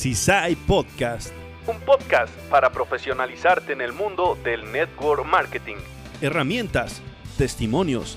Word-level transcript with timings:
CISAI 0.00 0.56
Podcast. 0.56 1.30
Un 1.66 1.78
podcast 1.80 2.34
para 2.48 2.72
profesionalizarte 2.72 3.74
en 3.74 3.82
el 3.82 3.92
mundo 3.92 4.38
del 4.42 4.72
network 4.72 5.26
marketing. 5.26 5.76
Herramientas, 6.22 7.02
testimonios, 7.36 8.16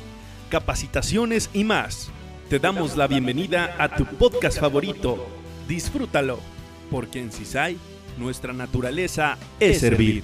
capacitaciones 0.49 1.49
y 1.51 1.65
más. 1.65 2.09
Te 2.49 2.57
damos 2.57 2.95
la 2.95 3.07
bienvenida 3.07 3.75
a 3.77 3.93
tu 3.93 4.05
podcast 4.05 4.61
favorito. 4.61 5.27
Disfrútalo, 5.67 6.39
porque 6.89 7.19
en 7.19 7.33
CISAI 7.33 7.77
nuestra 8.17 8.53
naturaleza 8.53 9.37
es 9.59 9.81
servir. 9.81 10.23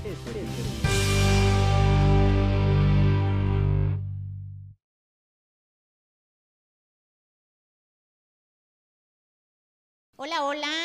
Hola, 10.16 10.44
hola 10.46 10.79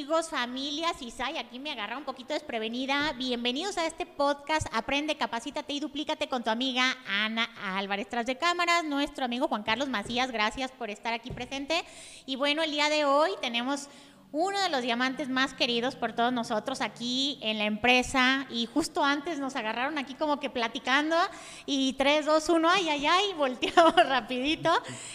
amigos, 0.00 0.30
familias, 0.30 1.02
Isai, 1.02 1.36
aquí 1.36 1.58
me 1.58 1.70
agarra 1.70 1.98
un 1.98 2.04
poquito 2.04 2.32
desprevenida. 2.32 3.12
Bienvenidos 3.18 3.76
a 3.76 3.84
este 3.84 4.06
podcast 4.06 4.66
Aprende, 4.72 5.14
Capacítate 5.18 5.74
y 5.74 5.80
Duplícate 5.80 6.26
con 6.26 6.42
tu 6.42 6.48
amiga 6.48 6.96
Ana 7.06 7.50
Álvarez. 7.76 8.08
Tras 8.08 8.24
de 8.24 8.38
cámaras, 8.38 8.82
nuestro 8.82 9.26
amigo 9.26 9.46
Juan 9.46 9.62
Carlos 9.62 9.90
Macías, 9.90 10.30
gracias 10.30 10.70
por 10.70 10.88
estar 10.88 11.12
aquí 11.12 11.30
presente. 11.32 11.84
Y 12.24 12.36
bueno, 12.36 12.62
el 12.62 12.70
día 12.70 12.88
de 12.88 13.04
hoy 13.04 13.32
tenemos 13.42 13.88
uno 14.32 14.60
de 14.62 14.68
los 14.68 14.82
diamantes 14.82 15.28
más 15.28 15.54
queridos 15.54 15.96
por 15.96 16.12
todos 16.12 16.32
nosotros 16.32 16.80
aquí 16.80 17.38
en 17.42 17.58
la 17.58 17.64
empresa 17.64 18.46
y 18.48 18.66
justo 18.66 19.04
antes 19.04 19.40
nos 19.40 19.56
agarraron 19.56 19.98
aquí 19.98 20.14
como 20.14 20.38
que 20.38 20.48
platicando 20.48 21.16
y 21.66 21.94
3, 21.94 22.26
2, 22.26 22.48
1, 22.48 22.68
ay, 22.70 22.88
ay, 22.88 23.06
ay, 23.06 23.32
volteamos 23.36 23.96
rapidito, 23.96 24.70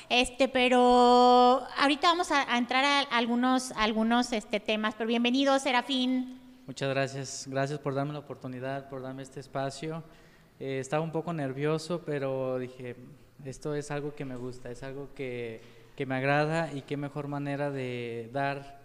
este, 0.09 0.49
pero 0.49 1.65
ahorita 1.77 2.09
vamos 2.09 2.31
a, 2.31 2.57
entrar 2.57 2.83
a 2.83 3.01
algunos, 3.15 3.71
algunos 3.73 4.33
este, 4.33 4.59
temas, 4.59 4.95
pero 4.95 5.07
bienvenido 5.07 5.57
Serafín. 5.59 6.41
Muchas 6.67 6.89
gracias, 6.89 7.45
gracias 7.47 7.79
por 7.79 7.93
darme 7.95 8.11
la 8.11 8.19
oportunidad, 8.19 8.89
por 8.89 9.01
darme 9.01 9.23
este 9.23 9.39
espacio. 9.39 10.03
Eh, 10.59 10.79
estaba 10.79 11.03
un 11.03 11.11
poco 11.11 11.31
nervioso, 11.31 12.01
pero 12.05 12.57
dije, 12.57 12.95
esto 13.45 13.75
es 13.75 13.91
algo 13.91 14.13
que 14.13 14.25
me 14.25 14.35
gusta, 14.35 14.71
es 14.71 14.83
algo 14.83 15.13
que, 15.13 15.61
que 15.95 16.05
me 16.05 16.15
agrada 16.15 16.73
y 16.73 16.81
qué 16.81 16.97
mejor 16.97 17.27
manera 17.27 17.71
de 17.71 18.29
dar 18.33 18.84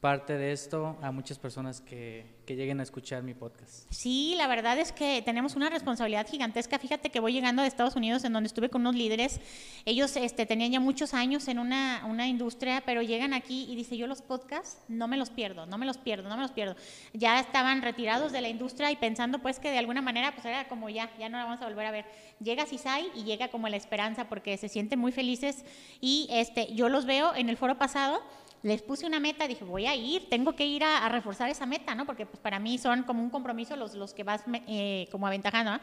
parte 0.00 0.38
de 0.38 0.52
esto 0.52 0.96
a 1.02 1.10
muchas 1.10 1.40
personas 1.40 1.80
que, 1.80 2.24
que, 2.46 2.54
lleguen 2.54 2.78
a 2.78 2.84
escuchar 2.84 3.24
mi 3.24 3.34
podcast. 3.34 3.84
Sí, 3.90 4.34
la 4.36 4.46
verdad 4.46 4.78
es 4.78 4.92
que 4.92 5.22
tenemos 5.22 5.56
una 5.56 5.70
responsabilidad 5.70 6.24
gigantesca. 6.28 6.78
Fíjate 6.78 7.10
que 7.10 7.18
voy 7.18 7.32
llegando 7.32 7.62
de 7.62 7.68
Estados 7.68 7.96
Unidos, 7.96 8.22
en 8.22 8.32
donde 8.32 8.46
estuve 8.46 8.68
con 8.68 8.82
unos 8.82 8.94
líderes. 8.94 9.40
Ellos 9.86 10.16
este, 10.16 10.46
tenían 10.46 10.70
ya 10.70 10.78
muchos 10.78 11.14
años 11.14 11.48
en 11.48 11.58
una, 11.58 12.04
una 12.08 12.28
industria, 12.28 12.80
pero 12.86 13.02
llegan 13.02 13.34
aquí 13.34 13.66
y 13.68 13.74
dice, 13.74 13.96
yo 13.96 14.06
los 14.06 14.22
podcasts 14.22 14.78
no 14.86 15.08
me 15.08 15.16
los 15.16 15.30
pierdo, 15.30 15.66
no 15.66 15.78
me 15.78 15.86
los 15.86 15.98
pierdo, 15.98 16.28
no 16.28 16.36
me 16.36 16.42
los 16.42 16.52
pierdo. 16.52 16.76
Ya 17.12 17.40
estaban 17.40 17.82
retirados 17.82 18.30
de 18.30 18.40
la 18.40 18.48
industria 18.48 18.92
y 18.92 18.96
pensando 18.96 19.40
pues 19.40 19.58
que 19.58 19.72
de 19.72 19.78
alguna 19.78 20.00
manera 20.00 20.32
pues 20.32 20.46
era 20.46 20.68
como 20.68 20.88
ya, 20.90 21.10
ya 21.18 21.28
no 21.28 21.38
la 21.38 21.44
vamos 21.44 21.60
a 21.60 21.66
volver 21.66 21.86
a 21.86 21.90
ver. 21.90 22.04
Llega 22.40 22.66
Cisai 22.66 23.10
y 23.16 23.24
llega 23.24 23.48
como 23.48 23.68
la 23.68 23.76
esperanza 23.76 24.28
porque 24.28 24.56
se 24.58 24.68
sienten 24.68 25.00
muy 25.00 25.10
felices 25.10 25.64
y 26.00 26.28
este, 26.30 26.72
yo 26.72 26.88
los 26.88 27.04
veo 27.04 27.34
en 27.34 27.48
el 27.48 27.56
foro 27.56 27.78
pasado 27.78 28.22
les 28.62 28.82
puse 28.82 29.06
una 29.06 29.20
meta, 29.20 29.46
dije, 29.46 29.64
voy 29.64 29.86
a 29.86 29.94
ir, 29.94 30.28
tengo 30.28 30.54
que 30.54 30.66
ir 30.66 30.84
a, 30.84 31.08
reforzar 31.08 31.48
esa 31.48 31.66
meta, 31.66 31.94
¿no? 31.94 32.06
Porque 32.06 32.26
pues, 32.26 32.40
para 32.40 32.58
mí 32.58 32.78
son 32.78 33.04
como 33.04 33.22
un 33.22 33.30
compromiso 33.30 33.76
los, 33.76 33.94
los 33.94 34.14
que 34.14 34.24
vas 34.24 34.42
eh, 34.66 35.08
como 35.10 35.26
aventajando, 35.26 35.72
¿no? 35.72 35.80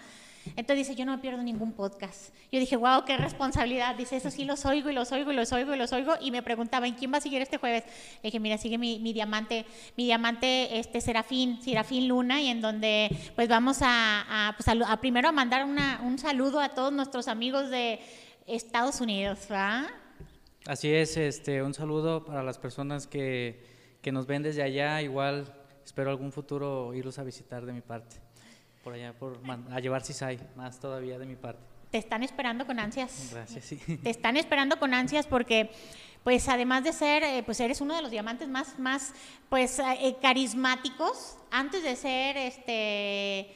Entonces 0.55 0.87
dice, 0.87 0.95
yo 0.95 1.05
no 1.05 1.19
pierdo 1.19 1.41
ningún 1.41 1.73
podcast. 1.73 2.33
Yo 2.51 2.59
dije, 2.59 2.75
wow, 2.75 3.03
qué 3.03 3.17
responsabilidad. 3.17 3.95
Dice, 3.95 4.17
eso 4.17 4.29
sí 4.29 4.45
los 4.45 4.65
oigo 4.65 4.89
y 4.89 4.93
los 4.93 5.11
oigo 5.11 5.31
y 5.31 5.35
los 5.35 5.51
oigo 5.51 5.73
y 5.73 5.77
los 5.77 5.91
oigo. 5.91 6.13
Y 6.21 6.29
me 6.29 6.43
preguntaba, 6.43 6.87
¿en 6.87 6.93
quién 6.93 7.11
va 7.11 7.17
a 7.17 7.21
seguir 7.21 7.41
este 7.41 7.57
jueves? 7.57 7.83
Le 8.21 8.27
dije, 8.27 8.39
mira, 8.39 8.57
sigue 8.57 8.77
mi, 8.77 8.99
mi 8.99 9.11
diamante, 9.11 9.65
mi 9.97 10.05
diamante 10.05 10.77
este 10.77 11.01
Serafín, 11.01 11.61
Serafín 11.61 12.07
Luna, 12.07 12.41
y 12.41 12.49
en 12.49 12.61
donde 12.61 13.09
pues 13.35 13.47
vamos 13.47 13.79
a, 13.81 14.49
a, 14.49 14.55
pues, 14.55 14.67
a 14.67 14.97
primero 14.97 15.29
a 15.29 15.31
mandar 15.31 15.65
una, 15.65 16.01
un 16.03 16.19
saludo 16.19 16.59
a 16.59 16.69
todos 16.69 16.93
nuestros 16.93 17.27
amigos 17.27 17.69
de 17.69 17.99
Estados 18.45 19.01
Unidos, 19.01 19.39
¿va? 19.51 19.87
Así 20.67 20.91
es, 20.91 21.15
este, 21.15 21.61
un 21.61 21.75
saludo 21.75 22.25
para 22.25 22.41
las 22.41 22.57
personas 22.57 23.05
que, 23.05 23.63
que 24.01 24.11
nos 24.11 24.25
ven 24.25 24.41
desde 24.41 24.63
allá. 24.63 24.99
Igual 25.03 25.53
espero 25.85 26.09
algún 26.09 26.31
futuro 26.31 26.91
irlos 26.95 27.19
a 27.19 27.23
visitar 27.23 27.67
de 27.67 27.73
mi 27.73 27.81
parte. 27.81 28.15
Por 28.83 28.93
allá, 28.93 29.13
por, 29.13 29.39
a 29.71 29.79
llevar 29.79 30.03
CISAI, 30.03 30.39
más 30.55 30.79
todavía 30.79 31.19
de 31.19 31.27
mi 31.27 31.35
parte. 31.35 31.61
Te 31.91 31.99
están 31.99 32.23
esperando 32.23 32.65
con 32.65 32.79
ansias. 32.79 33.29
Gracias, 33.31 33.63
sí. 33.65 33.77
Te 33.77 34.09
están 34.09 34.37
esperando 34.37 34.79
con 34.79 34.95
ansias 34.95 35.27
porque, 35.27 35.69
pues 36.23 36.49
además 36.49 36.83
de 36.83 36.93
ser, 36.93 37.21
eh, 37.23 37.43
pues 37.45 37.59
eres 37.59 37.79
uno 37.79 37.95
de 37.95 38.01
los 38.01 38.09
diamantes 38.09 38.47
más, 38.47 38.79
más 38.79 39.13
pues, 39.49 39.77
eh, 39.77 40.15
carismáticos. 40.19 41.37
Antes 41.51 41.83
de 41.83 41.95
ser 41.95 42.37
este 42.37 43.55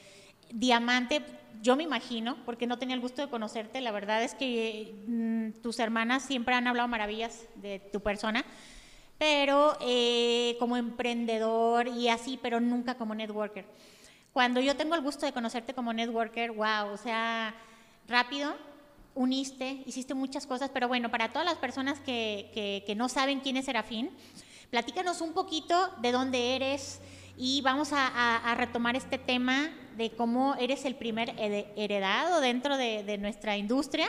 diamante, 0.52 1.22
yo 1.60 1.76
me 1.76 1.82
imagino, 1.82 2.36
porque 2.44 2.66
no 2.66 2.78
tenía 2.78 2.94
el 2.94 3.00
gusto 3.00 3.22
de 3.22 3.28
conocerte, 3.28 3.80
la 3.80 3.92
verdad 3.92 4.22
es 4.22 4.34
que 4.34 4.94
mm, 5.06 5.60
tus 5.62 5.78
hermanas 5.78 6.22
siempre 6.22 6.54
han 6.54 6.66
hablado 6.66 6.88
maravillas 6.88 7.44
de 7.56 7.78
tu 7.78 8.00
persona, 8.00 8.44
pero 9.18 9.76
eh, 9.80 10.56
como 10.58 10.76
emprendedor 10.76 11.88
y 11.88 12.08
así, 12.08 12.38
pero 12.40 12.60
nunca 12.60 12.96
como 12.96 13.14
networker. 13.14 13.66
Cuando 14.32 14.60
yo 14.60 14.76
tengo 14.76 14.94
el 14.94 15.02
gusto 15.02 15.26
de 15.26 15.32
conocerte 15.32 15.74
como 15.74 15.92
networker, 15.92 16.52
wow, 16.52 16.92
o 16.92 16.96
sea, 16.96 17.54
rápido, 18.08 18.56
uniste, 19.14 19.82
hiciste 19.86 20.14
muchas 20.14 20.46
cosas, 20.46 20.70
pero 20.72 20.88
bueno, 20.88 21.10
para 21.10 21.32
todas 21.32 21.44
las 21.44 21.58
personas 21.58 22.00
que, 22.00 22.82
que 22.86 22.94
no 22.94 23.08
saben 23.08 23.40
quién 23.40 23.56
es 23.56 23.66
Serafín, 23.66 24.10
platícanos 24.70 25.20
un 25.20 25.32
poquito 25.32 25.90
de 26.00 26.12
dónde 26.12 26.56
eres, 26.56 27.00
y 27.42 27.62
vamos 27.62 27.88
a, 27.94 28.54
retomar 28.58 28.96
este 28.96 29.16
tema 29.16 29.70
de 29.96 30.10
cómo 30.10 30.54
eres 30.56 30.84
el 30.84 30.94
primer 30.94 31.34
heredado 31.38 32.40
dentro 32.40 32.76
de, 32.76 33.18
nuestra 33.18 33.56
industria 33.56 34.08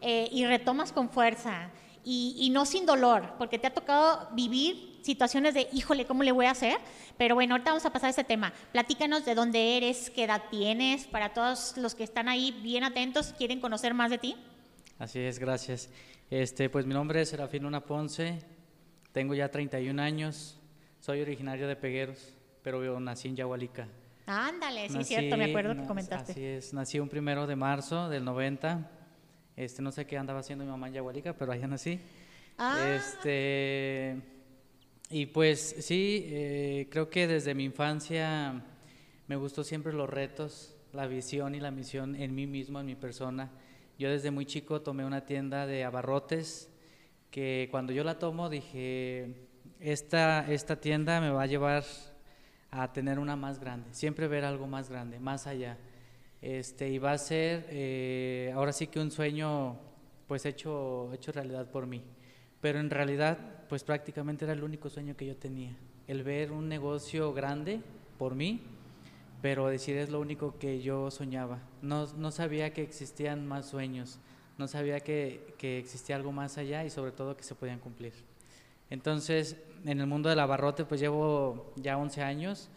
eh, 0.00 0.28
y 0.30 0.46
retomas 0.46 0.92
con 0.92 1.10
fuerza 1.10 1.70
y, 2.04 2.48
no 2.52 2.64
sin 2.64 2.86
dolor, 2.86 3.34
porque 3.38 3.58
te 3.58 3.66
ha 3.66 3.74
tocado 3.74 4.28
vivir 4.32 4.98
situaciones 5.02 5.54
de, 5.54 5.68
híjole, 5.72 6.06
¿cómo 6.06 6.22
le 6.22 6.32
voy 6.32 6.46
a 6.46 6.50
hacer? 6.50 6.78
Pero 7.16 7.34
bueno, 7.34 7.54
ahorita 7.54 7.70
vamos 7.70 7.84
a 7.86 7.92
pasar 7.92 8.08
a 8.08 8.10
ese 8.10 8.24
tema. 8.24 8.52
Platícanos 8.72 9.24
de 9.24 9.34
dónde 9.34 9.76
eres, 9.76 10.10
qué 10.10 10.24
edad 10.24 10.42
tienes, 10.50 11.06
para 11.06 11.34
todos 11.34 11.76
los 11.76 11.94
que 11.94 12.04
están 12.04 12.28
ahí 12.28 12.58
bien 12.62 12.84
atentos, 12.84 13.34
quieren 13.36 13.60
conocer 13.60 13.94
más 13.94 14.10
de 14.10 14.18
ti. 14.18 14.36
Así 14.98 15.18
es, 15.18 15.38
gracias. 15.38 15.90
Este, 16.30 16.70
pues 16.70 16.86
mi 16.86 16.94
nombre 16.94 17.20
es 17.22 17.28
Serafín 17.28 17.64
Luna 17.64 17.84
Ponce, 17.84 18.38
tengo 19.12 19.34
ya 19.34 19.50
31 19.50 20.00
años, 20.00 20.58
soy 21.00 21.20
originario 21.20 21.68
de 21.68 21.76
Pegueros 21.76 22.34
pero 22.62 23.00
nací 23.00 23.28
en 23.28 23.36
Yahualica. 23.36 23.88
Ándale, 24.30 24.88
sí, 24.88 24.98
es 24.98 25.08
cierto, 25.08 25.36
me 25.36 25.46
acuerdo 25.46 25.74
que 25.74 25.86
comentaste. 25.86 26.32
Así 26.32 26.44
es, 26.44 26.72
nací 26.72 27.00
un 27.00 27.08
primero 27.08 27.46
de 27.46 27.56
marzo 27.56 28.08
del 28.08 28.24
90. 28.24 28.88
Este, 29.56 29.82
no 29.82 29.90
sé 29.90 30.06
qué 30.06 30.16
andaba 30.16 30.40
haciendo 30.40 30.64
mi 30.64 30.70
mamá 30.70 30.86
en 30.88 30.94
Yahualica, 30.94 31.32
pero 31.32 31.52
allá 31.52 31.66
nací. 31.66 32.00
Ah. 32.56 32.94
Este, 32.94 34.20
y 35.10 35.26
pues 35.26 35.76
sí, 35.80 36.26
eh, 36.28 36.88
creo 36.90 37.10
que 37.10 37.26
desde 37.26 37.54
mi 37.54 37.64
infancia 37.64 38.62
me 39.26 39.36
gustó 39.36 39.64
siempre 39.64 39.92
los 39.92 40.08
retos, 40.08 40.76
la 40.92 41.06
visión 41.06 41.54
y 41.54 41.60
la 41.60 41.72
misión 41.72 42.14
en 42.14 42.34
mí 42.34 42.46
mismo, 42.46 42.78
en 42.78 42.86
mi 42.86 42.94
persona. 42.94 43.50
Yo 43.98 44.10
desde 44.10 44.30
muy 44.30 44.46
chico 44.46 44.80
tomé 44.80 45.04
una 45.04 45.26
tienda 45.26 45.66
de 45.66 45.84
abarrotes 45.84 46.70
que 47.30 47.68
cuando 47.70 47.92
yo 47.92 48.04
la 48.04 48.18
tomo 48.18 48.48
dije, 48.48 49.48
esta, 49.80 50.50
esta 50.50 50.80
tienda 50.80 51.20
me 51.20 51.30
va 51.30 51.42
a 51.42 51.46
llevar 51.46 51.84
a 52.70 52.92
tener 52.92 53.18
una 53.18 53.36
más 53.36 53.58
grande, 53.58 53.88
siempre 53.92 54.28
ver 54.28 54.44
algo 54.44 54.66
más 54.66 54.90
grande, 54.90 55.18
más 55.18 55.46
allá. 55.46 55.76
Este, 56.42 56.88
y 56.88 56.98
va 56.98 57.12
a 57.12 57.18
ser 57.18 57.66
eh, 57.68 58.52
ahora 58.54 58.72
sí 58.72 58.86
que 58.86 58.98
un 58.98 59.10
sueño 59.10 59.76
pues 60.26 60.46
hecho, 60.46 61.12
hecho 61.12 61.32
realidad 61.32 61.70
por 61.70 61.86
mí. 61.86 62.02
Pero 62.60 62.78
en 62.78 62.90
realidad 62.90 63.38
pues 63.68 63.84
prácticamente 63.84 64.44
era 64.44 64.54
el 64.54 64.62
único 64.62 64.88
sueño 64.88 65.16
que 65.16 65.26
yo 65.26 65.36
tenía, 65.36 65.76
el 66.06 66.22
ver 66.22 66.52
un 66.52 66.68
negocio 66.68 67.32
grande 67.32 67.80
por 68.18 68.34
mí, 68.34 68.60
pero 69.42 69.68
decir 69.68 69.96
es 69.96 70.10
lo 70.10 70.20
único 70.20 70.58
que 70.58 70.80
yo 70.80 71.10
soñaba. 71.10 71.60
No, 71.82 72.06
no 72.16 72.30
sabía 72.30 72.72
que 72.72 72.82
existían 72.82 73.46
más 73.46 73.66
sueños, 73.66 74.18
no 74.58 74.68
sabía 74.68 75.00
que, 75.00 75.54
que 75.58 75.78
existía 75.78 76.16
algo 76.16 76.32
más 76.32 76.58
allá 76.58 76.84
y 76.84 76.90
sobre 76.90 77.12
todo 77.12 77.36
que 77.36 77.44
se 77.44 77.54
podían 77.54 77.78
cumplir. 77.78 78.12
Entonces, 78.90 79.56
en 79.84 80.00
el 80.00 80.06
mundo 80.06 80.28
del 80.28 80.40
abarrote 80.40 80.84
pues 80.84 81.00
llevo 81.00 81.72
ya 81.76 81.96
11 81.96 82.22
años 82.22 82.68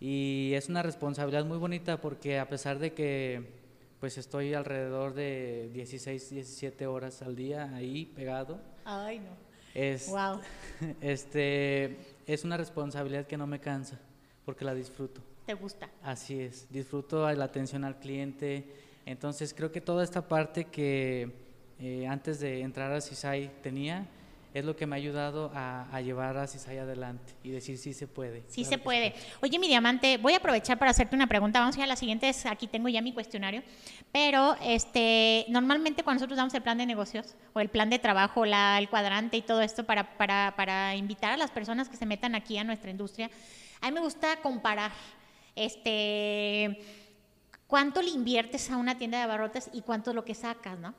y 0.00 0.52
es 0.54 0.68
una 0.68 0.82
responsabilidad 0.82 1.44
muy 1.44 1.58
bonita 1.58 2.00
porque 2.00 2.38
a 2.38 2.48
pesar 2.48 2.78
de 2.78 2.92
que 2.92 3.62
pues 4.00 4.18
estoy 4.18 4.52
alrededor 4.52 5.14
de 5.14 5.70
16, 5.72 6.30
17 6.30 6.86
horas 6.88 7.22
al 7.22 7.36
día 7.36 7.72
ahí 7.72 8.06
pegado. 8.06 8.60
Ay, 8.84 9.20
no. 9.20 9.30
Es, 9.74 10.08
wow. 10.08 10.40
Este, 11.00 11.96
es 12.26 12.42
una 12.42 12.56
responsabilidad 12.56 13.26
que 13.26 13.36
no 13.36 13.46
me 13.46 13.60
cansa 13.60 14.00
porque 14.44 14.64
la 14.64 14.74
disfruto. 14.74 15.20
¿Te 15.46 15.54
gusta? 15.54 15.88
Así 16.02 16.40
es, 16.40 16.66
disfruto 16.70 17.30
la 17.32 17.44
atención 17.44 17.84
al 17.84 18.00
cliente. 18.00 18.66
Entonces 19.06 19.54
creo 19.54 19.70
que 19.70 19.80
toda 19.80 20.02
esta 20.02 20.26
parte 20.26 20.64
que 20.64 21.32
eh, 21.78 22.06
antes 22.06 22.40
de 22.40 22.60
entrar 22.60 22.92
a 22.92 23.00
CISAI 23.00 23.50
tenía, 23.62 24.08
es 24.54 24.64
lo 24.64 24.76
que 24.76 24.86
me 24.86 24.96
ha 24.96 24.98
ayudado 24.98 25.50
a, 25.54 26.00
llevar 26.02 26.36
a 26.36 26.46
CISAI 26.46 26.78
adelante 26.78 27.34
y 27.42 27.50
decir 27.50 27.78
sí 27.78 27.94
se 27.94 28.06
puede. 28.06 28.42
Sí 28.48 28.64
se 28.64 28.76
puede. 28.76 29.14
Oye, 29.40 29.58
mi 29.58 29.66
diamante, 29.66 30.18
voy 30.18 30.34
a 30.34 30.36
aprovechar 30.36 30.78
para 30.78 30.90
hacerte 30.90 31.16
una 31.16 31.26
pregunta. 31.26 31.60
Vamos 31.60 31.76
a 31.76 31.78
ir 31.78 31.84
a 31.84 31.86
la 31.86 31.96
siguiente, 31.96 32.30
aquí 32.44 32.66
tengo 32.66 32.88
ya 32.88 33.00
mi 33.00 33.14
cuestionario. 33.14 33.62
Pero 34.12 34.56
este, 34.62 35.46
normalmente 35.48 36.02
cuando 36.02 36.20
nosotros 36.20 36.36
damos 36.36 36.52
el 36.52 36.62
plan 36.62 36.76
de 36.76 36.84
negocios 36.84 37.34
o 37.54 37.60
el 37.60 37.70
plan 37.70 37.88
de 37.88 37.98
trabajo, 37.98 38.44
la, 38.44 38.78
el 38.78 38.90
cuadrante 38.90 39.38
y 39.38 39.42
todo 39.42 39.62
esto 39.62 39.84
para, 39.84 40.18
para, 40.18 40.52
para 40.54 40.96
invitar 40.96 41.32
a 41.32 41.36
las 41.38 41.50
personas 41.50 41.88
que 41.88 41.96
se 41.96 42.04
metan 42.04 42.34
aquí 42.34 42.58
a 42.58 42.64
nuestra 42.64 42.90
industria, 42.90 43.30
a 43.80 43.88
mí 43.88 43.94
me 43.94 44.00
gusta 44.00 44.36
comparar 44.42 44.92
este, 45.56 46.78
cuánto 47.66 48.02
le 48.02 48.10
inviertes 48.10 48.70
a 48.70 48.76
una 48.76 48.98
tienda 48.98 49.16
de 49.16 49.24
abarrotes 49.24 49.70
y 49.72 49.80
cuánto 49.80 50.10
es 50.10 50.16
lo 50.16 50.26
que 50.26 50.34
sacas, 50.34 50.78
¿no? 50.78 50.94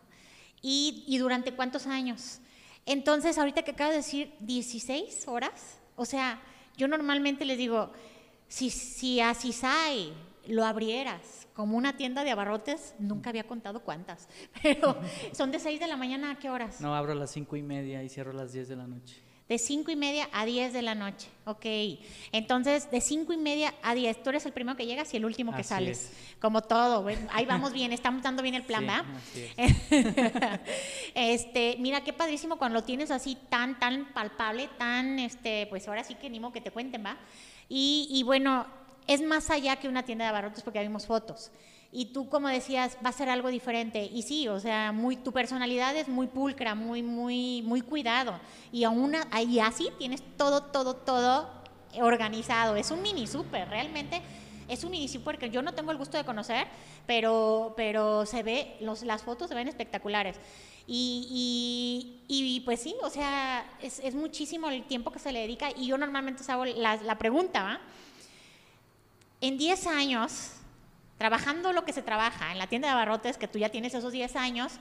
Y, 0.64 1.04
y 1.08 1.20
durante 1.20 1.54
cuántos 1.54 1.86
años. 1.86 2.40
Entonces, 2.85 3.38
ahorita 3.38 3.63
que 3.63 3.71
acabo 3.71 3.91
de 3.91 3.97
decir 3.97 4.33
16 4.39 5.27
horas, 5.27 5.80
o 5.95 6.06
sea, 6.06 6.41
yo 6.77 6.88
normalmente 6.88 7.45
les 7.45 7.57
digo, 7.57 7.91
si, 8.47 8.69
si 8.69 9.19
a 9.21 9.33
Cisai 9.33 10.13
lo 10.47 10.65
abrieras 10.65 11.47
como 11.53 11.77
una 11.77 11.95
tienda 11.95 12.24
de 12.24 12.31
abarrotes, 12.31 12.95
nunca 13.00 13.30
había 13.30 13.45
contado 13.45 13.81
cuántas, 13.83 14.27
pero 14.62 14.97
son 15.31 15.51
de 15.51 15.59
6 15.59 15.80
de 15.80 15.88
la 15.88 15.97
mañana 15.97 16.31
a 16.31 16.39
qué 16.39 16.50
horas? 16.50 16.81
No, 16.81 16.95
abro 16.95 17.13
a 17.13 17.15
las 17.15 17.31
5 17.31 17.56
y 17.56 17.62
media 17.62 18.03
y 18.03 18.09
cierro 18.09 18.31
a 18.31 18.35
las 18.35 18.53
10 18.53 18.68
de 18.68 18.75
la 18.75 18.88
noche. 18.88 19.23
De 19.50 19.57
5 19.57 19.92
y 19.92 19.95
media 19.98 20.30
a 20.31 20.45
10 20.45 20.72
de 20.72 20.81
la 20.81 20.95
noche, 20.95 21.28
ok. 21.45 21.66
Entonces, 22.31 22.90
de 22.90 23.01
5 23.01 23.34
y 23.34 23.38
media 23.38 23.74
a 23.84 23.94
10, 23.94 24.24
tú 24.24 24.30
eres 24.30 24.45
el 24.45 24.54
primero 24.54 24.78
que 24.78 24.86
llegas 24.86 25.13
y 25.13 25.18
el 25.18 25.25
último 25.25 25.54
que 25.54 25.63
sales. 25.63 26.13
Como 26.40 26.62
todo, 26.62 27.06
ahí 27.31 27.45
vamos 27.45 27.74
bien, 27.74 27.92
estamos 27.92 28.24
dando 28.24 28.42
bien 28.42 28.56
el 28.56 28.63
plan, 28.63 28.88
¿va? 28.88 29.04
este, 31.16 31.75
mira, 31.80 32.04
qué 32.04 32.13
padrísimo 32.13 32.57
cuando 32.57 32.80
lo 32.80 32.86
tienes 32.86 33.12
así 33.12 33.38
tan, 33.50 33.78
tan 33.80 34.13
palpable, 34.13 34.69
tan, 34.78 35.19
este, 35.19 35.68
pues 35.68 35.88
ahora 35.90 36.04
sí 36.04 36.16
que 36.16 36.30
ni 36.30 36.40
modo 36.40 36.54
que 36.54 36.62
te 36.62 36.72
cuenten, 36.72 37.04
¿va? 37.06 37.18
Y, 37.68 38.07
y 38.10 38.24
bueno, 38.24 38.66
es 39.07 39.22
más 39.22 39.50
allá 39.50 39.75
que 39.75 39.90
una 39.90 40.04
tienda 40.04 40.25
de 40.25 40.30
abarrotes 40.30 40.63
porque 40.63 40.81
vimos 40.81 41.06
fotos 41.06 41.51
y 41.94 42.06
tú 42.06 42.28
como 42.28 42.48
decías 42.48 42.98
va 43.06 43.10
a 43.10 43.13
ser 43.13 43.30
algo 43.30 43.50
diferente. 43.50 44.04
Y 44.12 44.24
sí 44.24 44.48
o 44.48 44.60
sea 44.60 44.92
muy 44.92 45.16
tu 45.16 45.31
personalidad 45.31 45.95
es 45.95 46.07
muy 46.07 46.28
pulcra 46.28 46.75
muy 46.75 47.04
muy 47.04 47.62
muy 47.62 47.81
cuidado. 47.81 48.40
Y 48.72 48.84
aún 48.84 49.16
ahí 49.31 49.60
así 49.60 49.90
tienes 50.00 50.24
todo 50.38 50.63
todo 50.63 50.95
todo 50.95 51.50
organizado. 52.01 52.75
Es 52.75 52.90
un 52.92 53.01
mini 53.01 53.28
super 53.28 53.69
realmente 53.69 54.22
es 54.68 54.84
un 54.84 54.92
mini 54.92 55.07
super 55.07 55.38
que 55.38 55.50
yo 55.50 55.62
no 55.62 55.74
tengo 55.74 55.92
el 55.92 55.98
gusto 55.98 56.18
de 56.18 56.25
conocer 56.25 56.68
pero 57.06 57.74
pero 57.78 58.25
se 58.25 58.42
ve 58.42 58.75
los, 58.81 59.04
las 59.04 59.22
fotos 59.22 59.50
se 59.50 59.56
ven 59.56 59.68
espectaculares. 59.68 60.38
Y, 60.86 62.19
y, 62.28 62.60
pues 62.66 62.81
sí, 62.81 62.94
o 63.04 63.10
sea, 63.10 63.66
es, 63.81 64.00
es, 64.00 64.16
muchísimo 64.16 64.69
el 64.69 64.84
tiempo 64.84 65.13
que 65.13 65.19
se 65.19 65.31
le 65.31 65.40
dedica. 65.40 65.69
Y 65.74 65.88
yo 65.88 65.98
normalmente 65.98 66.44
hago 66.51 66.66
la, 66.66 66.98
la 66.98 67.18
pregunta, 67.18 67.63
¿va? 67.63 67.80
En 69.40 69.57
10 69.57 69.88
años, 69.88 70.51
trabajando 71.24 71.72
lo 71.72 71.86
que 71.86 71.94
se 71.94 72.02
trabaja 72.02 72.52
en 72.52 72.58
la 72.58 72.68
tienda 72.68 72.90
de 72.90 72.96
abarrotes, 72.96 73.38
que 73.38 73.48
tú 73.48 73.58
ya 73.58 73.70
tienes 73.70 73.94
esos 73.94 74.12
10 74.12 74.36
años, 74.36 74.74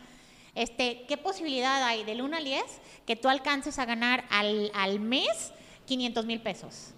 este, 0.56 1.04
¿qué 1.06 1.16
posibilidad 1.16 1.84
hay 1.84 2.02
del 2.02 2.20
1 2.20 2.36
al 2.36 2.42
10 2.42 2.64
que 3.06 3.14
tú 3.14 3.28
alcances 3.28 3.78
a 3.78 3.84
ganar 3.84 4.24
al, 4.28 4.72
al 4.74 4.98
mes 4.98 5.52
500 5.86 6.26
mil 6.26 6.42
pesos? 6.42 6.94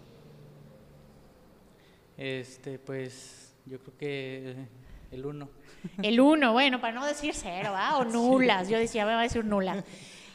Este, 2.16 2.78
pues 2.78 3.54
yo 3.66 3.78
creo 3.80 3.98
que 3.98 4.66
el 5.10 5.26
1. 5.26 5.50
El 6.02 6.20
1, 6.20 6.52
bueno, 6.54 6.80
para 6.80 6.94
no 6.94 7.04
decir 7.04 7.34
cero, 7.34 7.72
¿va? 7.72 7.98
o 7.98 8.04
nulas, 8.06 8.70
yo 8.70 8.78
decía, 8.78 9.04
voy 9.04 9.12
a 9.12 9.18
decir 9.18 9.44
nulas. 9.44 9.84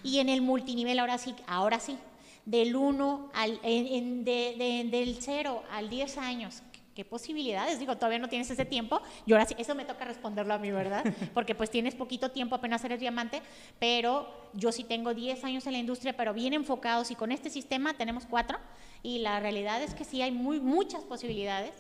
Y 0.04 0.20
en 0.20 0.30
el 0.30 0.44
multinivel, 0.44 1.00
ahora 1.00 1.18
sí, 1.18 1.34
ahora 1.48 1.80
sí, 1.80 1.98
del 2.46 2.76
1 2.76 3.32
al, 3.34 3.60
en, 3.64 4.24
de, 4.24 4.54
de, 4.56 4.88
del 4.96 5.18
0 5.20 5.64
al 5.72 5.90
10 5.90 6.18
años, 6.20 6.62
¿Qué 7.00 7.06
posibilidades? 7.06 7.80
Digo, 7.80 7.96
todavía 7.96 8.20
no 8.20 8.28
tienes 8.28 8.52
ese 8.52 8.66
tiempo. 8.66 9.02
Y 9.26 9.32
ahora 9.32 9.46
sí, 9.46 9.56
eso 9.58 9.74
me 9.74 9.86
toca 9.86 10.04
responderlo 10.04 10.54
a 10.54 10.58
mí, 10.58 10.70
¿verdad? 10.70 11.06
Porque 11.34 11.56
pues 11.56 11.72
tienes 11.72 11.96
poquito 11.96 12.32
tiempo, 12.32 12.56
apenas 12.56 12.84
eres 12.84 13.00
diamante, 13.00 13.42
pero 13.80 14.50
yo 14.52 14.74
sí 14.74 14.84
tengo 14.84 15.14
10 15.14 15.46
años 15.46 15.66
en 15.66 15.72
la 15.72 15.80
industria, 15.80 16.18
pero 16.18 16.34
bien 16.34 16.52
enfocados 16.52 17.10
y 17.10 17.16
con 17.16 17.32
este 17.32 17.50
sistema 17.50 17.94
tenemos 17.94 18.26
cuatro. 18.26 18.60
Y 19.02 19.20
la 19.20 19.40
realidad 19.40 19.82
es 19.82 19.94
que 19.94 20.04
sí 20.04 20.22
hay 20.22 20.32
muy, 20.32 20.60
muchas 20.60 21.06
posibilidades. 21.06 21.72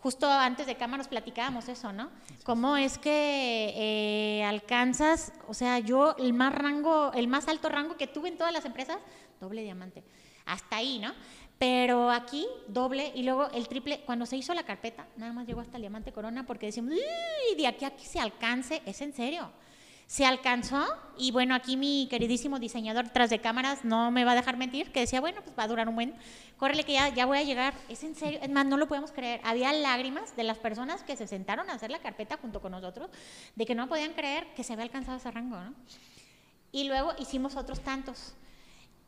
Justo 0.00 0.26
antes 0.26 0.66
de 0.66 0.74
cámara 0.76 0.96
nos 0.96 1.08
platicábamos 1.08 1.68
eso, 1.68 1.92
¿no? 1.92 2.08
¿Cómo 2.42 2.78
es 2.78 2.96
que 2.96 3.74
eh, 3.76 4.42
alcanzas, 4.44 5.34
o 5.48 5.52
sea, 5.52 5.80
yo 5.80 6.16
el 6.16 6.32
más 6.32 6.54
rango, 6.54 7.12
el 7.12 7.28
más 7.28 7.46
alto 7.46 7.68
rango 7.68 7.98
que 7.98 8.06
tuve 8.06 8.30
en 8.30 8.38
todas 8.38 8.54
las 8.54 8.64
empresas, 8.64 8.96
doble 9.38 9.64
diamante. 9.64 10.02
Hasta 10.46 10.76
ahí, 10.76 10.98
¿no? 10.98 11.12
Pero 11.62 12.10
aquí 12.10 12.44
doble 12.66 13.12
y 13.14 13.22
luego 13.22 13.48
el 13.52 13.68
triple, 13.68 14.00
cuando 14.00 14.26
se 14.26 14.36
hizo 14.36 14.52
la 14.52 14.64
carpeta, 14.64 15.06
nada 15.16 15.32
más 15.32 15.46
llegó 15.46 15.60
hasta 15.60 15.76
el 15.76 15.82
diamante 15.82 16.10
corona 16.10 16.44
porque 16.44 16.66
decimos, 16.66 16.92
y 17.52 17.54
de 17.54 17.68
aquí 17.68 17.84
a 17.84 17.88
aquí 17.88 18.04
se 18.04 18.18
alcance, 18.18 18.82
es 18.84 19.00
en 19.00 19.12
serio. 19.12 19.48
Se 20.08 20.26
alcanzó 20.26 20.84
y 21.16 21.30
bueno, 21.30 21.54
aquí 21.54 21.76
mi 21.76 22.08
queridísimo 22.10 22.58
diseñador 22.58 23.10
tras 23.10 23.30
de 23.30 23.38
cámaras 23.38 23.84
no 23.84 24.10
me 24.10 24.24
va 24.24 24.32
a 24.32 24.34
dejar 24.34 24.56
mentir, 24.56 24.90
que 24.90 24.98
decía, 24.98 25.20
bueno, 25.20 25.40
pues 25.44 25.56
va 25.56 25.62
a 25.62 25.68
durar 25.68 25.88
un 25.88 25.94
buen, 25.94 26.16
córrele 26.56 26.82
que 26.82 26.94
ya, 26.94 27.10
ya 27.10 27.26
voy 27.26 27.38
a 27.38 27.44
llegar, 27.44 27.74
es 27.88 28.02
en 28.02 28.16
serio, 28.16 28.40
es 28.42 28.50
más, 28.50 28.66
no 28.66 28.76
lo 28.76 28.88
podemos 28.88 29.12
creer. 29.12 29.40
Había 29.44 29.72
lágrimas 29.72 30.34
de 30.34 30.42
las 30.42 30.58
personas 30.58 31.04
que 31.04 31.14
se 31.14 31.28
sentaron 31.28 31.70
a 31.70 31.74
hacer 31.74 31.92
la 31.92 32.00
carpeta 32.00 32.38
junto 32.38 32.60
con 32.60 32.72
nosotros, 32.72 33.08
de 33.54 33.66
que 33.66 33.76
no 33.76 33.88
podían 33.88 34.14
creer 34.14 34.52
que 34.56 34.64
se 34.64 34.72
había 34.72 34.82
alcanzado 34.84 35.18
ese 35.18 35.30
rango, 35.30 35.60
¿no? 35.60 35.74
Y 36.72 36.88
luego 36.88 37.12
hicimos 37.20 37.54
otros 37.54 37.78
tantos. 37.82 38.34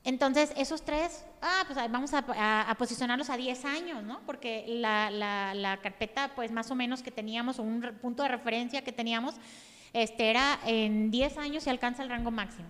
Entonces, 0.05 0.53
esos 0.57 0.83
tres, 0.83 1.25
ah, 1.41 1.65
pues 1.67 1.79
vamos 1.91 2.13
a, 2.13 2.75
posicionarlos 2.79 3.31
a 3.31 3.39
10 3.39 3.65
años, 3.65 4.03
¿no? 4.03 4.21
Porque 4.27 4.65
la, 4.69 5.79
carpeta, 5.83 6.33
pues 6.37 6.53
más 6.53 6.71
o 6.71 6.75
menos 6.75 7.03
que 7.03 7.11
teníamos, 7.11 7.59
un 7.59 7.81
punto 8.03 8.23
de 8.23 8.29
referencia 8.29 8.85
que 8.85 8.93
teníamos, 8.93 9.35
este, 9.95 10.29
era 10.29 10.61
en 10.67 11.11
10 11.11 11.39
años 11.39 11.63
se 11.63 11.71
alcanza 11.71 12.03
el 12.03 12.11
rango 12.11 12.31
máximo. 12.31 12.69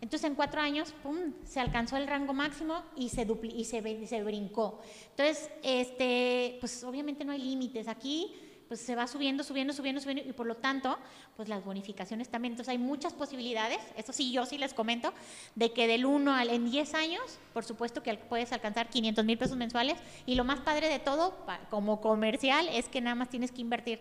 Entonces, 0.00 0.28
en 0.28 0.34
cuatro 0.34 0.60
años, 0.60 0.92
pum, 1.02 1.32
se 1.44 1.60
alcanzó 1.60 1.96
el 1.96 2.08
rango 2.08 2.34
máximo 2.34 2.82
y 2.96 3.08
se, 3.08 3.26
y 3.42 3.64
se, 3.64 4.06
se 4.06 4.22
brincó. 4.24 4.82
Entonces, 5.10 5.50
este, 5.62 6.58
pues 6.60 6.82
obviamente 6.82 7.24
no 7.24 7.32
hay 7.32 7.40
límites. 7.40 7.86
Aquí 7.86 8.34
pues 8.68 8.80
se 8.80 8.94
va 8.94 9.06
subiendo, 9.06 9.44
subiendo, 9.44 9.72
subiendo, 9.72 10.00
subiendo 10.00 10.28
y 10.28 10.32
por 10.32 10.46
lo 10.46 10.56
tanto, 10.56 10.98
pues 11.36 11.48
las 11.48 11.64
bonificaciones 11.64 12.28
también. 12.28 12.52
Entonces 12.52 12.70
hay 12.70 12.78
muchas 12.78 13.12
posibilidades, 13.12 13.78
eso 13.96 14.12
sí, 14.12 14.32
yo 14.32 14.46
sí 14.46 14.58
les 14.58 14.74
comento, 14.74 15.12
de 15.54 15.72
que 15.72 15.86
del 15.86 16.06
1 16.06 16.32
al 16.32 16.50
en 16.50 16.70
10 16.70 16.94
años, 16.94 17.38
por 17.52 17.64
supuesto 17.64 18.02
que 18.02 18.14
puedes 18.14 18.52
alcanzar 18.52 18.88
500 18.88 19.24
mil 19.24 19.38
pesos 19.38 19.56
mensuales 19.56 19.98
y 20.26 20.34
lo 20.34 20.44
más 20.44 20.60
padre 20.60 20.88
de 20.88 20.98
todo, 20.98 21.36
como 21.70 22.00
comercial, 22.00 22.68
es 22.68 22.88
que 22.88 23.00
nada 23.00 23.14
más 23.14 23.28
tienes 23.28 23.52
que 23.52 23.60
invertir 23.60 24.00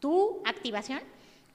tu 0.00 0.42
activación 0.44 1.00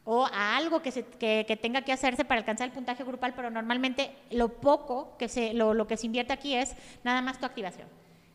o 0.05 0.25
a 0.25 0.57
algo 0.57 0.81
que, 0.81 0.91
se, 0.91 1.05
que, 1.05 1.57
tenga 1.61 1.83
que 1.83 1.93
hacerse 1.93 2.25
para 2.25 2.39
alcanzar 2.39 2.67
el 2.67 2.73
puntaje 2.73 3.03
grupal, 3.03 3.33
pero 3.35 3.49
normalmente 3.49 4.13
lo 4.31 4.49
poco 4.49 5.15
que 5.17 5.29
se, 5.29 5.53
lo, 5.53 5.73
lo 5.73 5.87
que 5.87 5.95
se 5.95 6.07
invierte 6.07 6.33
aquí 6.33 6.55
es 6.55 6.75
nada 7.03 7.21
más 7.21 7.39
tu 7.39 7.45
activación 7.45 7.87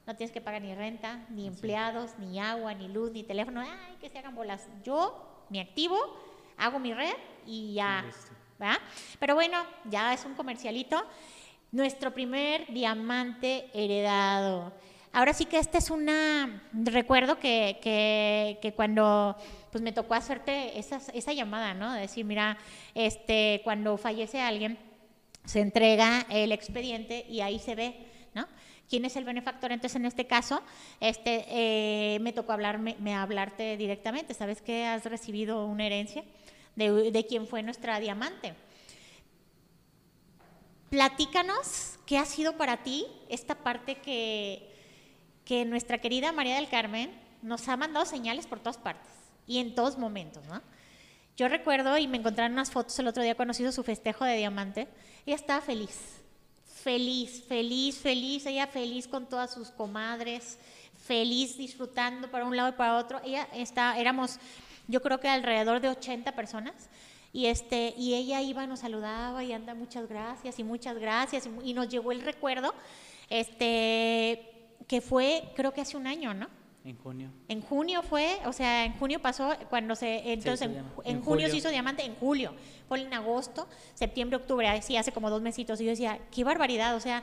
no 0.09 0.17
tienes 0.17 0.33
que 0.33 0.41
pagar 0.41 0.63
ni 0.63 0.75
renta, 0.75 1.27
ni 1.29 1.47
empleados, 1.47 2.13
ni 2.19 2.41
agua, 2.41 2.73
ni 2.73 2.89
luz, 2.89 3.13
ni 3.13 3.23
teléfono, 3.25 3.61
ay, 3.61 3.97
que 4.01 4.09
se 4.09 4.19
hagan 4.19 4.35
bolas. 4.35 4.67
Yo 4.83 5.45
me 5.51 5.61
activo, 5.61 5.99
hago 6.57 6.79
mi 6.79 6.95
red 6.95 7.13
y 7.45 7.75
ya. 7.75 8.07
¿va? 8.61 8.79
Pero 9.21 9.35
bueno, 9.35 9.59
ya 9.85 10.15
es 10.15 10.25
un 10.25 10.35
comercialito. 10.35 11.05
Nuestro 11.73 12.15
primer 12.15 12.73
diamante 12.73 13.69
heredado. 13.75 14.73
Ahora 15.13 15.35
sí 15.35 15.45
que 15.45 15.59
este 15.59 15.77
es 15.77 15.91
una 15.91 16.63
recuerdo 16.73 17.39
que, 17.39 17.79
que, 17.83 18.59
que 18.63 18.73
cuando 18.73 19.37
pues 19.71 19.83
me 19.83 19.93
tocó 19.93 20.15
hacerte 20.15 20.79
esa, 20.79 21.03
esa 21.13 21.35
llamada, 21.35 21.75
¿no? 21.75 21.93
De 21.93 22.01
decir, 22.01 22.25
mira, 22.25 22.57
este, 22.95 23.61
cuando 23.63 23.99
fallece 23.99 24.41
alguien, 24.41 24.79
se 25.45 25.61
entrega 25.61 26.25
el 26.31 26.51
expediente 26.53 27.27
y 27.29 27.43
ahí 27.43 27.59
se 27.59 27.75
ve, 27.75 28.07
¿no? 28.33 28.47
Quién 28.89 29.05
es 29.05 29.17
el 29.17 29.25
benefactor. 29.25 29.73
Entonces, 29.73 29.97
en 29.97 30.07
este 30.07 30.27
caso, 30.27 30.63
este, 31.01 31.45
eh, 31.49 32.19
me 32.21 32.33
tocó 32.33 32.53
hablarme, 32.53 32.97
me 33.01 33.15
hablarte 33.15 33.77
directamente. 33.77 34.35
¿Sabes 34.35 34.63
que 34.63 34.87
has 34.87 35.05
recibido 35.05 35.67
una 35.67 35.87
herencia 35.87 36.25
de, 36.77 37.11
de 37.11 37.27
quién 37.27 37.47
fue 37.47 37.63
nuestra 37.63 38.01
diamante? 38.01 38.55
Platícanos 40.91 41.99
qué 42.07 42.17
ha 42.19 42.25
sido 42.25 42.57
para 42.57 42.79
ti 42.79 43.07
esta 43.29 43.57
parte 43.57 43.97
que, 43.97 44.75
que 45.45 45.65
nuestra 45.67 45.99
querida 45.99 46.33
María 46.33 46.57
del 46.57 46.69
Carmen 46.69 47.11
nos 47.43 47.69
ha 47.69 47.77
mandado 47.77 48.07
señales 48.07 48.47
por 48.47 48.61
todas 48.61 48.79
partes 48.79 49.13
y 49.47 49.59
en 49.59 49.75
todos 49.75 49.99
momentos, 49.99 50.45
¿no? 50.47 50.63
Yo 51.37 51.47
recuerdo 51.47 51.97
y 51.99 52.09
me 52.09 52.17
encontraron 52.17 52.53
unas 52.53 52.71
fotos 52.71 52.99
el 52.99 53.07
otro 53.07 53.23
día 53.23 53.37
cuando 53.37 53.53
hizo 53.53 53.71
su 53.71 53.85
festejo 53.85 54.25
de 54.25 54.37
diamante. 54.37 54.89
Ella 55.25 55.37
estaba 55.37 55.61
feliz 55.61 56.18
feliz, 56.79 57.43
feliz, 57.47 57.99
feliz, 57.99 58.47
ella 58.47 58.67
feliz 58.67 59.07
con 59.07 59.29
todas 59.29 59.53
sus 59.53 59.71
comadres, 59.71 60.59
feliz 61.07 61.57
disfrutando 61.57 62.31
para 62.31 62.45
un 62.45 62.57
lado 62.57 62.71
y 62.71 62.73
para 62.73 62.97
otro. 62.97 63.21
Ella 63.25 63.49
está, 63.55 63.99
éramos, 63.99 64.39
yo 64.87 65.03
creo 65.03 65.21
que 65.21 65.29
alrededor 65.29 65.81
de 65.81 65.89
80 65.89 66.33
personas. 66.33 66.89
Y, 67.33 67.47
este, 67.47 67.95
y 67.97 68.15
ella 68.15 68.41
iba, 68.41 68.67
nos 68.67 68.81
saludaba 68.81 69.45
y 69.45 69.53
anda, 69.53 69.75
muchas 69.75 70.09
gracias 70.09 70.59
y 70.59 70.65
muchas 70.65 70.99
gracias. 70.99 71.49
Y, 71.63 71.75
nos 71.75 71.89
llegó 71.89 72.13
el 72.13 72.23
recuerdo, 72.23 72.75
este, 73.29 74.51
que 74.87 75.01
fue, 75.01 75.53
creo 75.55 75.73
que 75.73 75.83
hace 75.83 75.97
un 75.97 76.07
año, 76.07 76.33
¿no? 76.33 76.49
En 76.89 76.97
junio. 76.97 77.31
En 77.49 77.61
junio 77.61 78.03
fue, 78.03 78.39
o 78.47 78.53
sea, 78.55 78.87
en 78.87 78.95
junio 78.99 79.21
pasó 79.21 79.55
cuando 79.69 79.95
se, 79.95 80.33
entonces 80.33 80.71
en, 81.05 81.21
junio 81.21 81.51
se 81.51 81.59
hizo 81.59 81.69
diamante, 81.69 82.03
en 82.03 82.15
julio, 82.15 82.55
fue 82.89 83.03
en 83.03 83.13
agosto, 83.13 83.69
septiembre, 83.93 84.39
octubre, 84.39 84.81
sí, 84.81 84.97
hace 84.97 85.13
como 85.13 85.29
dos 85.29 85.43
mesitos. 85.43 85.79
Y 85.83 85.85
yo 85.85 85.91
decía, 85.91 86.19
qué 86.31 86.45
barbaridad, 86.45 86.97
o 86.97 87.01
sea, 87.01 87.23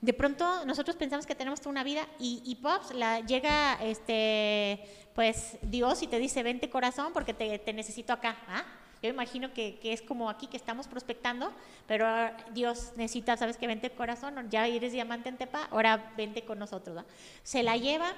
de 0.00 0.12
pronto 0.12 0.64
nosotros 0.64 0.96
pensamos 0.96 1.26
que 1.26 1.36
tenemos 1.36 1.60
toda 1.60 1.70
una 1.70 1.84
vida 1.84 2.08
y, 2.18 2.42
y 2.44 2.56
Pops, 2.56 2.92
la, 2.92 3.20
llega 3.20 3.74
este, 3.84 4.80
pues 5.14 5.58
Dios 5.62 6.02
y 6.02 6.08
te 6.08 6.18
dice, 6.18 6.42
vente 6.42 6.68
corazón 6.68 7.12
porque 7.12 7.34
te, 7.34 7.56
te 7.60 7.72
necesito 7.72 8.12
acá. 8.12 8.36
¿ah? 8.48 8.64
Yo 9.00 9.10
imagino 9.10 9.52
que, 9.52 9.78
que, 9.78 9.92
es 9.92 10.02
como 10.02 10.28
aquí 10.28 10.48
que 10.48 10.56
estamos 10.56 10.88
prospectando, 10.88 11.52
pero 11.86 12.08
Dios 12.52 12.94
necesita, 12.96 13.36
¿sabes 13.36 13.56
que 13.58 13.68
Vente 13.68 13.90
corazón, 13.90 14.34
ya 14.50 14.66
eres 14.66 14.90
diamante 14.90 15.28
en 15.28 15.36
Tepa, 15.36 15.68
ahora 15.70 16.12
vente 16.16 16.42
con 16.42 16.58
nosotros. 16.58 17.04
Se 17.44 17.62
la 17.62 17.76
lleva 17.76 18.12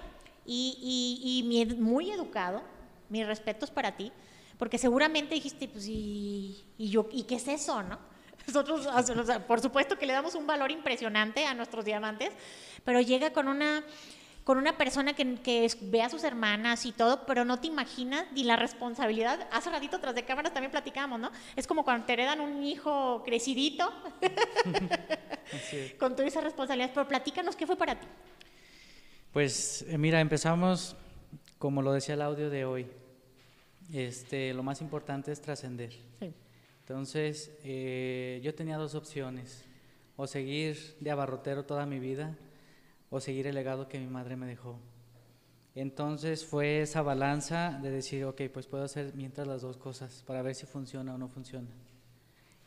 y, 0.52 1.22
y, 1.22 1.60
y 1.60 1.74
muy 1.76 2.10
educado, 2.10 2.60
mis 3.08 3.24
respetos 3.24 3.70
para 3.70 3.96
ti, 3.96 4.10
porque 4.58 4.78
seguramente 4.78 5.36
dijiste, 5.36 5.68
pues, 5.68 5.86
¿y, 5.86 6.64
y 6.76 6.90
yo, 6.90 7.08
¿y 7.12 7.22
qué 7.22 7.36
es 7.36 7.46
eso, 7.46 7.84
no? 7.84 8.00
Nosotros, 8.48 8.88
por 9.46 9.60
supuesto 9.60 9.96
que 9.96 10.06
le 10.06 10.12
damos 10.12 10.34
un 10.34 10.48
valor 10.48 10.72
impresionante 10.72 11.46
a 11.46 11.54
nuestros 11.54 11.84
diamantes, 11.84 12.32
pero 12.84 13.00
llega 13.00 13.32
con 13.32 13.46
una 13.46 13.84
con 14.42 14.58
una 14.58 14.76
persona 14.76 15.12
que, 15.12 15.36
que, 15.36 15.70
ve 15.82 16.02
a 16.02 16.08
sus 16.08 16.24
hermanas 16.24 16.84
y 16.84 16.90
todo, 16.90 17.24
pero 17.26 17.44
no 17.44 17.60
te 17.60 17.68
imaginas 17.68 18.26
ni 18.32 18.42
la 18.42 18.56
responsabilidad. 18.56 19.46
Hace 19.52 19.70
ratito 19.70 20.00
tras 20.00 20.14
de 20.14 20.24
cámaras 20.24 20.52
también 20.52 20.72
platicamos, 20.72 21.20
¿no? 21.20 21.30
Es 21.54 21.68
como 21.68 21.84
cuando 21.84 22.06
te 22.06 22.14
heredan 22.14 22.40
un 22.40 22.64
hijo 22.64 23.22
crecidito 23.24 23.92
con 26.00 26.16
toda 26.16 26.26
esa 26.26 26.40
responsabilidad. 26.40 26.90
Pero 26.92 27.06
platícanos, 27.06 27.54
¿qué 27.54 27.66
fue 27.66 27.76
para 27.76 28.00
ti? 28.00 28.08
Pues 29.32 29.84
eh, 29.88 29.96
mira, 29.96 30.20
empezamos, 30.20 30.96
como 31.58 31.82
lo 31.82 31.92
decía 31.92 32.14
el 32.14 32.22
audio 32.22 32.50
de 32.50 32.64
hoy, 32.64 32.86
este, 33.92 34.52
lo 34.52 34.64
más 34.64 34.80
importante 34.80 35.30
es 35.30 35.40
trascender. 35.40 35.92
Sí. 36.18 36.34
Entonces, 36.80 37.52
eh, 37.62 38.40
yo 38.42 38.54
tenía 38.56 38.76
dos 38.76 38.96
opciones, 38.96 39.64
o 40.16 40.26
seguir 40.26 40.96
de 40.98 41.12
abarrotero 41.12 41.64
toda 41.64 41.86
mi 41.86 42.00
vida, 42.00 42.36
o 43.08 43.20
seguir 43.20 43.46
el 43.46 43.54
legado 43.54 43.88
que 43.88 44.00
mi 44.00 44.08
madre 44.08 44.34
me 44.34 44.46
dejó. 44.46 44.80
Entonces 45.76 46.44
fue 46.44 46.80
esa 46.80 47.02
balanza 47.02 47.78
de 47.80 47.92
decir, 47.92 48.24
ok, 48.24 48.42
pues 48.52 48.66
puedo 48.66 48.82
hacer 48.82 49.12
mientras 49.14 49.46
las 49.46 49.62
dos 49.62 49.76
cosas 49.76 50.24
para 50.26 50.42
ver 50.42 50.56
si 50.56 50.66
funciona 50.66 51.14
o 51.14 51.18
no 51.18 51.28
funciona. 51.28 51.68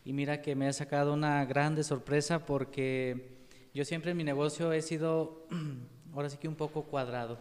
Y 0.05 0.13
mira 0.13 0.41
que 0.41 0.55
me 0.55 0.67
ha 0.67 0.74
sacado 0.74 1.13
una 1.13 1.43
grande 1.43 1.84
sorpresa 1.84 2.46
porque 2.46 3.46
yo 3.74 3.84
siempre 3.84 4.12
en 4.12 4.17
mi 4.17 4.24
negocio 4.24 4.72
he 4.72 4.82
sido, 4.82 5.46
ahora 6.13 6.29
sí 6.29 6.38
que 6.38 6.48
un 6.48 6.55
poco 6.55 6.84
cuadrado. 6.84 7.38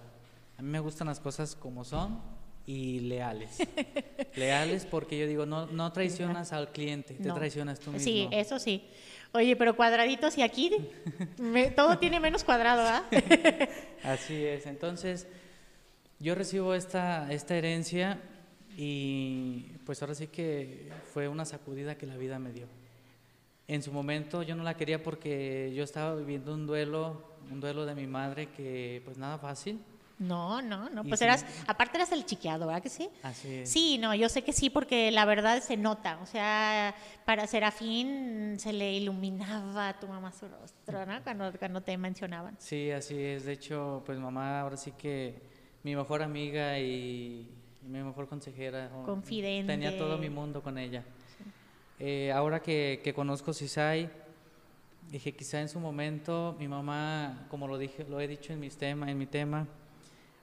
A 0.59 0.63
mí 0.63 0.69
me 0.69 0.81
gustan 0.81 1.09
las 1.09 1.21
cosas 1.21 1.55
como 1.55 1.85
son 1.85 2.21
y 2.67 3.01
leales. 3.01 3.59
leales 4.37 4.87
porque 4.87 5.19
yo 5.19 5.27
digo, 5.27 5.47
no, 5.47 5.67
no 5.67 5.93
traicionas 5.93 6.53
al 6.53 6.71
cliente, 6.71 7.15
te 7.15 7.31
traicionas 7.31 7.81
tú 7.81 7.91
mismo. 7.93 8.05
Sí, 8.05 8.29
eso 8.31 8.59
sí. 8.59 8.85
Oye, 9.33 9.57
pero 9.57 9.75
cuadraditos 9.75 10.37
y 10.37 10.43
aquí 10.43 10.71
todo 11.75 11.99
tiene 11.99 12.21
menos 12.21 12.45
cuadrado, 12.45 12.83
¿ah? 12.83 13.05
Así 14.05 14.45
es. 14.45 14.67
Entonces, 14.67 15.27
yo 16.19 16.35
recibo 16.35 16.75
esta, 16.75 17.33
esta 17.33 17.57
herencia 17.57 18.21
y 18.77 19.73
pues 19.85 20.03
ahora 20.03 20.15
sí 20.15 20.29
que 20.29 20.91
fue 21.13 21.29
una 21.29 21.45
sacudida 21.45 21.97
que 21.97 22.07
la 22.07 22.17
vida 22.17 22.39
me 22.39 22.53
dio. 22.53 22.67
En 23.69 23.83
su 23.83 23.91
momento 23.91 24.43
yo 24.43 24.55
no 24.55 24.63
la 24.65 24.77
quería 24.77 25.03
porque 25.03 25.73
yo 25.75 25.83
estaba 25.83 26.15
viviendo 26.15 26.53
un 26.53 26.67
duelo, 26.67 27.32
un 27.51 27.61
duelo 27.61 27.87
de 27.87 27.95
mi 27.95 28.07
madre 28.07 28.49
que 28.51 29.03
pues 29.05 29.19
nada 29.19 29.39
fácil 29.39 29.81
no, 30.23 30.63
no, 30.63 30.89
no. 30.89 31.03
Pues 31.05 31.21
eras, 31.21 31.45
aparte 31.67 31.97
eras 31.97 32.13
el 32.13 32.25
chiqueado, 32.25 32.67
¿verdad 32.67 32.83
que 32.83 32.89
sí? 32.89 33.09
Así 33.23 33.55
es. 33.57 33.71
Sí, 33.71 33.99
no, 33.99 34.15
yo 34.15 34.29
sé 34.29 34.43
que 34.43 34.53
sí, 34.53 34.71
porque 34.71 35.11
la 35.11 35.25
verdad 35.25 35.61
se 35.61 35.77
nota. 35.77 36.19
O 36.23 36.27
sea, 36.27 36.95
para 37.25 37.47
Serafín 37.49 38.55
se 38.59 38.73
le 38.73 38.93
iluminaba 38.93 39.89
a 39.89 39.99
tu 39.99 40.07
mamá 40.07 40.33
su 40.33 40.47
rostro, 40.47 41.05
¿no? 41.07 41.23
Cuando, 41.25 41.53
cuando 41.59 41.81
te 41.81 41.97
mencionaban. 41.97 42.57
Sí, 42.59 42.91
así 42.93 43.21
es. 43.21 43.45
De 43.45 43.53
hecho, 43.53 44.03
pues 44.07 44.19
mamá 44.19 44.61
ahora 44.61 44.77
sí 44.77 44.93
que 44.93 45.43
mi 45.83 45.97
mejor 45.97 46.23
amiga 46.23 46.79
y 46.79 47.51
mi 47.83 48.03
mejor 48.03 48.29
consejera. 48.29 48.91
Confidente. 49.05 49.73
Tenía 49.73 49.99
todo 49.99 50.19
mi 50.19 50.31
mundo 50.31 50.63
con 50.63 50.79
ella. 50.79 51.03
Eh, 51.99 52.31
ahora 52.33 52.61
que, 52.61 53.01
que 53.03 53.13
conozco 53.13 53.53
Cisay, 53.53 54.09
dije, 55.13 55.33
quizá 55.35 55.61
en 55.61 55.69
su 55.69 55.79
momento 55.79 56.57
mi 56.59 56.67
mamá, 56.67 57.47
como 57.51 57.69
lo 57.69 57.77
dije, 57.77 58.05
lo 58.09 58.19
he 58.19 58.27
dicho 58.27 58.55
en, 58.55 58.61
mis 58.61 58.79
tema, 58.79 59.11
en 59.11 59.19
mi 59.19 59.27
tema, 59.27 59.69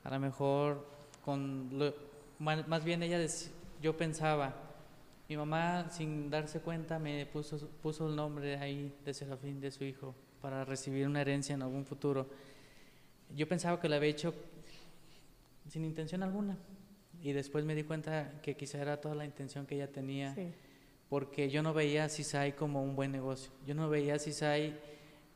a 0.03 0.09
lo 0.11 0.19
mejor 0.19 0.85
con 1.25 1.69
más 2.37 2.83
bien 2.85 3.03
ella 3.03 3.19
yo 3.81 3.97
pensaba 3.97 4.53
mi 5.27 5.35
mamá 5.35 5.89
sin 5.89 6.29
darse 6.29 6.61
cuenta 6.61 6.97
me 6.97 7.25
puso 7.25 7.57
puso 7.81 8.07
el 8.07 8.15
nombre 8.15 8.57
ahí 8.57 8.95
de 9.03 9.13
Serafín 9.13 9.59
de 9.59 9.71
su 9.71 9.83
hijo 9.83 10.15
para 10.41 10.63
recibir 10.63 11.05
una 11.05 11.21
herencia 11.21 11.53
en 11.53 11.61
algún 11.61 11.85
futuro. 11.85 12.27
Yo 13.35 13.47
pensaba 13.47 13.79
que 13.79 13.89
lo 13.89 13.95
había 13.95 14.09
hecho 14.09 14.33
sin 15.67 15.83
intención 15.83 16.23
alguna 16.23 16.57
y 17.21 17.33
después 17.33 17.65
me 17.65 17.75
di 17.75 17.83
cuenta 17.83 18.39
que 18.41 18.55
quizá 18.55 18.79
era 18.79 19.01
toda 19.01 19.15
la 19.15 19.25
intención 19.25 19.65
que 19.65 19.75
ella 19.75 19.91
tenía 19.91 20.35
porque 21.09 21.49
yo 21.49 21.63
no 21.63 21.73
veía 21.73 22.05
a 22.05 22.09
CISAI 22.09 22.55
como 22.55 22.83
un 22.83 22.95
buen 22.95 23.11
negocio 23.11 23.51
yo 23.65 23.73
no 23.73 23.89
veía 23.89 24.15
a 24.15 24.19
CISAI 24.19 24.89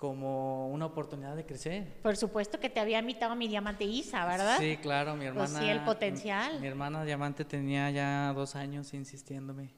como 0.03 0.67
una 0.67 0.87
oportunidad 0.87 1.33
de 1.33 1.45
crecer. 1.45 2.01
Por 2.01 2.17
supuesto 2.17 2.59
que 2.59 2.69
te 2.69 2.81
había 2.81 2.99
invitado 2.99 3.31
a 3.31 3.35
mi 3.35 3.47
diamante 3.47 3.85
Isa, 3.85 4.25
¿verdad? 4.25 4.57
Sí, 4.59 4.75
claro, 4.75 5.15
mi 5.15 5.23
hermana. 5.23 5.49
Pues 5.49 5.63
sí, 5.63 5.69
el 5.69 5.79
potencial. 5.85 6.59
Mi, 6.59 6.67
hermana 6.67 7.05
diamante 7.05 7.45
tenía 7.45 7.89
ya 7.89 8.33
dos 8.33 8.57
años 8.57 8.93
insistiéndome 8.93 9.69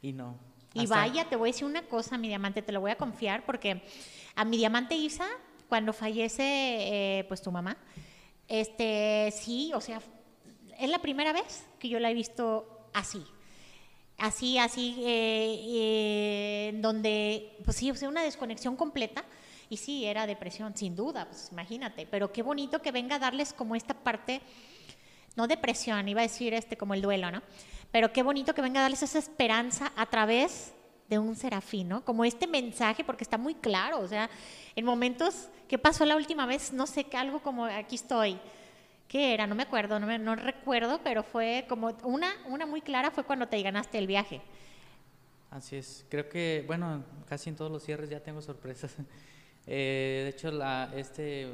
y 0.00 0.12
no. 0.12 0.38
Y 0.72 0.86
vaya, 0.86 1.28
te 1.28 1.34
voy 1.34 1.48
a 1.48 1.52
decir 1.52 1.66
una 1.66 1.82
cosa, 1.82 2.16
mi 2.16 2.28
diamante, 2.28 2.62
te 2.62 2.70
lo 2.70 2.80
voy 2.80 2.92
a 2.92 2.96
confiar 2.96 3.44
porque 3.44 3.82
a 4.36 4.44
mi 4.44 4.56
diamante 4.56 4.94
Isa, 4.94 5.26
cuando 5.68 5.92
fallece, 5.92 6.44
eh, 6.44 7.24
pues 7.26 7.42
tu 7.42 7.50
mamá, 7.50 7.76
este, 8.46 9.32
sí, 9.32 9.72
o 9.74 9.80
sea, 9.80 10.00
es 10.78 10.88
la 10.88 11.00
primera 11.00 11.32
vez 11.32 11.66
que 11.80 11.88
yo 11.88 11.98
la 11.98 12.08
he 12.08 12.14
visto 12.14 12.88
así, 12.94 13.26
así, 14.18 14.58
así, 14.58 14.96
eh, 15.00 15.64
eh, 15.68 16.72
donde, 16.76 17.56
pues 17.64 17.76
sí, 17.76 17.90
o 17.90 17.94
sea, 17.94 18.08
una 18.08 18.22
desconexión 18.22 18.76
completa 18.76 19.24
y 19.68 19.76
sí, 19.76 20.04
era 20.06 20.26
depresión, 20.26 20.76
sin 20.76 20.94
duda, 20.94 21.26
pues 21.26 21.48
imagínate, 21.52 22.06
pero 22.06 22.32
qué 22.32 22.42
bonito 22.42 22.80
que 22.80 22.92
venga 22.92 23.16
a 23.16 23.18
darles 23.18 23.52
como 23.52 23.74
esta 23.74 23.94
parte, 23.94 24.40
no 25.34 25.46
depresión, 25.46 26.08
iba 26.08 26.20
a 26.20 26.22
decir 26.22 26.54
este 26.54 26.76
como 26.76 26.94
el 26.94 27.02
duelo, 27.02 27.30
¿no? 27.30 27.42
Pero 27.90 28.12
qué 28.12 28.22
bonito 28.22 28.54
que 28.54 28.62
venga 28.62 28.80
a 28.80 28.82
darles 28.82 29.02
esa 29.02 29.18
esperanza 29.18 29.92
a 29.96 30.06
través 30.06 30.72
de 31.08 31.18
un 31.18 31.36
serafín, 31.36 31.88
¿no? 31.88 32.04
Como 32.04 32.24
este 32.24 32.46
mensaje, 32.46 33.04
porque 33.04 33.24
está 33.24 33.38
muy 33.38 33.54
claro, 33.54 34.00
o 34.00 34.08
sea, 34.08 34.30
en 34.74 34.84
momentos, 34.84 35.48
¿qué 35.68 35.78
pasó 35.78 36.04
la 36.04 36.16
última 36.16 36.46
vez? 36.46 36.72
No 36.72 36.86
sé, 36.86 37.06
algo 37.14 37.40
como 37.40 37.64
aquí 37.64 37.96
estoy. 37.96 38.38
¿Qué 39.08 39.34
era? 39.34 39.46
No 39.46 39.54
me 39.54 39.62
acuerdo, 39.62 40.00
no, 40.00 40.06
me, 40.06 40.18
no 40.18 40.34
recuerdo, 40.34 41.00
pero 41.04 41.22
fue 41.22 41.64
como 41.68 41.96
una, 42.02 42.28
una 42.48 42.66
muy 42.66 42.80
clara 42.80 43.10
fue 43.10 43.24
cuando 43.24 43.46
te 43.46 43.62
ganaste 43.62 43.98
el 43.98 44.06
viaje. 44.06 44.40
Así 45.50 45.76
es, 45.76 46.04
creo 46.08 46.28
que, 46.28 46.64
bueno, 46.66 47.04
casi 47.28 47.50
en 47.50 47.56
todos 47.56 47.70
los 47.70 47.82
cierres 47.84 48.10
ya 48.10 48.20
tengo 48.20 48.42
sorpresas. 48.42 48.96
Eh, 49.68 50.20
de 50.22 50.28
hecho, 50.28 50.52
la, 50.52 50.92
este, 50.94 51.48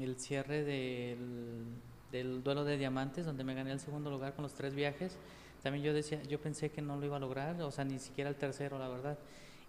el 0.00 0.18
cierre 0.18 0.64
del, 0.64 1.66
del, 2.10 2.42
duelo 2.42 2.64
de 2.64 2.76
diamantes, 2.76 3.24
donde 3.24 3.44
me 3.44 3.54
gané 3.54 3.70
el 3.70 3.78
segundo 3.78 4.10
lugar 4.10 4.34
con 4.34 4.42
los 4.42 4.54
tres 4.54 4.74
viajes, 4.74 5.16
también 5.62 5.84
yo 5.84 5.94
decía, 5.94 6.20
yo 6.24 6.40
pensé 6.40 6.70
que 6.70 6.82
no 6.82 6.96
lo 6.96 7.06
iba 7.06 7.18
a 7.18 7.20
lograr, 7.20 7.62
o 7.62 7.70
sea, 7.70 7.84
ni 7.84 8.00
siquiera 8.00 8.28
el 8.28 8.34
tercero, 8.34 8.76
la 8.76 8.88
verdad. 8.88 9.18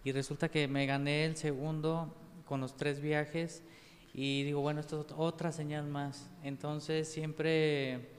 Y 0.03 0.11
resulta 0.13 0.49
que 0.49 0.67
me 0.67 0.87
gané 0.87 1.25
el 1.25 1.37
segundo 1.37 2.11
con 2.45 2.59
los 2.59 2.75
tres 2.75 2.99
viajes 2.99 3.61
y 4.13 4.43
digo, 4.43 4.61
bueno, 4.61 4.79
esto 4.79 5.05
es 5.07 5.13
otra 5.17 5.51
señal 5.51 5.87
más. 5.87 6.29
Entonces 6.43 7.07
siempre 7.07 8.09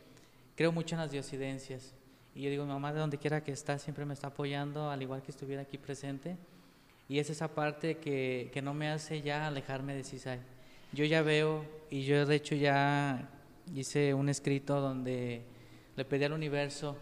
creo 0.56 0.72
mucho 0.72 0.96
en 0.96 1.00
las 1.00 1.12
diosidencias. 1.12 1.94
Y 2.34 2.42
yo 2.42 2.50
digo, 2.50 2.64
mi 2.64 2.72
mamá 2.72 2.92
de 2.92 2.98
donde 2.98 3.18
quiera 3.18 3.44
que 3.44 3.52
está 3.52 3.78
siempre 3.78 4.04
me 4.04 4.14
está 4.14 4.28
apoyando, 4.28 4.90
al 4.90 5.00
igual 5.02 5.22
que 5.22 5.30
estuviera 5.30 5.62
aquí 5.62 5.78
presente. 5.78 6.36
Y 7.08 7.20
es 7.20 7.30
esa 7.30 7.54
parte 7.54 7.98
que, 7.98 8.50
que 8.52 8.60
no 8.60 8.74
me 8.74 8.88
hace 8.88 9.22
ya 9.22 9.46
alejarme 9.46 9.94
de 9.94 10.02
CISAI. 10.02 10.40
Yo 10.92 11.04
ya 11.04 11.22
veo, 11.22 11.64
y 11.90 12.02
yo 12.02 12.26
de 12.26 12.36
hecho 12.36 12.56
ya 12.56 13.28
hice 13.72 14.14
un 14.14 14.28
escrito 14.28 14.80
donde 14.80 15.42
le 15.96 16.04
pedí 16.04 16.24
al 16.24 16.32
universo 16.32 16.96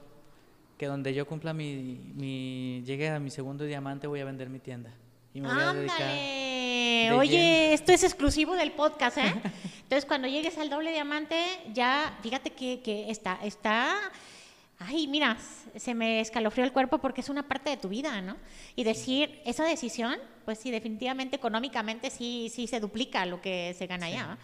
que 0.77 0.87
donde 0.87 1.15
yo 1.15 1.27
cumpla 1.27 1.55
mi, 1.55 2.13
mi 2.15 2.83
llegue 2.85 3.09
a 3.09 3.21
mi 3.21 3.31
segundo 3.31 3.65
diamante 3.65 4.07
voy 4.07 4.21
a 4.21 4.25
vender 4.25 4.51
mi 4.51 4.59
tienda. 4.59 4.93
Y 5.33 5.41
me 5.41 5.49
voy 5.49 5.63
a 5.63 5.73
dedicar 5.73 6.42
Oye, 7.11 7.73
esto 7.73 7.93
es 7.93 8.05
exclusivo 8.05 8.55
del 8.55 8.73
podcast, 8.73 9.19
¿eh? 9.19 9.35
Entonces, 9.83 10.07
cuando 10.07 10.29
llegues 10.29 10.57
al 10.59 10.71
doble 10.71 10.93
diamante, 10.93 11.37
ya, 11.73 12.19
fíjate 12.23 12.51
que, 12.51 12.81
que 12.81 13.11
está, 13.11 13.39
está 13.43 14.13
ay, 14.87 15.07
mira, 15.07 15.37
se 15.77 15.95
me 15.95 16.21
escalofrió 16.21 16.65
el 16.65 16.73
cuerpo 16.73 16.99
porque 16.99 17.21
es 17.21 17.29
una 17.29 17.47
parte 17.47 17.71
de 17.71 17.77
tu 17.77 17.89
vida, 17.89 18.21
¿no? 18.21 18.37
Y 18.77 18.85
decir, 18.85 19.41
esa 19.45 19.65
decisión, 19.65 20.17
pues 20.45 20.59
sí, 20.59 20.71
definitivamente 20.71 21.37
económicamente 21.37 22.11
sí, 22.11 22.51
sí 22.53 22.67
se 22.67 22.81
duplica 22.81 23.27
lo 23.27 23.41
que 23.41 23.75
se 23.79 23.87
gana 23.87 24.07
allá. 24.07 24.39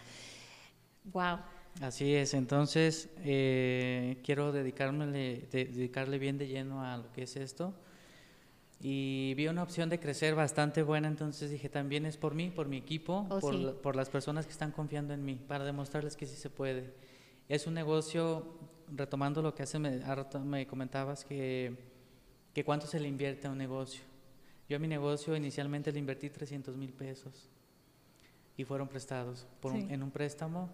Wow. 1.05 1.39
Así 1.81 2.13
es, 2.13 2.33
entonces 2.33 3.09
eh, 3.23 4.17
quiero 4.23 4.51
dedicarme, 4.51 5.07
dedicarle 5.07 6.19
bien 6.19 6.37
de 6.37 6.47
lleno 6.47 6.83
a 6.83 6.97
lo 6.97 7.11
que 7.11 7.23
es 7.23 7.35
esto. 7.35 7.73
Y 8.81 9.33
vi 9.35 9.47
una 9.47 9.63
opción 9.63 9.89
de 9.89 9.99
crecer 9.99 10.35
bastante 10.35 10.83
buena, 10.83 11.09
entonces 11.09 11.51
dije, 11.51 11.67
también 11.67 12.05
es 12.05 12.15
por 12.15 12.33
mí, 12.33 12.49
por 12.49 12.67
mi 12.67 12.77
equipo, 12.77 13.27
oh, 13.29 13.39
por, 13.39 13.81
por 13.81 13.95
las 13.95 14.09
personas 14.09 14.45
que 14.45 14.53
están 14.53 14.71
confiando 14.71 15.13
en 15.13 15.25
mí, 15.25 15.35
para 15.35 15.65
demostrarles 15.65 16.15
que 16.15 16.25
sí 16.25 16.37
se 16.37 16.49
puede. 16.49 16.93
Es 17.49 17.67
un 17.67 17.73
negocio 17.73 18.45
retomando 18.95 19.41
lo 19.41 19.53
que 19.53 19.63
hace, 19.63 19.79
me, 19.79 20.01
me 20.45 20.65
comentabas 20.65 21.25
que, 21.25 21.75
que 22.53 22.63
cuánto 22.63 22.87
se 22.87 22.99
le 22.99 23.07
invierte 23.07 23.47
a 23.47 23.51
un 23.51 23.57
negocio. 23.57 24.03
Yo 24.69 24.77
a 24.77 24.79
mi 24.79 24.87
negocio 24.87 25.35
inicialmente 25.35 25.91
le 25.91 25.99
invertí 25.99 26.29
300 26.29 26.77
mil 26.77 26.93
pesos 26.93 27.49
y 28.55 28.63
fueron 28.63 28.87
prestados 28.87 29.47
por 29.59 29.75
en 29.75 30.03
un 30.03 30.11
préstamo. 30.11 30.69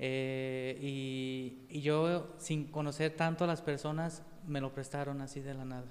Eh, 0.00 0.78
y, 0.80 1.66
y, 1.68 1.80
yo, 1.80 2.34
sin 2.38 2.70
conocer 2.70 3.16
tanto 3.16 3.44
a 3.44 3.46
las 3.46 3.62
personas, 3.62 4.22
me 4.46 4.60
lo 4.60 4.72
prestaron 4.72 5.20
así 5.20 5.40
de 5.40 5.54
la 5.54 5.64
nada. 5.64 5.86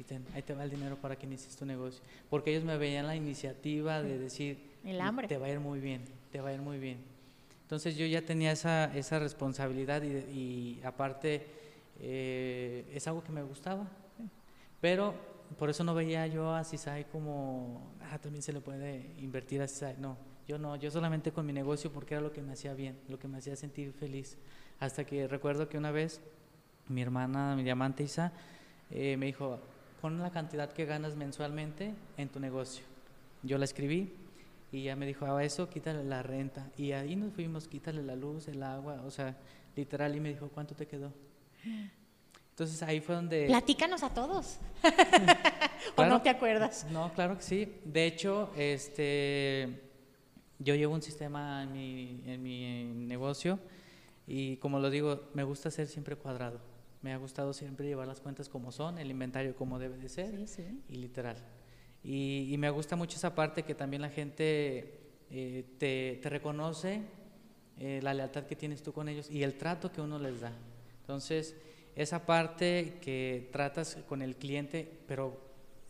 Y 0.00 0.34
ahí 0.34 0.42
te 0.42 0.54
va 0.54 0.64
el 0.64 0.70
dinero 0.70 0.96
para 0.96 1.16
que 1.16 1.26
inicies 1.26 1.56
tu 1.56 1.66
negocio. 1.66 2.02
Porque 2.30 2.50
ellos 2.50 2.64
me 2.64 2.76
veían 2.78 3.06
la 3.06 3.16
iniciativa 3.16 4.02
de 4.02 4.18
decir, 4.18 4.58
el 4.84 5.00
hambre. 5.00 5.28
te 5.28 5.36
va 5.36 5.46
a 5.46 5.50
ir 5.50 5.60
muy 5.60 5.80
bien, 5.80 6.02
te 6.32 6.40
va 6.40 6.48
a 6.48 6.54
ir 6.54 6.60
muy 6.60 6.78
bien. 6.78 6.98
Entonces 7.62 7.96
yo 7.96 8.06
ya 8.06 8.22
tenía 8.22 8.52
esa, 8.52 8.92
esa 8.96 9.18
responsabilidad 9.18 10.02
y, 10.02 10.80
aparte 10.84 11.46
eh, 12.00 12.90
es 12.92 13.06
algo 13.06 13.22
que 13.22 13.30
me 13.30 13.42
gustaba. 13.42 13.86
Pero 14.80 15.14
por 15.58 15.68
eso 15.68 15.84
no 15.84 15.94
veía 15.94 16.26
yo 16.26 16.54
a 16.54 16.64
CISAI 16.64 17.04
como, 17.04 17.92
ah, 18.10 18.18
también 18.18 18.42
se 18.42 18.52
le 18.52 18.60
puede 18.60 19.14
invertir 19.18 19.60
a 19.60 19.68
CISAI. 19.68 19.96
No, 19.98 20.16
yo 20.48 20.58
no, 20.58 20.74
yo 20.76 20.90
solamente 20.90 21.30
con 21.30 21.46
mi 21.46 21.52
negocio 21.52 21.92
porque 21.92 22.14
era 22.14 22.22
lo 22.22 22.32
que 22.32 22.42
me 22.42 22.54
hacía 22.54 22.74
bien, 22.74 22.98
lo 23.08 23.18
que 23.18 23.28
me 23.28 23.38
hacía 23.38 23.54
sentir 23.54 23.92
feliz. 23.92 24.38
Hasta 24.80 25.04
que 25.04 25.28
recuerdo 25.28 25.68
que 25.68 25.78
una 25.78 25.90
vez 25.90 26.20
mi 26.88 27.02
hermana, 27.02 27.54
mi 27.54 27.62
diamante 27.62 28.02
Isa, 28.02 28.32
eh, 28.90 29.16
me 29.16 29.26
dijo, 29.26 29.60
pon 30.00 30.18
la 30.18 30.30
cantidad 30.30 30.72
que 30.72 30.84
ganas 30.84 31.16
mensualmente 31.16 31.94
en 32.16 32.28
tu 32.28 32.40
negocio. 32.40 32.84
Yo 33.42 33.58
la 33.58 33.64
escribí 33.64 34.12
y 34.72 34.84
ya 34.84 34.96
me 34.96 35.06
dijo, 35.06 35.26
a 35.26 35.38
ah, 35.38 35.44
eso 35.44 35.68
quítale 35.68 36.04
la 36.04 36.22
renta. 36.22 36.70
Y 36.76 36.92
ahí 36.92 37.16
nos 37.16 37.32
fuimos, 37.32 37.68
quítale 37.68 38.02
la 38.02 38.16
luz, 38.16 38.48
el 38.48 38.62
agua, 38.62 39.02
o 39.04 39.10
sea, 39.10 39.36
literal. 39.76 40.14
Y 40.14 40.20
me 40.20 40.30
dijo, 40.30 40.48
¿cuánto 40.48 40.74
te 40.74 40.86
quedó? 40.86 41.12
Entonces 42.50 42.82
ahí 42.82 43.00
fue 43.00 43.14
donde... 43.14 43.46
Platícanos 43.46 44.02
a 44.02 44.10
todos. 44.10 44.58
¿O 45.96 46.04
no 46.04 46.22
te 46.22 46.28
acuerdas? 46.28 46.86
No, 46.90 47.12
claro 47.14 47.36
que 47.36 47.42
sí. 47.42 47.74
De 47.84 48.06
hecho, 48.06 48.50
este, 48.56 49.80
yo 50.58 50.74
llevo 50.74 50.94
un 50.94 51.02
sistema 51.02 51.62
en 51.62 51.72
mi, 51.72 52.22
en 52.26 52.42
mi 52.42 52.84
negocio 53.06 53.58
y 54.26 54.56
como 54.58 54.78
lo 54.78 54.90
digo, 54.90 55.30
me 55.34 55.42
gusta 55.42 55.70
ser 55.70 55.88
siempre 55.88 56.16
cuadrado. 56.16 56.69
Me 57.02 57.12
ha 57.12 57.16
gustado 57.16 57.52
siempre 57.52 57.86
llevar 57.86 58.06
las 58.06 58.20
cuentas 58.20 58.48
como 58.48 58.72
son, 58.72 58.98
el 58.98 59.10
inventario 59.10 59.56
como 59.56 59.78
debe 59.78 59.96
de 59.96 60.08
ser 60.08 60.34
y 60.88 60.96
literal. 60.96 61.36
Y, 62.02 62.54
me 62.58 62.70
gusta 62.70 62.96
mucho 62.96 63.16
esa 63.16 63.34
parte 63.34 63.62
que 63.62 63.74
también 63.74 64.02
la 64.02 64.10
gente 64.10 65.00
eh, 65.30 65.64
te, 65.78 66.28
reconoce 66.28 67.02
eh, 67.78 68.00
la 68.02 68.14
lealtad 68.14 68.44
que 68.44 68.56
tienes 68.56 68.82
tú 68.82 68.92
con 68.92 69.08
ellos 69.08 69.30
y 69.30 69.42
el 69.42 69.54
trato 69.54 69.92
que 69.92 70.00
uno 70.00 70.18
les 70.18 70.40
da. 70.40 70.52
Entonces, 71.00 71.56
esa 71.96 72.24
parte 72.24 72.98
que 73.00 73.48
tratas 73.52 73.98
con 74.08 74.22
el 74.22 74.36
cliente, 74.36 75.00
pero 75.06 75.40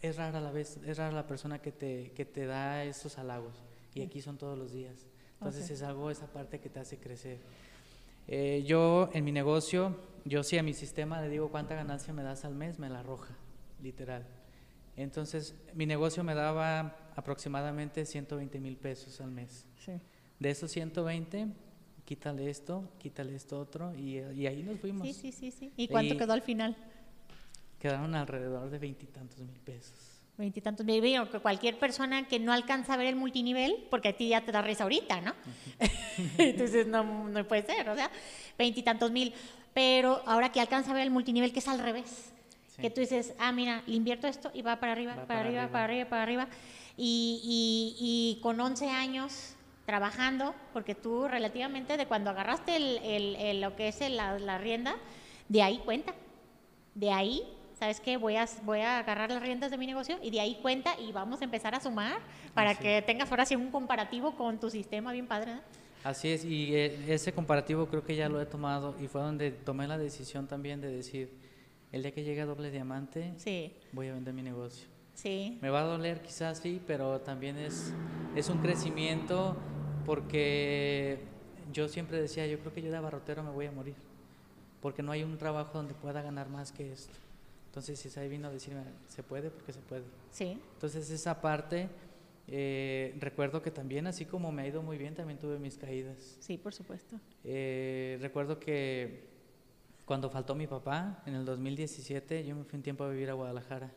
es 0.03 0.17
rara 0.17 0.41
la 0.41 0.51
vez, 0.51 0.79
es 0.85 0.97
rara 0.97 1.13
la 1.13 1.27
persona 1.27 1.61
que 1.61 1.73
te, 1.73 2.13
que 2.13 2.25
te 2.25 2.47
da 2.47 2.85
esos 2.85 3.19
halagos. 3.19 3.55
Y 3.95 4.03
aquí 4.03 4.21
son 4.21 4.39
todos 4.39 4.59
los 4.59 4.73
días. 4.73 5.07
Entonces 5.35 5.71
es 5.71 5.83
algo, 5.83 6.11
esa 6.11 6.27
parte 6.27 6.61
que 6.61 6.69
te 6.69 6.81
hace 6.81 6.99
crecer. 6.99 7.39
Eh, 8.29 8.63
yo 8.67 9.11
en 9.13 9.25
mi 9.25 9.33
negocio, 9.33 9.97
yo 10.25 10.43
sí 10.43 10.59
a 10.59 10.63
mi 10.63 10.75
sistema 10.75 11.21
le 11.21 11.29
digo 11.29 11.51
cuánta 11.51 11.75
ganancia 11.75 12.13
me 12.13 12.23
das 12.23 12.45
al 12.45 12.55
mes, 12.55 12.79
me 12.79 12.89
la 12.89 13.01
arroja, 13.01 13.37
literal. 13.83 14.27
Entonces, 14.97 15.55
mi 15.75 15.87
negocio 15.87 16.23
me 16.25 16.35
daba 16.35 17.11
aproximadamente 17.17 18.05
120 18.05 18.61
mil 18.61 18.77
pesos 18.77 19.21
al 19.21 19.31
mes. 19.31 19.67
De 20.39 20.51
esos 20.51 20.71
120, 20.71 21.49
quítale 22.05 22.51
esto, 22.51 22.93
quítale 22.99 23.35
esto 23.35 23.59
otro, 23.59 23.95
y, 23.95 24.19
ahí 24.19 24.63
nos 24.63 24.79
fuimos. 24.81 25.07
Sí, 25.07 25.15
sí, 25.15 25.33
sí. 25.33 25.51
sí. 25.51 25.73
¿Y 25.77 25.89
cuánto 25.89 26.17
quedó 26.17 26.33
al 26.33 26.43
final? 26.43 26.77
Quedaron 27.79 28.15
alrededor 28.15 28.69
de 28.69 28.79
veintitantos 28.79 29.39
mil 29.39 29.59
pesos. 29.61 30.21
Veintitantos 30.37 30.87
mil. 30.87 31.03
que 31.31 31.39
cualquier 31.39 31.79
persona 31.79 32.27
que 32.27 32.39
no 32.39 32.53
alcanza 32.53 32.95
a 32.95 32.97
ver 32.97 33.07
el 33.07 33.17
multinivel, 33.17 33.87
porque 33.91 34.09
a 34.09 34.17
ti 34.17 34.29
ya 34.29 34.41
te 34.43 34.53
da 34.53 34.63
risa 34.63 34.85
ahorita, 34.85 35.21
¿no? 35.21 35.35
Entonces, 36.39 36.87
no, 36.87 37.29
no 37.29 37.47
puede 37.47 37.63
ser, 37.63 37.89
o 37.89 37.95
sea, 37.95 38.11
veintitantos 38.59 39.11
mil. 39.11 39.35
Pero 39.75 40.23
ahora 40.27 40.51
que 40.53 40.61
alcanza 40.61 40.91
a 40.91 40.95
ver 40.95 41.05
el 41.05 41.11
multinivel, 41.11 41.53
que 41.53 41.61
es 41.61 41.69
al 41.69 41.79
revés 41.79 42.31
que 42.81 42.91
tú 42.91 43.01
dices, 43.01 43.35
ah, 43.39 43.53
mira, 43.53 43.83
le 43.87 43.95
invierto 43.95 44.27
esto 44.27 44.51
y 44.55 44.63
va 44.63 44.81
para 44.81 44.93
arriba, 44.93 45.15
para, 45.27 45.41
arriba, 45.41 45.69
para 45.69 45.85
arriba, 45.85 46.09
para 46.09 46.23
arriba. 46.23 46.49
Y, 46.97 47.97
y, 47.99 48.43
con 48.43 48.61
11 48.61 48.89
años 48.89 49.55
trabajando, 49.87 50.55
porque 50.73 50.95
tú 50.95 51.29
relativamente 51.29 51.97
de 51.97 52.07
cuando 52.07 52.31
agarraste 52.31 52.77
el, 52.77 53.37
el, 53.37 53.61
lo 53.61 53.77
que 53.77 53.89
es 53.89 54.01
la, 54.11 54.39
la, 54.39 54.59
rienda, 54.59 54.97
de 55.49 55.63
ahí 55.63 55.79
cuenta. 55.79 56.15
De 56.95 57.11
ahí, 57.13 57.43
¿sabes 57.79 58.01
qué? 58.01 58.17
Voy 58.17 58.37
a, 58.37 58.47
voy 58.65 58.81
a 58.81 58.99
agarrar 58.99 59.31
las 59.31 59.43
riendas 59.43 59.71
de 59.71 59.79
mi 59.79 59.87
negocio 59.87 60.19
y 60.23 60.31
de 60.31 60.41
ahí 60.41 60.59
cuenta 60.61 60.99
y 60.99 61.13
vamos 61.13 61.41
a 61.41 61.45
empezar 61.45 61.75
a 61.75 61.81
sumar 61.81 62.19
para 62.55 62.75
que 62.75 63.03
tengas 63.03 63.31
ahora 63.31 63.47
sí 63.47 63.57
un 63.57 63.71
comparativo 63.71 64.35
con 64.37 64.59
tu 64.59 64.69
sistema 64.71 65.13
bien 65.13 65.27
padre. 65.27 65.55
Así 66.03 66.29
es, 66.29 66.45
y 66.45 66.75
eh, 66.75 67.13
ese 67.13 67.33
comparativo 67.33 67.87
creo 67.87 68.05
que 68.05 68.17
ya 68.17 68.29
lo 68.29 68.41
he 68.41 68.47
tomado 68.47 68.95
y 69.01 69.07
fue 69.07 69.21
donde 69.21 69.51
tomé 69.51 69.87
la 69.87 69.99
decisión 69.99 70.47
también 70.47 70.81
de 70.81 70.91
decir, 70.91 71.31
el 71.93 72.03
día 72.03 72.13
que 72.13 72.25
llegue 72.25 72.41
a 72.41 72.47
doble 72.47 72.71
diamante, 72.71 73.35
sí. 73.37 73.75
voy 73.93 74.09
a 74.09 74.15
vender 74.15 74.33
mi 74.33 74.43
negocio. 74.43 74.87
Sí. 75.15 75.59
Me 75.61 75.69
va 75.69 75.81
a 75.83 75.85
doler 75.85 76.23
quizás 76.23 76.59
sí, 76.59 76.81
pero 76.87 77.21
también 77.21 77.59
es, 77.59 77.93
es 78.35 78.49
un 78.49 78.59
crecimiento 78.59 79.57
porque 80.07 81.21
yo 81.73 81.89
siempre 81.89 82.21
decía, 82.21 82.47
yo 82.47 82.59
creo 82.61 82.73
que 82.73 82.83
yo 82.83 82.91
de 82.91 82.97
abarrotero 82.97 83.43
me 83.43 83.51
voy 83.51 83.67
a 83.67 83.73
morir, 83.73 83.97
porque 84.81 85.03
no 85.03 85.13
hay 85.13 85.23
un 85.23 85.37
trabajo 85.37 85.73
donde 85.75 85.95
pueda 85.95 86.23
ganar 86.23 86.49
más 86.49 86.73
que 86.73 86.93
esto. 86.93 87.15
Entonces, 87.67 88.01
si 88.01 88.19
ahí 88.19 88.29
vino 88.29 88.49
a 88.49 88.51
decirme, 88.51 88.83
se 89.07 89.23
puede 89.23 89.51
porque 89.51 89.73
se 89.73 89.79
puede. 89.81 90.03
Sí. 90.33 90.59
Entonces, 90.75 91.09
esa 91.11 91.41
parte, 91.41 91.89
eh, 92.53 93.17
recuerdo 93.21 93.63
que 93.63 93.71
también, 93.71 94.09
así 94.09 94.27
como 94.27 94.51
me 94.51 94.63
ha 94.63 94.67
ido 94.67 94.83
muy 94.83 94.99
bien, 94.99 95.15
también 95.15 95.39
tuve 95.39 95.61
mis 95.61 95.79
caídas. 95.79 96.37
Sí, 96.41 96.59
por 96.59 96.75
supuesto. 96.75 97.21
Eh, 97.45 98.19
recuerdo 98.21 98.59
que 98.59 99.29
cuando 100.05 100.29
faltó 100.31 100.57
mi 100.57 100.67
papá, 100.67 101.23
en 101.27 101.35
el 101.37 101.45
2017, 101.45 102.45
yo 102.45 102.57
me 102.57 102.65
fui 102.65 102.77
un 102.77 102.83
tiempo 102.83 103.05
a 103.05 103.09
vivir 103.09 103.31
a 103.31 103.35
Guadalajara. 103.35 103.93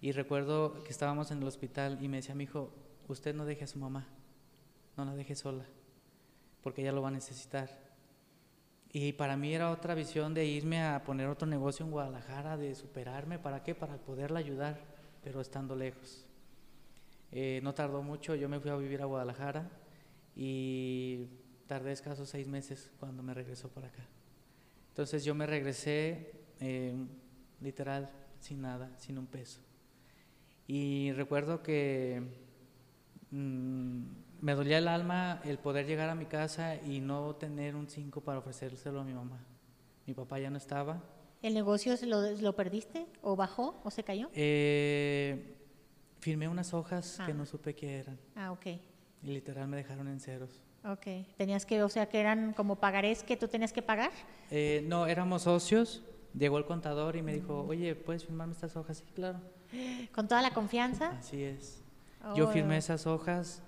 Y 0.00 0.10
recuerdo 0.10 0.82
que 0.82 0.90
estábamos 0.90 1.30
en 1.30 1.38
el 1.38 1.44
hospital 1.46 1.98
y 2.00 2.08
me 2.08 2.16
decía 2.16 2.34
mi 2.34 2.44
hijo, 2.44 2.72
usted 3.06 3.36
no 3.36 3.44
deje 3.44 3.62
a 3.62 3.68
su 3.68 3.78
mamá, 3.78 4.08
no 4.96 5.04
la 5.04 5.14
deje 5.14 5.36
sola, 5.36 5.64
porque 6.62 6.82
ella 6.82 6.90
lo 6.90 7.02
va 7.02 7.08
a 7.08 7.12
necesitar. 7.12 7.70
Y 8.92 9.12
para 9.12 9.36
mí 9.36 9.54
era 9.54 9.70
otra 9.70 9.94
visión 9.94 10.34
de 10.34 10.44
irme 10.44 10.82
a 10.82 11.04
poner 11.04 11.28
otro 11.28 11.46
negocio 11.46 11.84
en 11.84 11.92
Guadalajara, 11.92 12.56
de 12.56 12.74
superarme, 12.74 13.38
¿para 13.38 13.62
qué? 13.62 13.76
Para 13.76 13.98
poderla 13.98 14.40
ayudar, 14.40 14.80
pero 15.22 15.40
estando 15.40 15.76
lejos. 15.76 16.26
Eh, 17.32 17.60
no 17.62 17.74
tardó 17.74 18.02
mucho, 18.02 18.34
yo 18.34 18.48
me 18.48 18.58
fui 18.58 18.70
a 18.70 18.76
vivir 18.76 19.02
a 19.02 19.04
Guadalajara 19.04 19.70
y 20.34 21.26
tardé 21.66 21.92
escasos 21.92 22.28
seis 22.28 22.48
meses 22.48 22.90
cuando 22.98 23.22
me 23.22 23.34
regresó 23.34 23.68
para 23.68 23.88
acá. 23.88 24.04
Entonces 24.88 25.24
yo 25.24 25.34
me 25.34 25.46
regresé 25.46 26.32
eh, 26.58 26.94
literal 27.60 28.10
sin 28.40 28.62
nada, 28.62 28.90
sin 28.98 29.18
un 29.18 29.26
peso. 29.26 29.60
Y 30.66 31.12
recuerdo 31.12 31.62
que 31.62 32.22
mm, 33.30 34.02
me 34.40 34.54
dolía 34.54 34.78
el 34.78 34.88
alma 34.88 35.40
el 35.44 35.58
poder 35.58 35.86
llegar 35.86 36.08
a 36.08 36.14
mi 36.14 36.26
casa 36.26 36.76
y 36.76 37.00
no 37.00 37.36
tener 37.36 37.76
un 37.76 37.88
5 37.88 38.20
para 38.22 38.40
ofrecérselo 38.40 39.00
a 39.00 39.04
mi 39.04 39.12
mamá. 39.12 39.44
Mi 40.06 40.14
papá 40.14 40.38
ya 40.40 40.50
no 40.50 40.58
estaba. 40.58 41.02
¿El 41.42 41.54
negocio 41.54 41.94
lo, 42.06 42.32
lo 42.32 42.56
perdiste 42.56 43.06
o 43.22 43.36
bajó 43.36 43.80
o 43.84 43.90
se 43.90 44.02
cayó? 44.02 44.28
Eh, 44.34 45.59
firmé 46.20 46.48
unas 46.48 46.72
hojas 46.74 47.18
que 47.24 47.32
ah. 47.32 47.34
no 47.34 47.46
supe 47.46 47.74
qué 47.74 47.98
eran. 47.98 48.18
Ah, 48.36 48.52
ok. 48.52 48.66
Y 49.22 49.26
literal 49.26 49.68
me 49.68 49.76
dejaron 49.76 50.08
en 50.08 50.20
ceros. 50.20 50.62
Ok, 50.84 51.06
tenías 51.36 51.66
que, 51.66 51.82
o 51.82 51.88
sea, 51.90 52.08
que 52.08 52.18
eran 52.18 52.54
como 52.54 52.76
pagarés 52.76 53.22
que 53.22 53.36
tú 53.36 53.48
tenías 53.48 53.72
que 53.72 53.82
pagar. 53.82 54.10
Eh, 54.50 54.82
no, 54.86 55.06
éramos 55.06 55.42
socios. 55.42 56.02
Llegó 56.32 56.58
el 56.58 56.64
contador 56.64 57.16
y 57.16 57.22
me 57.22 57.34
dijo, 57.34 57.66
oye, 57.68 57.94
¿puedes 57.94 58.24
firmarme 58.24 58.52
estas 58.54 58.76
hojas? 58.76 58.98
Sí, 58.98 59.04
claro. 59.14 59.40
¿Con 60.14 60.28
toda 60.28 60.40
la 60.40 60.52
confianza? 60.52 61.10
Así 61.18 61.42
es. 61.42 61.82
Yo 62.34 62.48
oh. 62.48 62.52
firmé 62.52 62.76
esas 62.76 63.06
hojas 63.06 63.62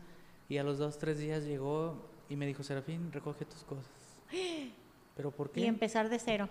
y 0.49 0.59
a 0.59 0.65
los 0.65 0.79
dos, 0.79 0.99
tres 0.99 1.19
días 1.19 1.45
llegó 1.45 2.09
y 2.29 2.37
me 2.37 2.47
dijo, 2.47 2.63
Serafín, 2.63 3.13
recoge 3.13 3.45
tus 3.45 3.65
cosas. 3.65 3.93
¿Pero 5.17 5.31
por 5.31 5.51
qué? 5.51 5.61
Y 5.61 5.67
empezar 5.67 6.09
de 6.09 6.19
cero. 6.19 6.49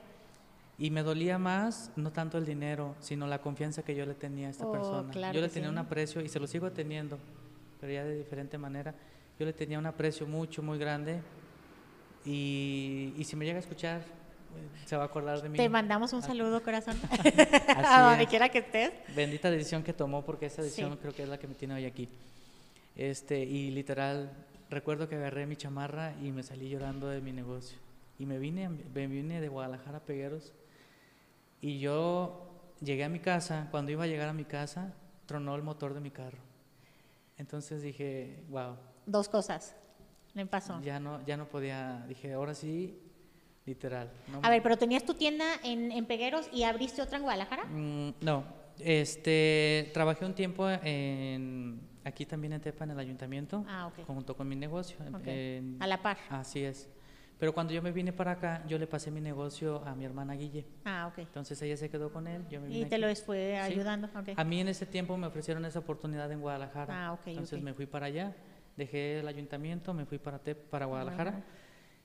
Y 0.84 0.89
me 0.89 1.04
dolía 1.04 1.38
más, 1.38 1.91
no 1.96 2.12
tanto 2.12 2.39
el 2.39 2.46
dinero, 2.46 2.96
sino 3.00 3.28
la 3.28 3.39
confianza 3.39 3.84
que 3.84 3.94
yo 3.94 4.04
le 4.06 4.15
tenía 4.15 4.48
a 4.48 4.50
esta 4.50 4.65
Oh, 4.65 4.72
persona. 4.72 5.12
claro 5.12 5.34
yo 5.36 5.41
le 5.41 5.50
tenía 5.50 5.70
sí. 5.70 5.74
un 5.74 5.78
aprecio 5.78 6.22
y 6.22 6.28
se 6.28 6.39
lo 6.39 6.48
sigo 6.48 6.72
teniendo, 6.72 7.20
pero 7.80 7.94
ya 7.94 8.04
de 8.04 8.17
diferente 8.17 8.58
manera. 8.58 8.96
Yo 9.39 9.46
le 9.46 9.54
tenía 9.54 9.78
un 9.78 9.86
aprecio 9.86 10.26
mucho, 10.26 10.63
muy 10.63 10.80
grande. 10.80 11.22
Y, 12.26 13.13
y 13.17 13.24
si 13.24 13.36
me 13.36 13.46
llega 13.46 13.58
a 13.58 13.62
escuchar, 13.62 14.02
eh, 14.02 14.86
se 14.86 14.96
va 14.96 15.04
a 15.04 15.06
acordar 15.06 15.41
de 15.41 15.50
mí. 15.50 15.58
Te 15.58 15.70
mandamos 15.70 16.13
un 16.13 16.22
saludo, 16.24 16.63
corazón. 16.63 16.98
A 17.67 18.10
donde 18.10 18.26
quiera 18.28 18.50
que 18.50 18.60
estés. 18.60 18.91
Bendita 19.15 19.50
decisión 19.52 19.84
que 19.84 19.94
tomó, 19.94 20.24
porque 20.26 20.48
esa 20.48 20.62
decisión 20.63 20.94
Sí. 20.94 20.98
creo 21.02 21.13
que 21.13 21.24
es 21.24 21.30
la 21.30 21.38
que 21.38 21.48
me 21.48 21.54
tiene 21.56 21.76
hoy 21.76 21.86
aquí. 21.86 22.10
Este, 22.96 23.39
y 23.44 23.72
literal, 23.72 24.32
recuerdo 24.70 25.08
que 25.08 25.15
agarré 25.15 25.46
mi 25.46 25.56
chamarra 25.56 26.13
y 26.22 26.32
me 26.32 26.44
salí 26.44 26.70
llorando 26.70 27.08
de 27.08 27.22
mi 27.22 27.32
negocio. 27.32 27.78
Y 28.20 28.26
me 28.26 28.38
vine, 28.39 28.70
me 28.70 29.08
vine 29.08 29.41
de 29.41 29.48
Guadalajara 29.48 30.00
a 30.00 30.02
Pegueros. 30.02 30.54
Y 31.62 31.80
yo 31.80 32.74
llegué 32.82 33.04
a 33.04 33.10
mi 33.10 33.19
casa, 33.19 33.67
cuando 33.71 33.91
iba 33.91 34.04
a 34.04 34.08
llegar 34.08 34.28
a 34.30 34.34
mi 34.34 34.45
casa, 34.45 34.93
tronó 35.26 35.56
el 35.56 35.62
motor 35.63 35.93
de 35.93 36.00
mi 36.00 36.12
carro. 36.12 36.39
Entonces 37.38 37.82
dije, 37.82 38.43
wow, 38.50 38.76
Dos 39.06 39.30
cosas. 39.30 39.76
Me 40.34 40.45
pasó. 40.45 40.82
ya 40.82 41.00
no, 41.00 41.24
ya 41.26 41.36
no 41.38 41.45
podía, 41.47 42.06
dije, 42.08 42.34
ahora 42.34 42.54
sí, 42.54 42.97
literal. 43.65 44.10
no 44.32 44.39
A 44.43 44.50
ver, 44.50 44.63
pero 44.63 44.78
tenías 44.78 45.04
tu 45.06 45.13
tienda 45.13 45.45
en, 45.63 45.91
en 45.91 46.06
Pegueros 46.06 46.47
y 46.54 46.63
abriste 46.63 47.02
otra 47.02 47.17
en 47.17 47.24
Guadalajara. 47.24 47.65
Mm, 47.65 48.13
no, 48.21 48.43
este, 48.80 49.91
trabajé 49.93 50.26
un 50.26 50.34
tiempo 50.34 50.69
en, 50.69 51.82
aquí 52.06 52.26
también 52.26 52.54
en 52.54 52.62
Tepa, 52.62 52.86
en 52.86 52.91
el 52.91 53.00
ayuntamiento, 53.00 53.65
Ah, 53.67 53.88
ok. 53.88 54.06
junto 54.08 54.36
con 54.38 54.47
mi 54.47 54.56
negocio. 54.56 54.97
en- 55.26 55.78
A 55.82 55.88
la 55.88 56.02
par. 56.02 56.17
así 56.30 56.63
es. 56.63 56.89
Pero 57.41 57.54
cuando 57.56 57.73
yo 57.73 57.82
me 57.82 57.91
vine 57.91 58.13
para 58.13 58.34
acá, 58.34 58.63
yo 58.67 58.77
le 58.77 58.86
pasé 58.86 59.10
mi 59.10 59.19
negocio 59.19 59.84
a 59.84 59.95
mi 59.95 60.06
hermana 60.06 60.36
Guille. 60.36 60.63
Ah, 60.86 61.08
ok. 61.12 61.17
Entonces 61.17 61.60
ella 61.63 61.75
se 61.75 61.89
quedó 61.89 62.13
con 62.13 62.27
él, 62.27 62.45
yo 62.51 62.62
me 62.62 62.67
vine 62.67 62.80
Y 62.82 62.86
te 62.86 62.93
aquí. 62.97 63.01
lo 63.04 63.15
fue 63.15 63.56
Sí. 63.65 63.73
ayudando. 63.73 64.08
ok. 64.15 64.30
A 64.38 64.43
mí 64.43 64.60
en 64.62 64.67
ese 64.67 64.86
tiempo 64.86 65.17
me 65.17 65.25
ofrecieron 65.25 65.65
esa 65.65 65.80
oportunidad 65.80 66.32
en 66.32 66.39
Guadalajara. 66.39 67.08
Ah, 67.08 67.13
ok, 67.13 67.21
Entonces 67.25 67.58
ok. 67.58 67.65
me 67.65 67.73
fui 67.73 67.88
para 67.88 68.06
allá, 68.06 68.36
dejé 68.77 69.21
el 69.21 69.27
ayuntamiento, 69.27 69.91
me 69.91 70.06
fui 70.06 70.19
para, 70.19 70.39
Tep- 70.43 70.56
para 70.69 70.86
Guadalajara. 70.86 71.32
Ajá. 71.32 71.41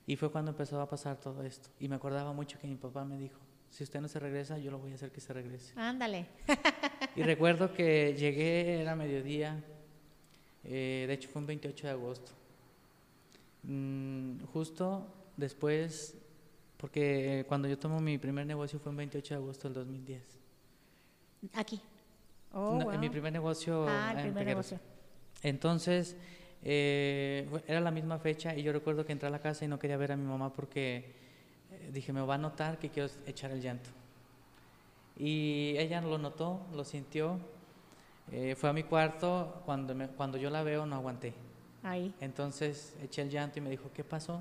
Y 0.07 0.17
fue 0.17 0.31
cuando 0.33 0.53
empezó 0.53 0.81
a 0.81 0.89
pasar 0.89 1.19
todo 1.19 1.43
esto. 1.43 1.69
Y 1.81 1.89
me 1.89 1.97
acordaba 1.97 2.33
mucho 2.33 2.59
que 2.59 2.67
mi 2.67 2.77
papá 2.77 3.05
me 3.05 3.19
dijo, 3.19 3.39
si 3.69 3.85
usted 3.85 4.01
no 4.01 4.09
se 4.09 4.19
regresa, 4.19 4.57
yo 4.57 4.71
lo 4.71 4.79
voy 4.79 4.93
a 4.93 4.95
hacer 4.95 5.11
que 5.13 5.21
se 5.21 5.35
regrese. 5.35 5.79
Ándale. 5.79 6.29
Y 7.15 7.23
recuerdo 7.23 7.75
que 7.75 8.15
llegué, 8.15 8.81
era 8.81 8.97
mediodía, 8.97 9.63
eh, 10.65 11.05
de 11.07 11.13
hecho 11.13 11.29
fue 11.29 11.41
un 11.43 11.47
28 11.47 11.89
de 11.89 11.93
agosto. 11.93 12.33
Mm, 13.65 14.45
justo 14.53 15.13
después, 15.37 16.17
porque 16.77 17.45
cuando 17.49 17.69
yo 17.69 17.79
tomo 17.79 18.01
mi 18.01 18.19
primer 18.19 18.47
negocio 18.47 18.79
fue 18.79 18.91
un 18.91 18.97
28 18.97 19.35
de 19.35 19.39
agosto 19.41 19.69
del 19.69 19.75
2010. 19.75 20.39
Aquí. 21.55 21.81
Oh, 22.53 22.73
No, 22.85 22.93
en 22.93 23.01
mi 23.01 23.11
primer 23.11 23.33
negocio 23.33 23.87
Ah, 23.89 24.13
el 24.13 24.19
en 24.19 24.23
primer 24.35 24.47
negocio. 24.47 24.81
Entonces, 25.43 26.17
eh, 26.63 27.49
era 27.67 27.81
la 27.81 27.91
misma 27.91 28.19
fecha 28.19 28.55
y 28.57 28.63
yo 28.63 28.73
recuerdo 28.73 29.05
que 29.05 29.13
entré 29.13 29.29
a 29.29 29.31
la 29.31 29.41
casa 29.41 29.65
y 29.65 29.69
no 29.69 29.79
quería 29.79 29.97
ver 29.97 30.13
a 30.13 30.17
mi 30.17 30.25
mamá 30.27 30.53
porque 30.53 31.15
eh, 31.71 31.91
dije, 31.93 32.13
me 32.13 32.21
va 32.23 32.35
a 32.35 32.39
notar 32.39 32.79
que 32.79 32.89
quiero 32.91 33.09
echar 33.27 33.51
el 33.51 33.61
llanto. 33.61 33.91
Y 35.19 35.75
ella 35.79 36.01
lo 36.01 36.19
notó, 36.19 36.67
lo 36.75 36.85
sintió. 36.85 37.39
eh, 38.33 38.57
fue 38.57 38.69
a 38.69 38.73
mi 38.73 38.83
cuarto, 38.83 39.63
cuando, 39.65 39.95
me- 39.95 40.09
cuando 40.09 40.37
yo 40.37 40.51
la 40.51 40.63
veo 40.65 40.85
no 40.85 40.97
aguanté. 40.97 41.33
Ahí. 41.85 42.13
Entonces 42.21 42.97
eché 43.01 43.23
el 43.23 43.31
llanto 43.31 43.59
y 43.61 43.63
me 43.63 43.71
dijo, 43.71 43.91
¿qué 43.95 44.03
pasó? 44.03 44.41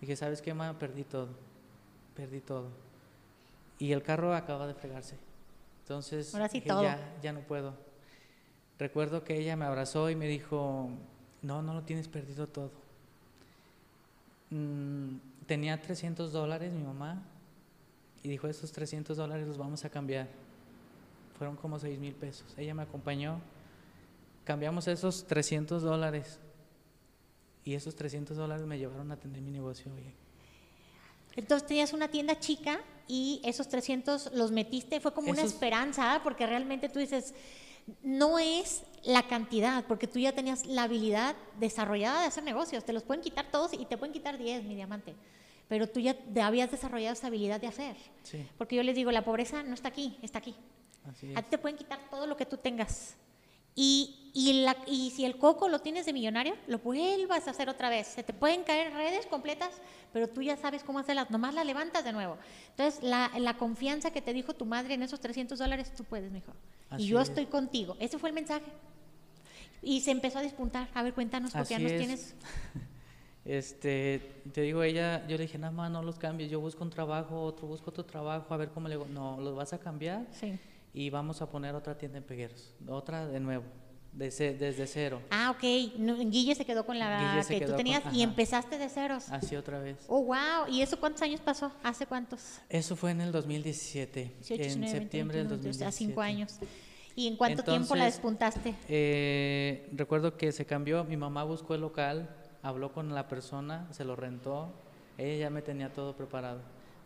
Dije, 0.00 0.16
¿sabes 0.16 0.40
qué, 0.42 0.54
ma? 0.54 0.78
Perdí 0.78 1.04
todo. 1.04 1.28
Perdí 2.14 2.40
todo. 2.40 2.68
Y 3.78 3.92
el 3.92 4.02
carro 4.02 4.34
acaba 4.34 4.66
de 4.66 4.74
fregarse. 4.74 5.16
Entonces, 5.82 6.34
Ahora 6.34 6.48
sí 6.48 6.58
dije, 6.58 6.68
todo. 6.68 6.82
Ya, 6.82 6.98
ya 7.22 7.32
no 7.32 7.40
puedo. 7.40 7.74
Recuerdo 8.78 9.24
que 9.24 9.36
ella 9.38 9.56
me 9.56 9.64
abrazó 9.64 10.10
y 10.10 10.16
me 10.16 10.26
dijo, 10.26 10.88
no, 11.42 11.62
no 11.62 11.74
lo 11.74 11.82
tienes 11.82 12.08
perdido 12.08 12.46
todo. 12.46 12.70
Mm, 14.50 15.16
tenía 15.46 15.80
300 15.80 16.32
dólares 16.32 16.72
mi 16.72 16.82
mamá 16.82 17.22
y 18.22 18.28
dijo, 18.28 18.48
esos 18.48 18.72
300 18.72 19.16
dólares 19.16 19.46
los 19.46 19.58
vamos 19.58 19.84
a 19.84 19.90
cambiar. 19.90 20.28
Fueron 21.36 21.56
como 21.56 21.78
6 21.78 21.98
mil 21.98 22.14
pesos. 22.14 22.54
Ella 22.56 22.74
me 22.74 22.82
acompañó 22.82 23.40
cambiamos 24.50 24.88
esos 24.88 25.26
300 25.28 25.82
dólares 25.82 26.40
y 27.70 27.74
esos 27.74 27.94
300 27.94 28.36
dólares 28.36 28.66
me 28.66 28.78
llevaron 28.78 29.12
a 29.12 29.14
atender 29.14 29.40
mi 29.40 29.52
negocio 29.52 29.92
hoy. 29.94 30.02
Entonces 31.36 31.68
tenías 31.68 31.92
una 31.92 32.08
tienda 32.08 32.36
chica 32.40 32.80
y 33.06 33.40
esos 33.44 33.68
300 33.68 34.32
los 34.34 34.50
metiste, 34.50 34.98
fue 34.98 35.14
como 35.14 35.30
una 35.30 35.42
esperanza, 35.42 36.14
¿ah? 36.16 36.20
porque 36.24 36.48
realmente 36.48 36.88
tú 36.88 36.98
dices, 36.98 37.32
no 38.02 38.40
es 38.40 38.82
la 39.04 39.28
cantidad, 39.28 39.84
porque 39.84 40.08
tú 40.08 40.18
ya 40.18 40.32
tenías 40.32 40.66
la 40.66 40.82
habilidad 40.82 41.36
desarrollada 41.60 42.22
de 42.22 42.26
hacer 42.26 42.42
negocios, 42.42 42.84
te 42.84 42.92
los 42.92 43.04
pueden 43.04 43.22
quitar 43.22 43.52
todos 43.52 43.72
y 43.72 43.86
te 43.86 43.96
pueden 43.96 44.12
quitar 44.12 44.36
10, 44.36 44.64
mi 44.64 44.74
diamante, 44.74 45.14
pero 45.68 45.88
tú 45.88 46.00
ya 46.00 46.16
habías 46.42 46.72
desarrollado 46.72 47.12
esa 47.12 47.28
habilidad 47.28 47.60
de 47.60 47.68
hacer. 47.68 47.96
Sí, 48.24 48.44
Porque 48.58 48.74
yo 48.74 48.82
les 48.82 48.96
digo, 48.96 49.12
la 49.12 49.22
pobreza 49.22 49.62
no 49.62 49.74
está 49.74 49.90
aquí, 49.90 50.18
está 50.22 50.38
aquí. 50.38 50.56
así 51.08 51.32
A 51.36 51.42
ti 51.42 51.50
te 51.50 51.58
pueden 51.58 51.78
quitar 51.78 52.00
todo 52.10 52.26
lo 52.26 52.36
que 52.36 52.46
tú 52.46 52.56
tengas. 52.56 53.14
Y, 53.74 54.30
y, 54.34 54.64
la- 54.64 54.76
y 54.86 55.10
si 55.10 55.24
el 55.24 55.38
coco 55.38 55.68
lo 55.68 55.78
tienes 55.80 56.06
de 56.06 56.12
millonario, 56.12 56.54
lo 56.66 56.78
vuelvas 56.78 57.46
a 57.48 57.52
hacer 57.52 57.68
otra 57.68 57.88
vez. 57.88 58.06
Se 58.06 58.22
te 58.22 58.32
pueden 58.32 58.62
caer 58.64 58.92
redes 58.92 59.26
completas, 59.26 59.70
pero 60.12 60.28
tú 60.28 60.42
ya 60.42 60.56
sabes 60.56 60.84
cómo 60.84 60.98
hacerlas. 60.98 61.30
Nomás 61.30 61.54
las 61.54 61.64
levantas 61.66 62.04
de 62.04 62.12
nuevo. 62.12 62.36
Entonces, 62.70 63.02
la, 63.02 63.30
la 63.38 63.54
confianza 63.56 64.10
que 64.10 64.20
te 64.22 64.32
dijo 64.32 64.54
tu 64.54 64.66
madre 64.66 64.94
en 64.94 65.02
esos 65.02 65.20
300 65.20 65.58
dólares, 65.58 65.92
tú 65.96 66.04
puedes, 66.04 66.30
mijo. 66.30 66.52
Así 66.90 67.04
y 67.04 67.06
yo 67.08 67.20
es. 67.20 67.28
estoy 67.28 67.46
contigo. 67.46 67.96
Ese 68.00 68.18
fue 68.18 68.28
el 68.30 68.34
mensaje. 68.34 68.66
Y 69.82 70.00
se 70.00 70.10
empezó 70.10 70.38
a 70.38 70.42
despuntar. 70.42 70.88
A 70.94 71.02
ver, 71.02 71.14
cuéntanos, 71.14 71.52
porque 71.52 71.70
ya 71.70 71.78
nos 71.78 71.92
es. 71.92 71.98
tienes. 71.98 72.34
Este, 73.42 74.20
te 74.52 74.60
digo, 74.60 74.82
ella, 74.82 75.26
yo 75.26 75.36
le 75.38 75.44
dije, 75.44 75.56
nada 75.56 75.72
más 75.72 75.90
no 75.90 76.02
los 76.02 76.18
cambies, 76.18 76.50
yo 76.50 76.60
busco 76.60 76.84
un 76.84 76.90
trabajo, 76.90 77.42
otro 77.42 77.66
busco 77.66 77.88
otro 77.90 78.04
trabajo, 78.04 78.52
a 78.52 78.56
ver 78.58 78.68
cómo 78.68 78.86
le 78.86 78.96
digo, 78.96 79.06
no, 79.08 79.40
los 79.40 79.56
vas 79.56 79.72
a 79.72 79.78
cambiar 79.78 80.26
Sí. 80.30 80.58
Y 80.92 81.10
vamos 81.10 81.40
a 81.42 81.50
poner 81.50 81.74
otra 81.74 81.96
tienda 81.96 82.18
en 82.18 82.24
Pegueros, 82.24 82.74
otra 82.88 83.26
de 83.26 83.38
nuevo, 83.40 83.64
de 84.12 84.30
ce- 84.32 84.54
desde 84.54 84.86
cero, 84.88 85.20
Ah, 85.30 85.52
ok. 85.56 85.94
No, 85.98 86.16
Guille 86.16 86.54
se 86.56 86.64
quedó 86.64 86.84
con 86.84 86.98
la 86.98 87.36
Guille 87.42 87.46
que 87.60 87.64
tú 87.64 87.72
con- 87.72 87.76
tenías 87.76 88.02
y 88.12 88.22
empezaste 88.22 88.76
de 88.78 88.88
ceros. 88.88 89.28
así 89.30 89.54
otra 89.54 89.78
vez. 89.78 89.98
Oh, 90.08 90.22
wow. 90.24 90.66
¿Y 90.68 90.82
eso 90.82 90.98
cuántos 90.98 91.22
años 91.22 91.40
pasó? 91.40 91.70
¿Hace 91.84 92.06
cuántos? 92.06 92.58
Eso 92.68 92.96
fue 92.96 93.12
en 93.12 93.20
el 93.20 93.30
2017, 93.30 94.32
18, 94.40 94.52
en 94.52 94.58
19, 94.58 94.80
20, 94.80 94.98
septiembre 95.00 95.38
del 95.38 95.46
21, 95.48 95.68
2017. 95.68 95.88
A 95.88 95.92
cinco 96.08 96.20
años. 96.22 96.58
¿Y 97.14 97.26
en 97.28 97.36
cuánto 97.36 97.62
tiempo 97.62 97.94
la 97.94 98.04
despuntaste? 98.06 98.74
Eh, 98.88 99.88
recuerdo 99.92 100.36
que 100.36 100.52
se 100.52 100.64
cambió, 100.66 101.04
mi 101.04 101.16
mamá 101.16 101.44
buscó 101.44 101.74
el 101.74 101.80
local, 101.82 102.28
habló 102.62 102.92
con 102.92 103.14
la 103.14 103.28
persona, 103.28 103.86
se 103.92 104.04
lo 104.04 104.16
rentó, 104.16 104.72
ella 105.18 105.36
ya 105.38 105.50
me 105.50 105.60
tenía 105.62 105.92
todo 105.92 106.16
preparado. 106.16 106.60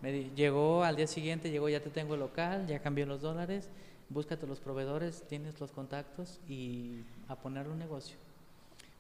Me 0.04 0.12
di- 0.12 0.30
llegó 0.36 0.84
al 0.84 0.96
día 0.96 1.06
siguiente, 1.06 1.50
llegó, 1.50 1.66
ya 1.70 1.80
te 1.80 1.88
tengo 1.88 2.12
el 2.12 2.20
local, 2.20 2.66
ya 2.66 2.78
cambié 2.78 3.06
los 3.06 3.22
dólares, 3.22 3.70
búscate 4.10 4.46
los 4.46 4.60
proveedores, 4.60 5.22
tienes 5.30 5.58
los 5.58 5.72
contactos 5.72 6.40
y 6.46 6.98
a 7.26 7.36
poner 7.36 7.68
un 7.68 7.78
negocio. 7.78 8.18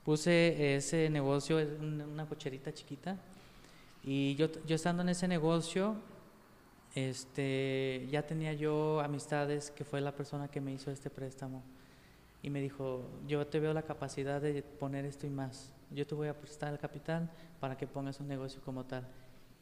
Puse 0.02 0.76
ese 0.76 1.10
negocio, 1.10 1.58
una 1.58 2.24
cocherita 2.26 2.72
chiquita, 2.72 3.18
y 4.02 4.34
yo, 4.36 4.48
yo 4.66 4.76
estando 4.76 5.02
en 5.02 5.10
ese 5.10 5.28
negocio, 5.28 5.94
este, 6.94 8.08
ya 8.10 8.22
tenía 8.26 8.54
yo 8.54 9.00
amistades 9.00 9.70
que 9.72 9.84
fue 9.84 10.00
la 10.00 10.12
persona 10.12 10.48
que 10.48 10.62
me 10.62 10.72
hizo 10.72 10.90
este 10.90 11.10
préstamo 11.10 11.62
y 12.42 12.48
me 12.48 12.62
dijo, 12.62 13.02
yo 13.28 13.46
te 13.46 13.60
veo 13.60 13.74
la 13.74 13.82
capacidad 13.82 14.40
de 14.40 14.62
poner 14.62 15.04
esto 15.04 15.26
y 15.26 15.30
más, 15.30 15.70
yo 15.90 16.06
te 16.06 16.14
voy 16.14 16.28
a 16.28 16.34
prestar 16.34 16.72
el 16.72 16.78
capital 16.78 17.30
para 17.60 17.76
que 17.76 17.86
pongas 17.86 18.20
un 18.20 18.28
negocio 18.28 18.62
como 18.64 18.84
tal. 18.84 19.06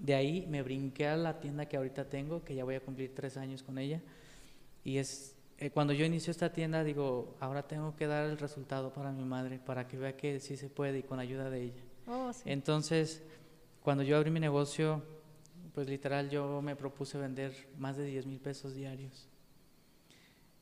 De 0.02 0.14
ahí 0.14 0.46
me 0.50 0.62
brinqué 0.62 1.06
a 1.06 1.16
la 1.16 1.40
tienda 1.40 1.66
que 1.66 1.76
ahorita 1.76 2.10
tengo, 2.10 2.44
que 2.44 2.54
ya 2.54 2.64
voy 2.64 2.74
a 2.74 2.80
cumplir 2.80 3.14
tres 3.14 3.36
años 3.36 3.62
con 3.62 3.78
ella, 3.78 4.02
y 4.84 4.98
es 4.98 5.36
eh, 5.58 5.70
cuando 5.70 5.92
yo 5.92 6.04
inicio 6.04 6.32
esta 6.32 6.52
tienda 6.52 6.82
digo, 6.82 7.36
ahora 7.38 7.68
tengo 7.68 7.94
que 7.94 8.08
dar 8.08 8.28
el 8.28 8.36
resultado 8.36 8.92
para 8.92 9.12
mi 9.12 9.24
madre, 9.24 9.60
para 9.64 9.86
que 9.86 9.96
vea 9.96 10.16
que 10.16 10.40
sí 10.40 10.56
se 10.56 10.68
puede 10.68 10.98
y 10.98 11.02
con 11.04 11.20
ayuda 11.20 11.50
de 11.50 11.62
ella. 11.62 11.82
Oh, 12.08 12.32
sí. 12.32 12.42
Entonces, 12.46 13.22
cuando 13.80 14.02
yo 14.02 14.16
abrí 14.16 14.32
mi 14.32 14.40
negocio, 14.40 15.04
pues 15.72 15.88
literal 15.88 16.30
yo 16.30 16.60
me 16.62 16.74
propuse 16.74 17.16
vender 17.16 17.54
más 17.78 17.96
de 17.96 18.04
10 18.06 18.26
mil 18.26 18.40
pesos 18.40 18.74
diarios. 18.74 19.28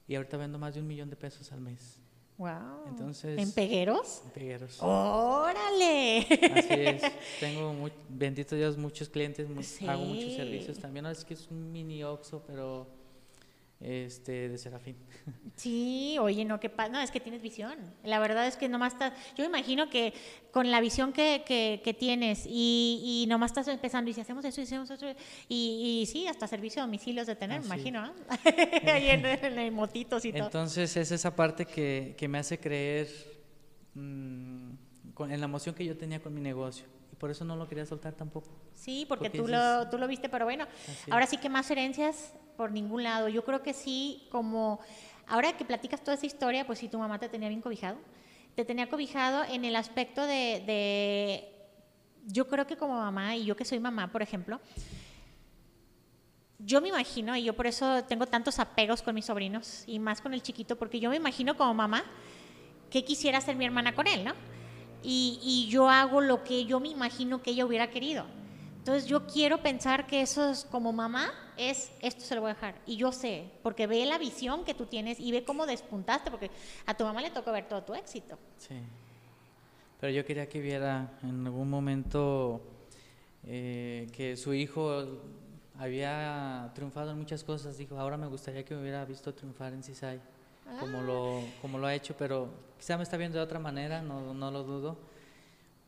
Y 0.06 0.16
ahorita 0.16 0.36
vendo 0.36 0.58
más 0.58 0.74
de 0.74 0.80
un 0.80 0.86
millón 0.86 1.08
de 1.08 1.16
pesos 1.16 1.50
al 1.52 1.60
mes. 1.60 1.99
Wow. 2.40 2.86
Entonces- 2.88 3.38
¿En 3.38 3.52
Pegueros? 3.52 4.22
en 4.24 4.30
Pegueros. 4.30 4.78
¡Órale! 4.82 6.20
Así 6.54 6.68
es. 6.70 7.02
Tengo, 7.40 7.74
mu- 7.74 7.88
bendito 8.08 8.56
Dios, 8.56 8.78
muchos 8.78 9.10
clientes, 9.10 9.46
mu- 9.48 9.60
hago 9.88 10.04
muchos 10.06 10.24
Sí. 10.30 10.36
servicios 10.36 10.78
también. 10.78 11.04
Ahora 11.04 11.18
es 11.18 11.24
que 11.24 11.34
es 11.34 11.46
un 11.50 11.70
mini 11.70 12.02
Oxxo, 12.02 12.42
pero 12.46 12.86
este, 13.80 14.48
de 14.48 14.58
Serafín. 14.58 14.96
Sí, 15.56 16.16
oye, 16.18 16.46
no, 16.46 16.58
que 16.58 16.70
no, 16.90 17.00
es 17.00 17.10
que 17.10 17.20
tienes 17.20 17.42
visión. 17.42 17.76
La 18.02 18.18
verdad 18.18 18.46
es 18.46 18.56
que 18.56 18.66
nomás 18.66 18.94
estás, 18.94 19.12
yo 19.36 19.44
me 19.44 19.58
imagino 19.58 19.90
que 19.90 20.14
con 20.52 20.70
la 20.70 20.80
visión 20.80 21.12
que, 21.12 21.42
que, 21.46 21.94
tienes 21.94 22.46
y, 22.46 23.00
y, 23.04 23.26
nomás 23.26 23.50
estás 23.50 23.68
empezando 23.68 24.10
y 24.10 24.14
si 24.14 24.22
hacemos 24.22 24.42
eso 24.46 24.60
y 24.62 24.64
hacemos 24.64 24.90
eso, 24.90 25.06
y, 25.48 26.00
y 26.00 26.06
sí, 26.06 26.26
hasta 26.26 26.46
servicio 26.46 26.80
a 26.80 26.86
domicilios 26.86 27.26
de 27.26 27.36
tener, 27.36 27.60
me 27.60 27.66
imagino, 27.66 28.10
ahí 28.86 29.08
en, 29.08 29.26
en, 29.26 29.74
motitos 29.74 30.24
y 30.24 30.32
todo. 30.32 30.44
Entonces 30.44 30.96
es 30.96 31.10
esa 31.10 31.36
parte 31.36 31.66
que, 31.66 32.14
que 32.16 32.26
me 32.26 32.38
hace 32.38 32.58
creer 32.58 33.08
mmm, 33.92 34.70
con, 35.12 35.30
en 35.30 35.40
la 35.40 35.44
emoción 35.44 35.74
que 35.74 35.84
yo 35.84 35.94
tenía 35.96 36.20
con 36.20 36.32
mi 36.32 36.40
negocio 36.40 36.86
y 37.12 37.16
por 37.16 37.30
eso 37.30 37.44
no 37.44 37.54
lo 37.54 37.68
quería 37.68 37.84
soltar 37.84 38.14
tampoco. 38.14 38.50
Sí, 38.80 39.04
porque, 39.06 39.28
tú, 39.28 39.46
lo, 39.46 39.90
tú 39.90 39.98
lo 39.98 40.08
viste, 40.08 40.30
pero 40.30 40.46
bueno, 40.46 40.66
ahora 41.10 41.26
sí 41.26 41.36
que 41.36 41.50
más 41.50 41.70
herencias 41.70 42.32
por 42.56 42.72
ningún 42.72 43.02
lado. 43.02 43.28
Yo 43.28 43.44
creo 43.44 43.62
que 43.62 43.74
sí, 43.74 44.26
como 44.30 44.80
ahora 45.26 45.54
que 45.54 45.66
platicas 45.66 46.02
toda 46.02 46.14
esa 46.14 46.24
historia, 46.24 46.66
pues 46.66 46.78
sí, 46.78 46.88
tu 46.88 46.98
mamá 46.98 47.18
te 47.18 47.28
tenía 47.28 47.50
bien 47.50 47.60
cobijado. 47.60 47.98
Te 48.54 48.64
tenía 48.64 48.88
cobijado 48.88 49.44
en 49.44 49.66
el 49.66 49.76
aspecto 49.76 50.26
de, 50.26 51.52
yo 52.24 52.48
creo 52.48 52.66
que 52.66 52.78
como 52.78 52.94
mamá, 52.94 53.36
y 53.36 53.44
yo 53.44 53.54
que 53.54 53.66
soy 53.66 53.80
mamá, 53.80 54.10
por 54.10 54.22
ejemplo, 54.22 54.62
yo 56.58 56.80
me 56.80 56.88
imagino, 56.88 57.36
y 57.36 57.44
yo 57.44 57.54
por 57.54 57.66
eso 57.66 58.02
tengo 58.04 58.24
tantos 58.24 58.58
apegos 58.58 59.02
con 59.02 59.14
mis 59.14 59.26
sobrinos, 59.26 59.84
y 59.86 59.98
más 59.98 60.22
con 60.22 60.32
el 60.32 60.40
chiquito, 60.40 60.76
porque 60.76 61.00
yo 61.00 61.10
me 61.10 61.16
imagino 61.16 61.54
como 61.54 61.74
mamá 61.74 62.02
que 62.88 63.04
quisiera 63.04 63.36
hacer 63.36 63.56
mi 63.56 63.66
hermana 63.66 63.94
con 63.94 64.06
él, 64.06 64.24
¿no? 64.24 64.32
Y, 65.02 65.38
y 65.42 65.70
yo 65.70 65.90
hago 65.90 66.22
lo 66.22 66.44
que 66.44 66.64
yo 66.64 66.80
me 66.80 66.88
imagino 66.88 67.42
que 67.42 67.50
ella 67.50 67.66
hubiera 67.66 67.90
querido. 67.90 68.39
Entonces 68.80 69.04
yo 69.04 69.26
quiero 69.26 69.62
pensar 69.62 70.06
que 70.06 70.22
eso 70.22 70.50
es 70.50 70.64
como 70.64 70.90
mamá, 70.90 71.30
es 71.58 71.92
esto 72.00 72.22
se 72.22 72.34
lo 72.34 72.40
voy 72.40 72.50
a 72.50 72.54
dejar. 72.54 72.76
Y 72.86 72.96
yo 72.96 73.12
sé, 73.12 73.50
porque 73.62 73.86
ve 73.86 74.06
la 74.06 74.16
visión 74.16 74.64
que 74.64 74.72
tú 74.72 74.86
tienes 74.86 75.20
y 75.20 75.30
ve 75.32 75.44
cómo 75.44 75.66
despuntaste, 75.66 76.30
porque 76.30 76.50
a 76.86 76.96
tu 76.96 77.04
mamá 77.04 77.20
le 77.20 77.28
tocó 77.28 77.52
ver 77.52 77.68
todo 77.68 77.82
tu 77.82 77.94
éxito. 77.94 78.38
Sí. 78.56 78.76
Pero 80.00 80.14
yo 80.14 80.24
quería 80.24 80.48
que 80.48 80.62
viera 80.62 81.10
en 81.22 81.46
algún 81.46 81.68
momento 81.68 82.62
eh, 83.44 84.08
que 84.12 84.34
su 84.38 84.54
hijo 84.54 85.20
había 85.78 86.70
triunfado 86.74 87.10
en 87.10 87.18
muchas 87.18 87.44
cosas. 87.44 87.76
Dijo, 87.76 87.98
ahora 87.98 88.16
me 88.16 88.28
gustaría 88.28 88.64
que 88.64 88.74
me 88.74 88.80
hubiera 88.80 89.04
visto 89.04 89.34
triunfar 89.34 89.74
en 89.74 89.82
CISAI, 89.82 90.18
como, 90.80 91.02
lo, 91.02 91.42
como 91.60 91.76
lo 91.76 91.86
ha 91.86 91.94
hecho, 91.94 92.14
pero 92.18 92.48
quizá 92.78 92.96
me 92.96 93.02
está 93.02 93.18
viendo 93.18 93.36
de 93.36 93.44
otra 93.44 93.58
manera, 93.58 94.00
no, 94.00 94.32
no 94.32 94.50
lo 94.50 94.64
dudo. 94.64 94.96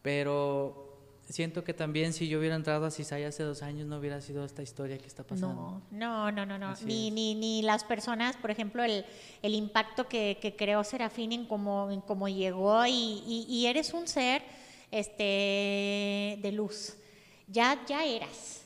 Pero 0.03 0.92
siento 1.29 1.65
que 1.65 1.75
también 1.75 2.13
si 2.13 2.29
yo 2.29 2.39
hubiera 2.39 2.55
entrado 2.57 2.85
a 2.85 2.91
CISAI 2.91 3.25
hace 3.25 3.43
dos 3.43 3.63
años 3.63 3.87
no 3.87 3.99
hubiera 3.99 4.21
sido 4.21 4.45
esta 4.45 4.63
historia 4.63 4.99
que 4.99 5.07
está 5.07 5.23
pasando. 5.23 5.83
No, 5.91 6.31
no, 6.31 6.45
no, 6.47 6.59
no, 6.59 6.75
Ni, 6.85 7.11
ni, 7.11 7.35
ni, 7.35 7.63
las 7.63 7.85
personas, 7.85 8.37
por 8.37 8.51
ejemplo, 8.51 8.83
el, 8.83 9.05
el 9.43 9.55
impacto 9.55 10.09
que, 10.09 10.39
que, 10.41 10.57
creó 10.57 10.85
Serafín 10.85 11.33
en 11.33 11.47
cómo, 11.47 11.91
en 11.91 12.01
cómo 12.01 12.29
llegó 12.29 12.85
y, 12.87 13.23
y, 13.49 13.67
eres 13.67 13.95
un 13.95 14.07
ser 14.07 14.43
este, 14.91 16.39
de 16.43 16.53
luz. 16.53 16.95
Ya, 17.49 17.83
ya 17.87 18.05
eras. 18.05 18.63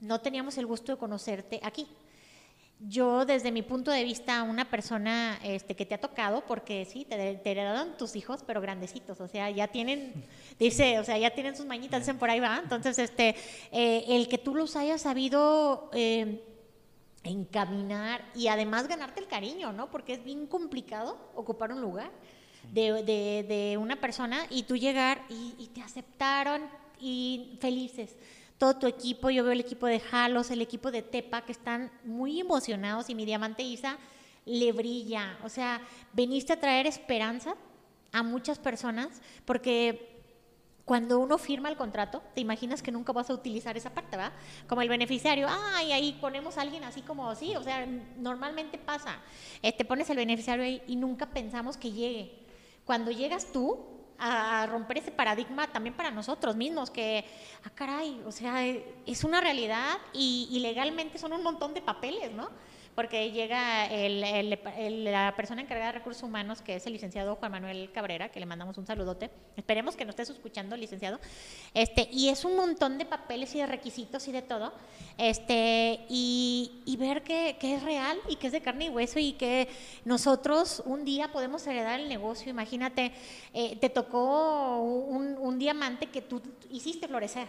No 0.00 0.20
teníamos 0.20 0.56
el 0.58 0.66
gusto 0.66 0.92
de 0.92 0.98
conocerte 0.98 1.60
aquí 1.62 1.86
yo 2.88 3.26
desde 3.26 3.52
mi 3.52 3.62
punto 3.62 3.90
de 3.90 4.04
vista, 4.04 4.42
una 4.42 4.70
persona 4.70 5.38
este, 5.42 5.76
que 5.76 5.84
te 5.84 5.94
ha 5.94 6.00
tocado, 6.00 6.44
porque 6.46 6.86
sí, 6.86 7.04
te, 7.04 7.34
te, 7.34 7.50
heredaron 7.50 7.96
tus 7.96 8.16
hijos, 8.16 8.42
pero 8.46 8.60
grandecitos, 8.60 9.20
o 9.20 9.28
sea, 9.28 9.50
ya 9.50 9.68
tienen, 9.68 10.24
dice, 10.58 10.98
o 10.98 11.04
sea, 11.04 11.18
ya 11.18 11.30
tienen 11.30 11.56
sus 11.56 11.66
mañitas, 11.66 12.00
dicen 12.00 12.18
por 12.18 12.30
ahí 12.30 12.40
va. 12.40 12.58
Entonces, 12.62 12.98
este, 12.98 13.36
eh, 13.70 14.04
el 14.08 14.28
que 14.28 14.38
tú 14.38 14.54
los 14.54 14.76
hayas 14.76 15.02
sabido 15.02 15.90
eh, 15.92 16.42
encaminar 17.22 18.24
y 18.34 18.48
además 18.48 18.88
ganarte 18.88 19.20
el 19.20 19.26
cariño, 19.26 19.72
¿no? 19.72 19.90
Porque 19.90 20.14
es 20.14 20.24
bien 20.24 20.46
complicado 20.46 21.18
ocupar 21.34 21.72
un 21.72 21.82
lugar 21.82 22.10
de, 22.72 23.02
de, 23.02 23.76
una 23.76 24.00
persona 24.00 24.46
y 24.48 24.62
tú 24.62 24.76
llegar 24.76 25.22
y, 25.28 25.54
y 25.58 25.66
te 25.68 25.82
aceptaron 25.82 26.62
y 26.98 27.58
felices 27.60 28.16
todo 28.60 28.76
tu 28.76 28.86
equipo, 28.86 29.30
yo 29.30 29.42
veo 29.42 29.54
el 29.54 29.60
equipo 29.60 29.86
de 29.86 29.98
Jalos, 29.98 30.50
el 30.50 30.60
equipo 30.60 30.90
de 30.90 31.00
Tepa, 31.00 31.46
que 31.46 31.52
están 31.52 31.90
muy 32.04 32.40
emocionados 32.40 33.08
y 33.08 33.14
mi 33.14 33.24
diamante 33.24 33.62
Isa 33.62 33.96
le 34.44 34.70
brilla. 34.72 35.38
O 35.42 35.48
sea, 35.48 35.80
veniste 36.12 36.52
a 36.52 36.60
traer 36.60 36.86
esperanza 36.86 37.54
a 38.12 38.22
muchas 38.22 38.58
personas 38.58 39.22
porque 39.46 40.22
cuando 40.84 41.20
uno 41.20 41.38
firma 41.38 41.70
el 41.70 41.78
contrato, 41.78 42.22
te 42.34 42.42
imaginas 42.42 42.82
que 42.82 42.92
nunca 42.92 43.14
vas 43.14 43.30
a 43.30 43.32
utilizar 43.32 43.78
esa 43.78 43.94
parte, 43.94 44.18
¿va? 44.18 44.30
Como 44.68 44.82
el 44.82 44.90
beneficiario, 44.90 45.46
ay, 45.48 45.92
ahí 45.92 46.18
ponemos 46.20 46.58
a 46.58 46.60
alguien 46.60 46.84
así 46.84 47.00
como 47.00 47.30
así, 47.30 47.56
o 47.56 47.62
sea, 47.62 47.86
normalmente 48.18 48.76
pasa, 48.76 49.20
te 49.62 49.68
este, 49.68 49.86
pones 49.86 50.10
el 50.10 50.18
beneficiario 50.18 50.64
ahí 50.66 50.82
y 50.86 50.96
nunca 50.96 51.30
pensamos 51.30 51.78
que 51.78 51.92
llegue. 51.92 52.40
Cuando 52.84 53.10
llegas 53.10 53.52
tú, 53.52 53.86
a 54.20 54.66
romper 54.66 54.98
ese 54.98 55.10
paradigma 55.10 55.66
también 55.66 55.94
para 55.94 56.10
nosotros 56.10 56.54
mismos, 56.54 56.90
que, 56.90 57.24
ah, 57.64 57.70
caray, 57.74 58.22
o 58.26 58.32
sea, 58.32 58.64
es 58.64 59.24
una 59.24 59.40
realidad 59.40 59.98
y, 60.12 60.48
y 60.50 60.60
legalmente 60.60 61.18
son 61.18 61.32
un 61.32 61.42
montón 61.42 61.74
de 61.74 61.80
papeles, 61.80 62.30
¿no? 62.32 62.50
Porque 62.94 63.30
llega 63.30 63.88
la 63.88 65.34
persona 65.36 65.62
encargada 65.62 65.92
de 65.92 65.98
recursos 65.98 66.22
humanos, 66.22 66.60
que 66.60 66.76
es 66.76 66.86
el 66.86 66.92
licenciado 66.92 67.36
Juan 67.36 67.52
Manuel 67.52 67.90
Cabrera, 67.92 68.30
que 68.30 68.40
le 68.40 68.46
mandamos 68.46 68.76
un 68.78 68.86
saludote. 68.86 69.30
Esperemos 69.56 69.96
que 69.96 70.04
nos 70.04 70.12
estés 70.12 70.30
escuchando, 70.30 70.76
licenciado. 70.76 71.18
Este, 71.72 72.08
y 72.12 72.28
es 72.28 72.44
un 72.44 72.56
montón 72.56 72.98
de 72.98 73.06
papeles 73.06 73.54
y 73.54 73.58
de 73.58 73.66
requisitos 73.66 74.26
y 74.28 74.32
de 74.32 74.42
todo. 74.42 74.72
Este, 75.18 76.00
y, 76.08 76.96
ver 76.98 77.22
que, 77.22 77.56
es 77.60 77.82
real 77.82 78.18
y 78.28 78.36
que 78.36 78.48
es 78.48 78.52
de 78.52 78.60
carne 78.60 78.86
y 78.86 78.88
hueso 78.90 79.18
y 79.18 79.32
que 79.32 79.68
nosotros 80.04 80.82
un 80.84 81.04
día 81.04 81.32
podemos 81.32 81.66
heredar 81.66 82.00
el 82.00 82.08
negocio. 82.08 82.50
Imagínate, 82.50 83.12
eh, 83.54 83.76
te 83.76 83.88
tocó 83.88 84.82
un, 84.82 85.38
un 85.38 85.58
diamante 85.58 86.06
que 86.06 86.20
tú 86.22 86.42
hiciste 86.70 87.08
florecer 87.08 87.48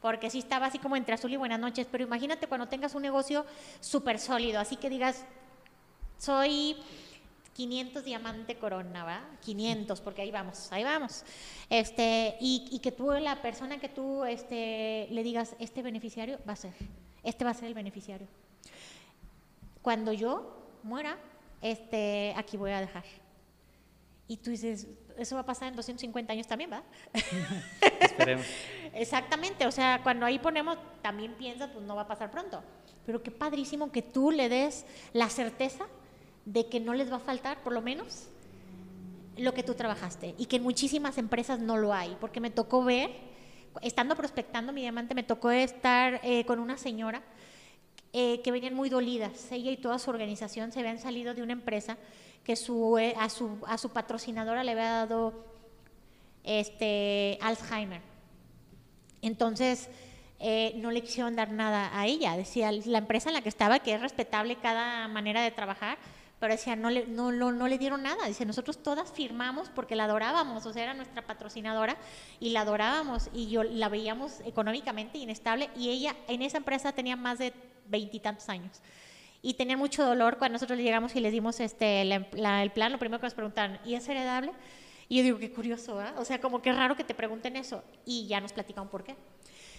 porque 0.00 0.30
sí 0.30 0.38
estaba 0.38 0.66
así 0.66 0.78
como 0.78 0.96
entre 0.96 1.14
azul 1.14 1.32
y 1.32 1.36
buenas 1.36 1.60
noches, 1.60 1.86
pero 1.90 2.04
imagínate 2.04 2.46
cuando 2.46 2.68
tengas 2.68 2.94
un 2.94 3.02
negocio 3.02 3.44
súper 3.80 4.18
sólido, 4.18 4.60
así 4.60 4.76
que 4.76 4.88
digas, 4.88 5.24
soy 6.18 6.76
500 7.54 8.04
diamante 8.04 8.56
corona, 8.56 9.04
¿va? 9.04 9.20
500, 9.42 10.00
porque 10.00 10.22
ahí 10.22 10.30
vamos, 10.30 10.72
ahí 10.72 10.84
vamos. 10.84 11.24
Este, 11.68 12.36
y, 12.40 12.78
que 12.78 12.92
tú, 12.92 13.10
la 13.10 13.42
persona 13.42 13.78
que 13.78 13.88
tú 13.88 14.24
este, 14.24 15.08
le 15.10 15.22
digas, 15.22 15.54
este 15.58 15.82
beneficiario 15.82 16.38
va 16.48 16.54
a 16.54 16.56
ser, 16.56 16.72
este 17.22 17.44
va 17.44 17.50
a 17.50 17.54
ser 17.54 17.66
el 17.66 17.74
beneficiario. 17.74 18.26
Cuando 19.82 20.12
yo 20.12 20.56
muera, 20.82 21.18
este, 21.60 22.32
aquí 22.36 22.56
voy 22.56 22.70
a 22.70 22.80
dejar. 22.80 23.04
Y 24.28 24.38
tú 24.38 24.50
dices, 24.50 24.86
eso 25.18 25.34
va 25.34 25.42
a 25.42 25.46
pasar 25.46 25.68
en 25.68 25.76
250 25.76 26.32
años 26.32 26.46
también, 26.46 26.70
¿va? 26.72 26.82
Esperemos. 28.00 28.46
Exactamente, 28.94 29.66
o 29.66 29.70
sea, 29.70 30.00
cuando 30.02 30.26
ahí 30.26 30.38
ponemos, 30.38 30.78
también 31.02 31.34
piensas, 31.34 31.70
pues 31.70 31.84
no 31.84 31.94
va 31.96 32.02
a 32.02 32.08
pasar 32.08 32.30
pronto. 32.30 32.62
Pero 33.06 33.22
qué 33.22 33.30
padrísimo 33.30 33.90
que 33.92 34.02
tú 34.02 34.30
le 34.30 34.48
des 34.48 34.84
la 35.12 35.28
certeza 35.28 35.86
de 36.44 36.66
que 36.66 36.80
no 36.80 36.94
les 36.94 37.10
va 37.10 37.16
a 37.16 37.20
faltar, 37.20 37.62
por 37.62 37.72
lo 37.72 37.82
menos, 37.82 38.28
lo 39.36 39.54
que 39.54 39.62
tú 39.62 39.74
trabajaste. 39.74 40.34
Y 40.38 40.46
que 40.46 40.56
en 40.56 40.62
muchísimas 40.62 41.18
empresas 41.18 41.60
no 41.60 41.76
lo 41.76 41.92
hay, 41.92 42.16
porque 42.20 42.40
me 42.40 42.50
tocó 42.50 42.84
ver, 42.84 43.10
estando 43.82 44.16
prospectando 44.16 44.72
mi 44.72 44.82
diamante, 44.82 45.14
me 45.14 45.22
tocó 45.22 45.50
estar 45.50 46.20
eh, 46.22 46.44
con 46.44 46.58
una 46.58 46.76
señora 46.76 47.22
eh, 48.12 48.40
que 48.42 48.50
venían 48.50 48.74
muy 48.74 48.90
dolidas. 48.90 49.52
Ella 49.52 49.70
y 49.70 49.76
toda 49.76 49.98
su 49.98 50.10
organización 50.10 50.72
se 50.72 50.80
habían 50.80 50.98
salido 50.98 51.34
de 51.34 51.42
una 51.42 51.52
empresa 51.52 51.96
que 52.44 52.52
eh, 52.52 53.14
a, 53.18 53.28
su, 53.28 53.58
a 53.66 53.78
su 53.78 53.90
patrocinadora 53.90 54.64
le 54.64 54.72
había 54.72 54.90
dado 54.90 55.44
este, 56.44 57.38
Alzheimer. 57.40 58.00
Entonces, 59.22 59.88
eh, 60.38 60.72
no 60.76 60.90
le 60.90 61.02
quisieron 61.02 61.36
dar 61.36 61.52
nada 61.52 61.90
a 61.92 62.06
ella. 62.06 62.36
Decía, 62.36 62.72
la 62.72 62.98
empresa 62.98 63.28
en 63.28 63.34
la 63.34 63.42
que 63.42 63.48
estaba, 63.48 63.80
que 63.80 63.94
es 63.94 64.00
respetable 64.00 64.56
cada 64.56 65.06
manera 65.08 65.42
de 65.42 65.50
trabajar, 65.50 65.98
pero 66.38 66.54
decía, 66.54 66.74
no 66.74 66.88
le, 66.88 67.06
no 67.06 67.68
le 67.68 67.78
dieron 67.78 68.02
nada. 68.02 68.26
Dice, 68.26 68.46
nosotros 68.46 68.82
todas 68.82 69.12
firmamos 69.12 69.68
porque 69.68 69.94
la 69.94 70.04
adorábamos, 70.04 70.64
o 70.64 70.72
sea, 70.72 70.84
era 70.84 70.94
nuestra 70.94 71.26
patrocinadora 71.26 71.98
y 72.40 72.50
la 72.50 72.62
adorábamos 72.62 73.28
y 73.34 73.48
yo 73.48 73.62
la 73.62 73.90
veíamos 73.90 74.40
económicamente 74.46 75.18
inestable 75.18 75.68
y 75.76 75.90
ella 75.90 76.16
en 76.28 76.40
esa 76.40 76.56
empresa 76.56 76.92
tenía 76.92 77.16
más 77.16 77.38
de 77.38 77.52
veintitantos 77.86 78.48
años 78.48 78.80
y 79.42 79.54
tenía 79.54 79.76
mucho 79.76 80.04
dolor 80.04 80.38
cuando 80.38 80.54
nosotros 80.54 80.78
llegamos 80.78 81.16
y 81.16 81.20
les 81.20 81.32
dimos 81.32 81.60
este, 81.60 82.02
el 82.02 82.70
plan, 82.72 82.92
lo 82.92 82.98
primero 82.98 83.20
que 83.20 83.26
nos 83.26 83.34
preguntaron, 83.34 83.78
¿y 83.84 83.94
es 83.94 84.08
heredable? 84.08 84.52
Y 85.08 85.18
yo 85.18 85.22
digo, 85.24 85.38
qué 85.38 85.50
curioso, 85.50 86.00
¿eh? 86.00 86.12
O 86.18 86.24
sea, 86.24 86.40
como 86.40 86.62
que 86.62 86.72
raro 86.72 86.96
que 86.96 87.04
te 87.04 87.14
pregunten 87.14 87.56
eso. 87.56 87.82
Y 88.04 88.26
ya 88.28 88.40
nos 88.40 88.52
platicaron 88.52 88.88
por 88.88 89.02
qué. 89.02 89.16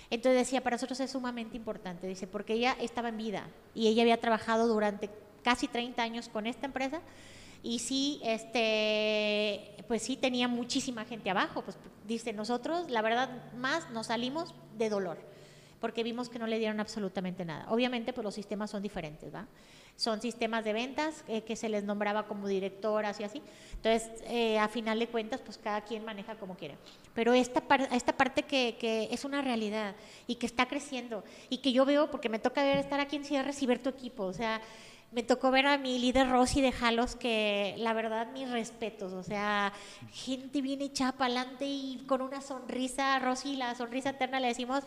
Entonces 0.10 0.42
decía, 0.42 0.62
para 0.62 0.76
nosotros 0.76 1.00
es 1.00 1.12
sumamente 1.12 1.56
importante, 1.56 2.06
dice, 2.06 2.28
porque 2.28 2.54
ella 2.54 2.76
estaba 2.82 3.10
en 3.10 3.18
vida 3.18 3.48
y 3.74 3.88
ella 3.88 4.02
había 4.02 4.20
trabajado 4.20 4.68
durante 4.68 5.10
casi 5.42 5.70
30 5.70 6.04
años 6.04 6.28
con 6.28 6.48
esta 6.48 6.66
empresa 6.66 7.02
y 7.64 7.80
sí, 7.80 8.20
este, 8.24 9.76
pues 9.88 10.02
sí 10.02 10.18
tenía 10.18 10.50
muchísima 10.50 11.06
gente 11.06 11.30
abajo. 11.30 11.62
Pues 11.62 11.78
dice, 12.06 12.34
nosotros, 12.34 12.90
la 12.90 13.02
verdad, 13.02 13.54
más 13.54 13.90
nos 13.92 14.08
salimos 14.08 14.54
de 14.78 14.90
dolor 14.90 15.31
porque 15.82 16.04
vimos 16.04 16.30
que 16.30 16.40
no 16.40 16.48
le 16.48 16.60
dieron 16.60 16.80
absolutamente 16.80 17.44
nada. 17.44 17.66
Obviamente, 17.70 18.14
pues 18.14 18.24
los 18.24 18.36
sistemas 18.36 18.70
son 18.70 18.84
diferentes, 18.84 19.34
¿va? 19.34 19.48
Son 19.98 20.22
sistemas 20.22 20.64
de 20.64 20.74
ventas 20.74 21.26
eh, 21.28 21.42
que 21.42 21.56
se 21.56 21.68
les 21.68 21.84
nombraba 21.84 22.28
como 22.28 22.48
directoras 22.48 23.20
y 23.20 23.24
así. 23.24 23.42
Entonces, 23.74 24.10
eh, 24.28 24.60
a 24.60 24.68
final 24.70 25.00
de 25.00 25.08
cuentas, 25.08 25.42
pues 25.42 25.58
cada 25.58 25.82
quien 25.82 26.06
maneja 26.06 26.36
como 26.36 26.56
quiere. 26.56 26.78
Pero 27.14 27.34
esta, 27.34 27.64
esta 27.92 28.16
parte 28.16 28.44
que, 28.44 28.78
que, 28.80 29.10
es 29.12 29.26
una 29.26 29.42
realidad 29.42 29.96
y 30.28 30.36
que 30.36 30.46
está 30.46 30.68
creciendo 30.68 31.24
y 31.50 31.58
que 31.58 31.74
yo 31.74 31.84
veo, 31.84 32.10
porque 32.10 32.30
me 32.30 32.40
toca 32.40 32.64
ver 32.64 32.78
estar 32.78 33.00
aquí 33.00 33.16
en 33.16 33.26
Cierres 33.26 33.62
y 33.62 33.66
ver 33.66 33.80
tu 33.80 33.90
equipo, 33.90 34.24
o 34.24 34.34
sea, 34.34 34.62
me 35.12 35.24
tocó 35.24 35.52
ver 35.52 35.68
a 35.68 35.78
mi 35.78 36.00
líder 36.00 36.30
Rosy 36.30 36.62
de 36.62 36.72
Jalos, 36.72 37.16
que 37.16 37.76
la 37.78 37.94
verdad, 37.94 38.32
mis 38.32 38.50
respetos, 38.50 39.12
o 39.12 39.24
sea, 39.24 39.74
gente 40.12 40.62
bien 40.62 40.82
echada 40.82 41.12
para 41.12 41.34
adelante 41.34 41.66
y 41.66 42.04
con 42.08 42.22
una 42.22 42.42
sonrisa, 42.42 43.20
Rosy, 43.20 43.58
la 43.58 43.76
sonrisa 43.76 44.12
eterna 44.12 44.40
le 44.40 44.48
decimos, 44.48 44.84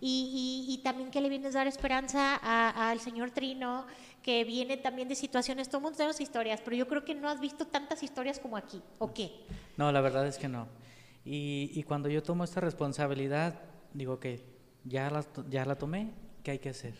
y, 0.00 0.66
y, 0.68 0.78
también 0.78 1.10
que 1.10 1.20
le 1.20 1.28
vienes 1.28 1.54
a 1.54 1.58
dar 1.58 1.68
esperanza 1.68 2.34
al 2.34 2.98
señor 3.00 3.30
Trino, 3.30 3.86
que 4.22 4.42
viene 4.44 4.76
también 4.76 5.08
de 5.08 5.14
situaciones, 5.14 5.68
todo 5.68 5.78
el 5.78 5.82
mundo 5.84 5.96
tenemos 5.96 6.20
historias, 6.20 6.60
pero 6.64 6.76
yo 6.76 6.88
creo 6.88 7.04
que 7.04 7.14
no 7.14 7.28
has 7.28 7.40
visto 7.40 7.66
tantas 7.66 8.02
historias 8.02 8.40
como 8.40 8.56
aquí, 8.56 8.82
¿o 8.98 9.14
qué? 9.14 9.30
No, 9.76 9.92
la 9.92 10.00
verdad 10.00 10.26
es 10.26 10.38
que 10.38 10.48
no. 10.48 10.66
Y, 11.24 11.70
y 11.72 11.84
cuando 11.84 12.08
yo 12.08 12.22
tomo 12.22 12.42
esta 12.42 12.60
responsabilidad, 12.60 13.60
digo 13.94 14.18
que 14.18 14.44
ya 14.84 15.08
la, 15.08 15.24
ya 15.48 15.64
la 15.64 15.76
tomé, 15.76 16.10
¿qué 16.42 16.52
hay 16.52 16.58
que 16.58 16.70
hacer? 16.70 16.94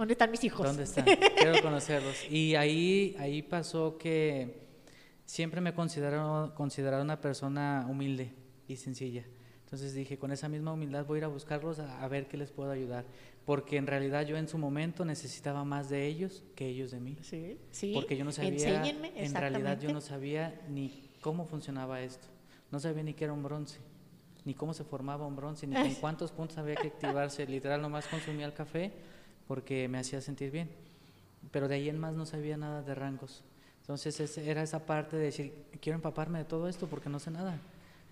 ¿Dónde 0.00 0.14
están 0.14 0.30
mis 0.30 0.42
hijos? 0.44 0.66
¿Dónde 0.66 0.84
están? 0.84 1.04
Quiero 1.04 1.60
conocerlos. 1.60 2.24
Y 2.30 2.54
ahí, 2.54 3.14
ahí 3.18 3.42
pasó 3.42 3.98
que 3.98 4.66
siempre 5.26 5.60
me 5.60 5.74
considero 5.74 6.54
considerado 6.56 7.02
una 7.02 7.20
persona 7.20 7.86
humilde 7.86 8.32
y 8.66 8.76
sencilla. 8.76 9.26
Entonces 9.62 9.92
dije, 9.92 10.18
con 10.18 10.32
esa 10.32 10.48
misma 10.48 10.72
humildad 10.72 11.04
voy 11.04 11.16
a 11.16 11.18
ir 11.18 11.24
a 11.24 11.28
buscarlos 11.28 11.80
a, 11.80 12.08
ver 12.08 12.28
qué 12.28 12.38
les 12.38 12.50
puedo 12.50 12.70
ayudar. 12.70 13.04
Porque 13.44 13.76
en 13.76 13.86
realidad 13.86 14.24
yo 14.24 14.38
en 14.38 14.48
su 14.48 14.56
momento 14.56 15.04
necesitaba 15.04 15.64
más 15.64 15.90
de 15.90 16.06
ellos 16.06 16.44
que 16.56 16.66
ellos 16.66 16.92
de 16.92 17.00
mí. 17.00 17.18
Sí, 17.20 17.58
sí. 17.70 17.92
Porque 17.94 18.16
yo 18.16 18.24
no 18.24 18.32
sabía, 18.32 18.82
en 18.82 19.34
realidad 19.34 19.78
yo 19.78 19.92
no 19.92 20.00
sabía 20.00 20.62
ni 20.70 21.10
cómo 21.20 21.44
funcionaba 21.44 22.00
esto. 22.00 22.26
No 22.70 22.80
sabía 22.80 23.02
ni 23.02 23.12
qué 23.12 23.24
era 23.24 23.34
un 23.34 23.42
bronce, 23.42 23.80
ni 24.46 24.54
cómo 24.54 24.72
se 24.72 24.82
formaba 24.82 25.26
un 25.26 25.36
bronce, 25.36 25.66
ni 25.66 25.76
en 25.76 25.94
cuántos 25.96 26.32
puntos 26.32 26.56
había 26.56 26.76
que 26.76 26.88
activarse. 26.88 27.46
Literal, 27.46 27.82
nomás 27.82 28.06
consumía 28.06 28.46
el 28.46 28.54
café 28.54 29.09
porque 29.50 29.88
me 29.88 29.98
hacía 29.98 30.20
sentir 30.20 30.52
bien. 30.52 30.70
Pero 31.50 31.66
de 31.66 31.74
ahí 31.74 31.88
en 31.88 31.98
más 31.98 32.14
no 32.14 32.24
sabía 32.24 32.56
nada 32.56 32.82
de 32.82 32.94
rangos. 32.94 33.42
Entonces 33.80 34.38
era 34.38 34.62
esa 34.62 34.86
parte 34.86 35.16
de 35.16 35.24
decir, 35.24 35.52
quiero 35.80 35.96
empaparme 35.96 36.38
de 36.38 36.44
todo 36.44 36.68
esto 36.68 36.86
porque 36.86 37.08
no 37.08 37.18
sé 37.18 37.32
nada. 37.32 37.58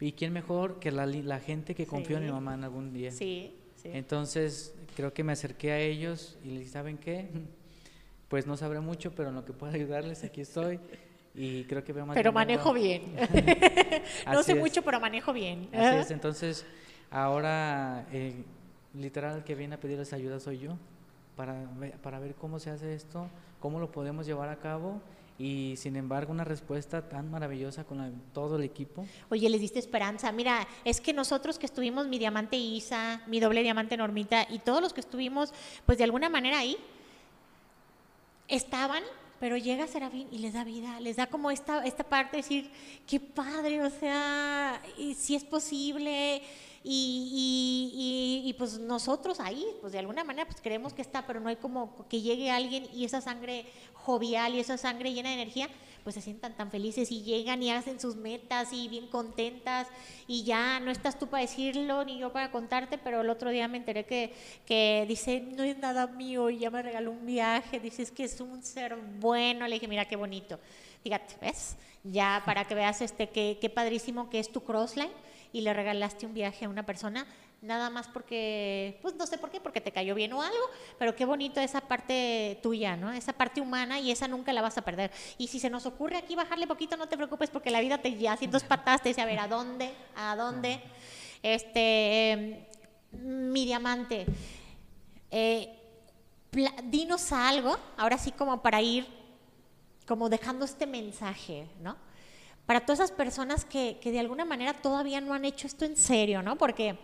¿Y 0.01 0.11
quién 0.14 0.33
mejor 0.33 0.81
que 0.81 0.90
la, 0.90 1.07
la 1.07 1.38
gente 1.38 1.77
que 1.77 1.87
confió 1.87 2.16
en 2.16 2.24
mi 2.24 2.33
mamá 2.33 2.55
en 2.55 2.64
algún 2.64 2.92
día? 2.92 3.12
Sí, 3.12 3.55
sí. 3.77 3.88
Entonces 3.92 4.74
creo 4.96 5.14
que 5.14 5.22
me 5.22 5.31
acerqué 5.31 5.70
a 5.70 5.79
ellos 5.79 6.37
y 6.42 6.48
les 6.48 6.59
dije, 6.59 6.72
¿saben 6.72 6.98
qué? 6.98 7.29
Pues 8.29 8.46
no 8.46 8.57
sabré 8.57 8.81
mucho, 8.81 9.12
pero 9.14 9.29
en 9.29 9.37
lo 9.37 9.44
que 9.44 9.53
pueda 9.53 9.72
ayudarles 9.72 10.24
aquí 10.24 10.40
estoy. 10.40 10.81
Y 11.37 11.64
creo 11.64 11.85
que 11.85 11.92
veo 11.92 12.05
más 12.05 12.16
Pero 12.16 12.33
manejo 12.33 12.74
bien. 12.74 13.14
no 14.27 14.42
sé 14.42 14.57
mucho, 14.57 14.83
pero 14.83 14.98
manejo 14.98 15.33
bien. 15.33 15.68
Así 15.72 15.98
es, 15.98 16.11
entonces 16.11 16.66
ahora 17.12 18.09
eh, 18.12 18.42
literal 18.92 19.37
el 19.37 19.44
que 19.44 19.55
viene 19.55 19.77
a 19.77 19.81
pedirles 19.81 20.12
ayuda 20.12 20.40
soy 20.40 20.59
yo 20.59 20.77
para, 21.38 21.55
para 22.03 22.18
ver 22.18 22.35
cómo 22.35 22.59
se 22.59 22.68
hace 22.68 22.94
esto, 22.94 23.29
cómo 23.61 23.79
lo 23.79 23.92
podemos 23.92 24.27
llevar 24.27 24.48
a 24.48 24.57
cabo 24.57 25.01
y 25.38 25.74
sin 25.77 25.94
embargo 25.94 26.33
una 26.33 26.42
respuesta 26.42 27.09
tan 27.09 27.31
maravillosa 27.31 27.85
con 27.85 28.12
todo 28.35 28.57
el 28.57 28.64
equipo. 28.64 29.07
Oye, 29.31 29.48
les 29.48 29.61
diste 29.61 29.79
esperanza. 29.79 30.33
Mira, 30.33 30.66
es 30.85 31.01
que 31.01 31.12
nosotros 31.12 31.57
que 31.61 31.66
estuvimos, 31.66 32.09
mi 32.09 32.18
diamante 32.18 32.57
Isa, 32.57 33.22
mi 33.29 33.38
doble 33.38 33.62
diamante 33.62 33.96
Normita 33.96 34.48
y 34.51 34.59
todos 34.59 34.83
los 34.83 34.92
que 34.92 35.01
estuvimos, 35.01 35.55
pues 35.87 35.96
de 35.96 36.05
alguna 36.05 36.29
manera 36.29 36.59
ahí, 36.59 36.77
estaban, 38.48 39.05
pero 39.38 39.57
llega 39.57 39.87
Serafín 39.87 40.27
y 40.33 40.38
les 40.38 40.55
da 40.55 40.64
vida, 40.64 40.98
les 40.98 41.14
da 41.14 41.29
como 41.29 41.53
esta, 41.53 41.87
esta 41.87 42.03
parte 42.03 42.33
de 42.33 42.42
decir, 42.42 42.70
qué 43.07 43.20
padre, 43.20 43.85
o 43.85 43.90
sea, 43.90 44.83
si 45.16 45.37
es 45.37 45.44
posible, 45.44 46.42
y, 46.90 48.42
y, 48.46 48.53
pues 48.55 48.79
nosotros 48.79 49.40
ahí, 49.40 49.62
pues 49.83 49.92
de 49.92 49.98
alguna 49.98 50.24
manera, 50.24 50.46
pues 50.46 50.61
creemos 50.62 50.94
que 50.94 51.03
está, 51.03 51.27
pero 51.27 51.38
no 51.38 51.51
hay 51.51 51.57
como 51.57 52.09
que 52.09 52.22
llegue 52.22 52.51
alguien 52.51 52.88
y 52.94 53.05
esa 53.05 53.20
sangre 53.20 53.66
jovial 53.92 54.55
y 54.55 54.61
esa 54.61 54.79
sangre 54.79 55.12
llena 55.12 55.29
de 55.29 55.35
energía, 55.35 55.68
pues 56.03 56.14
se 56.14 56.22
sientan 56.22 56.57
tan 56.57 56.70
felices 56.70 57.12
y 57.12 57.22
llegan 57.22 57.62
y 57.62 57.70
hacen 57.70 58.01
sus 58.01 58.16
metas 58.16 58.72
y 58.72 58.88
bien 58.88 59.09
contentas 59.09 59.87
y 60.27 60.44
ya 60.44 60.81
no 60.81 60.90
estás 60.90 61.18
tú 61.18 61.27
para 61.27 61.42
decirlo 61.42 62.07
ni 62.07 62.18
yo 62.18 62.33
para 62.33 62.51
contarte, 62.51 62.96
pero 62.96 63.20
el 63.20 63.29
otro 63.29 63.51
día 63.51 63.68
me 63.68 63.77
enteré 63.77 64.07
que, 64.07 64.33
que 64.64 65.05
dice, 65.07 65.40
no 65.40 65.64
es 65.64 65.77
nada 65.77 66.07
mío 66.07 66.48
y 66.48 66.61
ya 66.61 66.70
me 66.70 66.81
regaló 66.81 67.11
un 67.11 67.27
viaje, 67.27 67.81
dices 67.81 68.11
que 68.11 68.24
es 68.24 68.40
un 68.40 68.62
ser 68.62 68.96
bueno, 69.20 69.68
le 69.68 69.74
dije, 69.74 69.88
mira 69.88 70.07
qué 70.07 70.16
bonito. 70.16 70.59
Fíjate, 71.03 71.35
¿ves? 71.42 71.77
Ya 72.03 72.42
para 72.46 72.64
que 72.64 72.74
veas 72.74 73.03
este, 73.03 73.29
qué, 73.29 73.59
qué 73.61 73.68
padrísimo 73.68 74.31
que 74.31 74.38
es 74.38 74.51
tu 74.51 74.62
crossline 74.62 75.12
y 75.52 75.62
le 75.62 75.72
regalaste 75.72 76.26
un 76.26 76.34
viaje 76.34 76.64
a 76.64 76.68
una 76.68 76.84
persona, 76.84 77.26
nada 77.61 77.90
más 77.90 78.06
porque, 78.08 78.98
pues 79.02 79.14
no 79.16 79.26
sé 79.26 79.38
por 79.38 79.50
qué, 79.50 79.61
porque 79.61 79.80
te 79.80 79.92
cayó 79.92 80.14
bien 80.14 80.32
o 80.32 80.42
algo, 80.42 80.64
pero 80.98 81.16
qué 81.16 81.24
bonito 81.24 81.61
esa 81.61 81.80
parte 81.80 82.58
tuya, 82.62 82.96
¿no? 82.96 83.12
Esa 83.12 83.32
parte 83.32 83.61
humana 83.61 83.98
y 83.98 84.11
esa 84.11 84.28
nunca 84.28 84.52
la 84.52 84.62
vas 84.62 84.78
a 84.78 84.82
perder. 84.82 85.11
Y 85.38 85.48
si 85.48 85.58
se 85.58 85.70
nos 85.70 85.87
ocurre 85.87 86.16
aquí 86.16 86.37
bajarle 86.37 86.66
poquito, 86.66 86.96
no 86.96 87.08
te 87.08 87.16
preocupes 87.16 87.50
porque 87.50 87.70
la 87.70 87.80
vida 87.80 87.98
te 87.98 88.16
ya 88.16 88.32
haciendo 88.32 88.56
dos 88.56 88.64
patas 88.64 89.02
te 89.02 89.08
dice, 89.11 89.20
a 89.20 89.26
ver, 89.26 89.40
¿a 89.40 89.48
dónde? 89.48 89.92
¿A 90.16 90.37
dónde? 90.37 90.80
Este, 91.42 92.68
mi 93.12 93.64
diamante, 93.64 94.26
eh, 95.30 95.74
dinos 96.84 97.32
algo, 97.32 97.76
ahora 97.96 98.18
sí 98.18 98.32
como 98.32 98.62
para 98.62 98.80
ir 98.80 99.06
como 100.06 100.28
dejando 100.28 100.64
este 100.64 100.87
mensaje, 100.87 101.68
¿no? 101.80 102.08
Para 102.68 102.81
todas 102.81 102.98
esas 102.98 103.12
personas 103.12 103.64
que, 103.64 103.98
que, 103.98 104.12
de 104.12 104.20
alguna 104.20 104.44
manera 104.44 104.74
todavía 104.74 105.22
no 105.22 105.33
han 105.33 105.46
hecho 105.46 105.66
esto 105.66 105.87
en 105.87 105.96
serio, 105.96 106.42
¿no? 106.42 106.59
Porque 106.59 106.98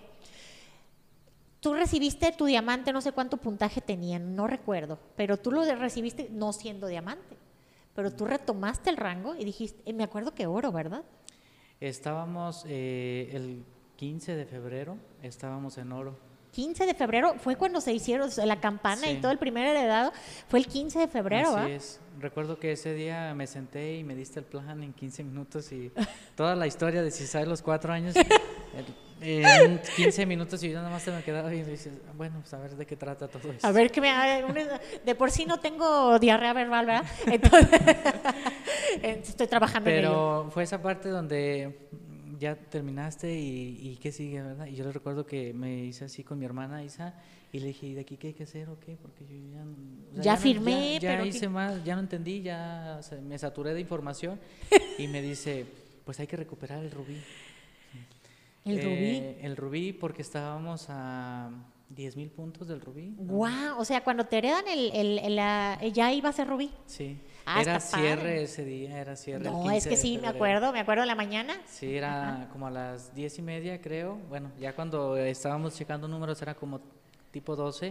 tú 1.59 1.73
recibiste 1.73 2.31
tu 2.33 2.45
diamante, 2.45 2.93
no 2.93 3.01
sé 3.01 3.13
cuánto 3.13 3.39
puntaje 3.39 3.81
tenían, 3.81 4.37
no 4.37 4.47
recuerdo, 4.47 4.99
pero 5.17 5.39
tú 5.39 5.51
lo 5.51 5.65
recibiste 5.77 6.29
no 6.31 6.53
siendo 6.53 6.87
diamante, 6.87 7.39
pero 7.95 8.11
tú 8.15 8.27
retomaste 8.27 8.91
el 8.91 8.99
rango 8.99 9.37
y 9.37 9.47
dijiste, 9.47 9.81
eh, 9.87 9.95
me 9.95 10.05
acuerdo 10.05 10.35
que 10.35 10.47
oro, 10.47 10.71
¿verdad? 10.71 11.03
Estábamos 11.81 12.67
eh, 12.69 13.31
el 13.33 13.65
15 13.97 14.37
de 14.37 14.45
febrero, 14.45 14.99
estábamos 15.23 15.79
en 15.79 15.93
oro. 15.93 16.19
15 16.55 16.87
de 16.87 16.95
febrero 16.95 17.35
fue 17.39 17.57
cuando 17.57 17.81
se 17.81 17.93
hicieron 17.93 18.31
la 18.45 18.61
campana 18.61 19.11
y 19.11 19.17
todo 19.17 19.33
el 19.33 19.39
primer 19.39 19.67
heredado, 19.67 20.13
fue 20.49 20.61
el 20.61 20.67
15 20.67 21.01
de 21.01 21.09
febrero, 21.09 21.57
Así 21.57 21.73
es. 21.73 22.01
Recuerdo 22.21 22.61
que 22.61 22.73
ese 22.73 22.95
día 22.95 23.35
me 23.35 23.49
senté 23.49 23.97
y 23.97 24.05
me 24.05 24.15
diste 24.15 24.39
el 24.39 24.47
plan 24.47 24.83
en 24.85 24.93
15 24.93 25.25
minutos 25.25 25.73
y 25.73 25.91
toda 26.37 26.55
la 26.55 26.69
historia 26.69 27.03
de 27.03 27.11
si 27.11 27.27
sabes 27.27 27.49
los 27.49 27.61
cuatro 27.61 27.93
años 27.93 28.15
en 29.21 29.81
15 29.97 30.25
minutos 30.25 30.63
y 30.63 30.71
yo 30.71 30.77
nada 30.77 30.91
más 30.91 31.05
te 31.05 31.11
me 31.11 31.23
quedaba 31.25 31.53
y 31.53 31.65
dices, 31.65 31.93
bueno, 32.17 32.39
pues 32.41 32.55
a 32.55 32.59
ver 32.59 32.77
de 32.77 32.87
qué 32.87 32.95
trata 32.95 33.27
todo 33.27 33.51
esto. 33.51 33.67
A 33.67 33.73
ver 33.73 33.91
que 33.91 34.01
me 34.01 34.13
de 35.05 35.15
por 35.17 35.33
sí 35.33 35.45
no 35.45 35.59
tengo 35.59 36.19
diarrea 36.21 36.53
verbal, 36.53 36.87
¿verdad? 36.87 37.05
Entonces 37.27 37.81
estoy 39.03 39.49
trabajando 39.49 39.87
Pero 39.87 40.09
en 40.09 40.13
ello. 40.45 40.51
fue 40.53 40.63
esa 40.63 40.81
parte 40.81 41.09
donde 41.09 41.89
ya 42.39 42.57
terminaste 42.57 43.39
y, 43.39 43.79
y 43.81 43.97
qué 43.97 44.13
sigue, 44.13 44.43
¿verdad? 44.43 44.67
Y 44.67 44.75
yo 44.75 44.85
le 44.85 44.93
recuerdo 44.93 45.27
que 45.27 45.53
me 45.53 45.85
hice 45.85 46.05
así 46.05 46.25
con 46.25 46.39
mi 46.39 46.45
hermana 46.45 46.83
Isa 46.85 47.15
y 47.53 47.61
le 47.61 47.69
dije, 47.69 47.87
¿y 47.87 47.95
de 47.95 48.01
aquí 48.01 48.17
qué 48.17 48.29
hay 48.29 48.35
que 48.35 48.43
hacer 48.43 48.69
o 48.69 48.81
qué? 48.81 48.97
Porque 48.97 49.25
yo 49.25 49.37
ya... 50.17 50.23
ya, 50.23 50.37
firmé, 50.37 50.99
ya, 51.01 51.19
ya 51.19 51.25
hice 51.25 51.49
más, 51.49 51.85
ya 51.85 51.95
no 51.95 52.01
entendí, 52.01 52.43
ya 52.43 53.01
me 53.23 53.39
saturé 53.39 53.75
de 53.75 53.81
información. 53.81 54.41
y 54.99 55.07
me 55.07 55.23
dice, 55.23 55.65
pues 56.05 56.19
hay 56.19 56.27
que 56.27 56.37
recuperar 56.37 56.83
el 56.83 56.91
rubí. 56.91 57.21
¿El 58.65 58.83
rubí? 58.83 59.37
El 59.41 59.57
rubí 59.57 59.93
porque 59.93 60.23
estábamos 60.23 60.87
a 60.89 61.51
10 61.91 62.17
mil 62.17 62.31
puntos 62.31 62.67
del 62.67 62.81
rubí. 62.81 63.15
¡Guau! 63.19 63.79
O 63.79 63.85
sea, 63.85 64.03
cuando 64.03 64.25
te 64.25 64.39
heredan 64.39 64.65
el, 64.67 65.19
el, 65.21 65.37
la, 65.37 65.79
ya 65.93 66.13
iba 66.13 66.31
a 66.31 66.33
ser 66.33 66.49
rubí. 66.49 66.71
Sí. 66.87 67.19
Ah, 67.47 67.61
era 67.61 67.81
cierre 67.81 68.43
ese 68.43 68.65
día, 68.65 68.99
era 69.01 69.17
cierre. 69.17 69.45
No, 69.45 69.71
es 69.71 69.87
que 69.87 69.97
sí, 69.97 70.19
me 70.19 70.29
acuerdo, 70.29 70.73
me 70.73 70.81
acuerdo 70.81 71.03
de 71.03 71.07
la 71.07 71.15
mañana. 71.15 71.61
Sí, 71.67 71.97
era 71.97 72.49
como 72.53 72.67
a 72.67 72.71
las 72.71 73.15
diez 73.15 73.39
y 73.39 73.43
media, 73.43 73.81
creo. 73.81 74.17
Bueno, 74.29 74.51
ya 74.59 74.75
cuando 74.75 75.17
estábamos 75.17 75.75
checando 75.75 76.09
números 76.09 76.41
era 76.41 76.55
como 76.55 76.81
tipo 77.31 77.55
12, 77.55 77.89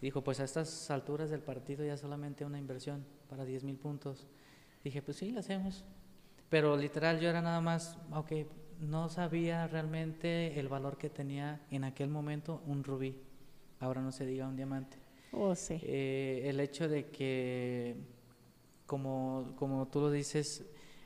y 0.00 0.06
dijo, 0.06 0.22
pues 0.22 0.40
a 0.40 0.44
estas 0.44 0.90
alturas 0.90 1.30
del 1.30 1.40
partido 1.40 1.84
ya 1.84 1.96
solamente 1.96 2.44
una 2.44 2.58
inversión 2.58 3.04
para 3.28 3.44
10 3.44 3.64
mil 3.64 3.76
puntos. 3.76 4.26
Dije, 4.82 5.02
pues 5.02 5.18
sí, 5.18 5.30
la 5.30 5.40
hacemos. 5.40 5.84
Pero 6.48 6.76
literal 6.76 7.20
yo 7.20 7.28
era 7.28 7.42
nada 7.42 7.60
más, 7.60 7.98
ok, 8.12 8.32
no 8.80 9.08
sabía 9.08 9.66
realmente 9.66 10.58
el 10.58 10.68
valor 10.68 10.96
que 10.96 11.10
tenía 11.10 11.60
en 11.70 11.84
aquel 11.84 12.08
momento 12.08 12.62
un 12.66 12.82
rubí. 12.82 13.14
Ahora 13.78 14.00
no 14.00 14.10
se 14.10 14.26
diga 14.26 14.48
un 14.48 14.56
diamante. 14.56 14.96
Oh, 15.32 15.54
sí. 15.54 15.78
Eh, 15.82 16.42
el 16.46 16.58
hecho 16.60 16.88
de 16.88 17.06
que, 17.10 17.96
como, 18.90 19.52
como 19.54 19.86
tú 19.86 20.00
lo 20.00 20.10
dices, 20.10 20.64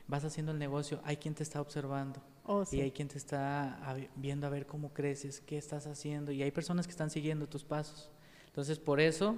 vas 0.08 0.24
haciendo 0.24 0.52
el 0.52 0.58
negocio, 0.58 1.02
hay 1.04 1.18
quien 1.18 1.34
te 1.34 1.42
está 1.42 1.60
observando 1.60 2.22
Oh, 2.46 2.64
y 2.72 2.80
hay 2.80 2.90
quien 2.92 3.08
te 3.08 3.18
está 3.18 3.78
viendo 4.16 4.46
a 4.46 4.50
ver 4.50 4.66
cómo 4.66 4.94
creces, 4.94 5.42
qué 5.42 5.58
estás 5.58 5.86
haciendo, 5.86 6.32
y 6.32 6.42
hay 6.42 6.50
personas 6.50 6.86
que 6.86 6.92
están 6.92 7.10
siguiendo 7.10 7.46
tus 7.46 7.62
pasos. 7.62 8.10
Entonces, 8.46 8.78
por 8.78 9.00
eso 9.00 9.36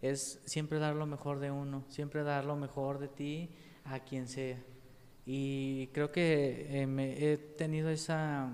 es 0.00 0.40
siempre 0.46 0.78
dar 0.78 0.94
lo 0.94 1.04
mejor 1.04 1.40
de 1.40 1.50
uno, 1.50 1.84
siempre 1.88 2.22
dar 2.22 2.46
lo 2.46 2.56
mejor 2.56 2.98
de 2.98 3.08
ti 3.08 3.50
a 3.84 4.00
quien 4.00 4.28
sea. 4.28 4.62
Y 5.26 5.88
creo 5.88 6.10
que 6.10 6.68
eh, 6.70 6.86
me 6.86 7.32
he 7.32 7.36
tenido 7.36 7.90
esa, 7.90 8.48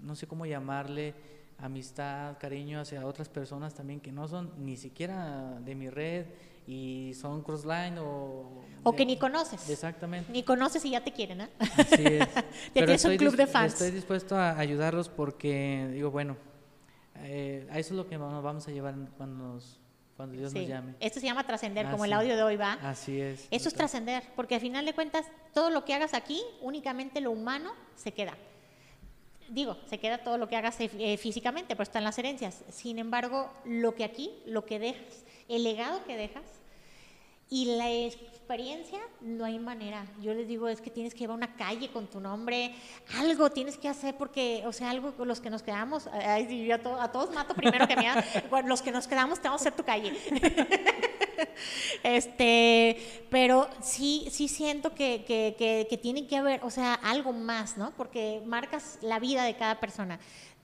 no 0.00 0.16
sé 0.16 0.26
cómo 0.26 0.46
llamarle, 0.46 1.14
amistad, 1.58 2.38
cariño 2.38 2.80
hacia 2.80 3.06
otras 3.06 3.28
personas 3.28 3.72
también 3.72 4.00
que 4.00 4.10
no 4.10 4.26
son 4.26 4.52
ni 4.64 4.76
siquiera 4.76 5.60
de 5.60 5.74
mi 5.76 5.90
red 5.90 6.26
y 6.66 7.12
son 7.14 7.42
crossline 7.42 7.98
o... 7.98 8.62
O 8.82 8.92
que 8.94 9.06
ni 9.06 9.16
conoces. 9.16 9.68
Exactamente. 9.68 10.30
Ni 10.32 10.42
conoces 10.42 10.84
y 10.84 10.90
ya 10.90 11.02
te 11.02 11.12
quieren, 11.12 11.42
¿eh? 11.42 11.48
Así 11.58 12.04
es. 12.04 12.18
ya 12.74 12.84
tienes 12.84 13.04
un 13.04 13.16
club 13.16 13.36
de 13.36 13.46
fans. 13.46 13.74
Estoy 13.74 13.90
dispuesto 13.90 14.36
a 14.36 14.58
ayudarlos 14.58 15.08
porque, 15.08 15.88
digo, 15.92 16.10
bueno, 16.10 16.36
eh, 17.16 17.66
a 17.70 17.78
eso 17.78 17.94
es 17.94 17.96
lo 17.96 18.06
que 18.06 18.18
nos 18.18 18.42
vamos 18.42 18.66
a 18.68 18.70
llevar 18.70 18.94
cuando 19.16 19.54
nos 19.54 19.80
cuando 20.16 20.36
Dios 20.36 20.54
nos 20.54 20.66
llame. 20.68 20.94
Esto 21.00 21.18
se 21.18 21.26
llama 21.26 21.44
trascender, 21.44 21.90
como 21.90 22.04
el 22.04 22.12
audio 22.12 22.36
de 22.36 22.42
hoy 22.42 22.56
va. 22.56 22.74
Así 22.74 23.20
es. 23.20 23.48
Eso 23.50 23.68
es 23.68 23.74
trascender, 23.74 24.22
porque 24.36 24.54
al 24.54 24.60
final 24.60 24.86
de 24.86 24.94
cuentas, 24.94 25.26
todo 25.52 25.70
lo 25.70 25.84
que 25.84 25.92
hagas 25.92 26.14
aquí, 26.14 26.40
únicamente 26.60 27.20
lo 27.20 27.32
humano 27.32 27.72
se 27.96 28.12
queda. 28.12 28.36
Digo, 29.48 29.76
se 29.86 29.98
queda 29.98 30.18
todo 30.18 30.38
lo 30.38 30.48
que 30.48 30.56
hagas 30.56 30.76
eh, 30.78 31.16
físicamente, 31.16 31.74
pero 31.74 31.82
están 31.82 32.04
las 32.04 32.16
herencias. 32.18 32.64
Sin 32.70 32.98
embargo, 32.98 33.50
lo 33.64 33.94
que 33.94 34.04
aquí, 34.04 34.30
lo 34.46 34.64
que 34.64 34.78
dejas, 34.78 35.24
el 35.48 35.64
legado 35.64 36.04
que 36.04 36.16
dejas 36.16 36.44
y 37.50 37.76
la 37.76 37.90
experiencia, 37.90 38.98
no 39.20 39.44
hay 39.44 39.58
manera. 39.58 40.06
Yo 40.20 40.34
les 40.34 40.48
digo, 40.48 40.68
es 40.68 40.80
que 40.80 40.90
tienes 40.90 41.14
que 41.14 41.20
llevar 41.20 41.36
una 41.36 41.54
calle 41.54 41.88
con 41.90 42.06
tu 42.06 42.20
nombre, 42.20 42.74
algo 43.18 43.50
tienes 43.50 43.78
que 43.78 43.88
hacer 43.88 44.16
porque, 44.16 44.62
o 44.66 44.72
sea, 44.72 44.90
algo 44.90 45.12
con 45.12 45.28
los 45.28 45.40
que 45.40 45.50
nos 45.50 45.62
quedamos, 45.62 46.08
a, 46.08 47.12
todos 47.12 47.32
mato 47.34 47.54
primero 47.54 47.86
que 47.86 47.96
me 47.96 48.04
los 48.66 48.82
que 48.82 48.90
nos 48.90 49.06
quedamos 49.06 49.38
tenemos 49.38 49.62
que 49.62 49.68
hacer 49.68 49.76
tu 49.76 49.84
calle. 49.84 50.12
este, 52.02 53.24
pero 53.30 53.68
sí, 53.80 54.26
sí 54.30 54.48
siento 54.48 54.94
que, 54.94 55.24
que, 55.24 55.86
que, 55.88 55.98
tiene 55.98 56.26
que 56.26 56.36
haber, 56.36 56.64
o 56.64 56.70
sea, 56.70 56.94
algo 56.94 57.32
más, 57.32 57.76
¿no? 57.76 57.92
Porque 57.96 58.42
marcas 58.44 58.98
la 59.00 59.18
vida 59.18 59.44
de 59.44 59.54
cada 59.54 59.80
persona. 59.80 60.18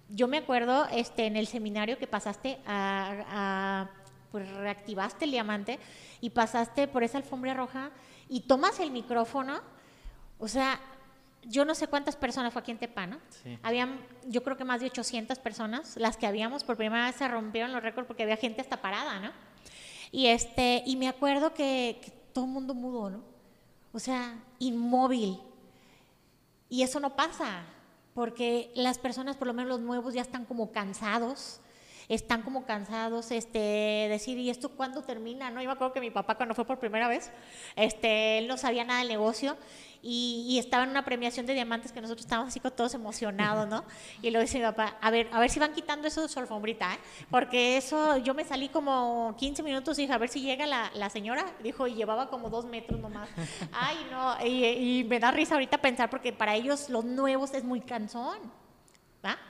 Yo 0.09 0.27
me 0.27 0.39
acuerdo 0.39 0.87
este, 0.93 1.27
en 1.27 1.37
el 1.37 1.47
seminario 1.47 1.99
que 1.99 2.09
pasaste 2.09 2.59
a, 2.67 3.87
a 3.87 4.00
pues 4.31 4.49
reactivaste 4.51 5.25
el 5.25 5.33
diamante 5.33 5.79
y 6.21 6.31
pasaste 6.31 6.89
por 6.89 7.03
esa 7.03 7.19
alfombra 7.19 7.55
roja 7.55 7.91
y 8.29 8.41
tomas 8.41 8.81
el 8.81 8.91
micrófono, 8.91 9.61
o 10.39 10.49
sea, 10.49 10.81
yo 11.43 11.65
no 11.65 11.75
sé 11.75 11.89
cuántas 11.89 12.17
personas 12.17 12.53
fue 12.53 12.61
aquí 12.61 12.71
en 12.71 12.79
Tepano. 12.79 13.19
Habían, 13.63 13.99
yo 14.27 14.43
creo 14.43 14.57
que 14.57 14.65
más 14.65 14.81
de 14.81 14.87
800 14.87 15.39
personas, 15.39 15.97
las 15.97 16.17
que 16.17 16.27
habíamos 16.27 16.65
por 16.65 16.77
primera 16.77 17.07
vez 17.07 17.17
se 17.17 17.27
rompieron 17.29 17.73
los 17.73 17.83
récords 17.83 18.07
porque 18.07 18.23
había 18.23 18.37
gente 18.37 18.61
hasta 18.61 18.81
parada, 18.81 19.21
¿no? 19.21 19.31
Y 20.13 20.27
este, 20.27 20.83
y 20.87 20.97
me 20.97 21.09
acuerdo 21.09 21.55
que, 21.55 22.01
que 22.03 22.11
todo 22.33 22.45
el 22.45 22.51
mundo 22.51 22.75
mudó, 22.75 23.11
¿no? 23.11 23.23
O 23.93 23.99
sea, 23.99 24.39
inmóvil. 24.59 25.41
Y 26.69 26.83
eso 26.83 27.01
no 27.01 27.17
pasa, 27.17 27.65
porque 28.15 28.71
las 28.75 28.99
personas, 28.99 29.37
por 29.37 29.47
lo 29.47 29.55
menos 29.55 29.71
los 29.71 29.81
nuevos, 29.81 30.15
ya 30.15 30.23
están 30.23 30.45
como 30.45 30.73
cansados 30.73 31.61
están 32.11 32.43
como 32.43 32.67
cansados, 32.67 33.31
este, 33.31 34.07
decir, 34.09 34.37
¿y 34.37 34.51
esto 34.51 34.71
cuándo 34.71 35.03
termina? 35.03 35.49
¿no? 35.49 35.63
Yo 35.63 35.69
me 35.69 35.75
acuerdo 35.75 35.95
que 35.95 36.01
mi 36.01 36.11
papá 36.11 36.35
cuando 36.35 36.57
fue 36.57 36.65
por 36.65 36.79
primera 36.81 37.07
vez, 37.07 37.31
este, 37.77 38.39
él 38.39 38.49
no 38.49 38.57
sabía 38.57 38.85
nada 38.85 38.99
del 38.99 39.09
negocio 39.09 39.57
y, 40.03 40.59
estaba 40.59 40.85
en 40.85 40.91
una 40.91 41.05
premiación 41.05 41.47
de 41.47 41.55
diamantes 41.55 41.93
que 41.93 42.01
nosotros 42.01 42.25
estábamos 42.25 42.49
así 42.49 42.61
todos 42.61 42.95
emocionados, 42.95 43.69
¿no? 43.69 43.85
Y 44.23 44.31
lo 44.31 44.41
dice 44.41 44.59
mi 44.59 44.65
papá, 44.65 44.97
a 45.01 45.11
ver, 45.11 45.29
a 45.33 45.39
ver 45.39 45.51
si 45.51 45.61
van 45.61 45.73
quitando 45.73 46.09
eso 46.09 46.23
de 46.23 46.29
su 46.29 46.39
alfombrita, 46.39 46.95
¿eh? 46.95 46.99
Porque 47.31 47.77
eso, 47.77 48.17
yo 48.19 48.35
me 48.35 48.45
salí 48.45 48.69
como 48.69 49.35
15 49.39 49.63
minutos 49.63 49.99
y 49.99 50.03
dije, 50.03 50.13
a 50.13 50.19
ver 50.19 50.29
si 50.29 50.41
llega 50.41 50.67
la, 50.67 50.91
la 50.95 51.11
señora, 51.11 51.45
dijo, 51.63 51.87
y 51.87 51.95
llevaba 51.95 52.29
como 52.29 52.51
dos 52.51 52.65
metros 52.65 52.99
nomás. 52.99 53.29
Ay, 53.73 53.97
no, 54.11 54.37
y, 54.45 55.01
y 55.01 55.05
me 55.05 55.21
da 55.21 55.31
risa 55.31 55.55
ahorita 55.55 55.79
pensar 55.79 56.11
porque 56.11 56.33
para 56.33 56.57
ellos 56.57 56.89
los 56.89 57.05
nuevos 57.05 57.55
es 57.55 57.63
muy 57.63 57.81
cansón. 57.81 58.39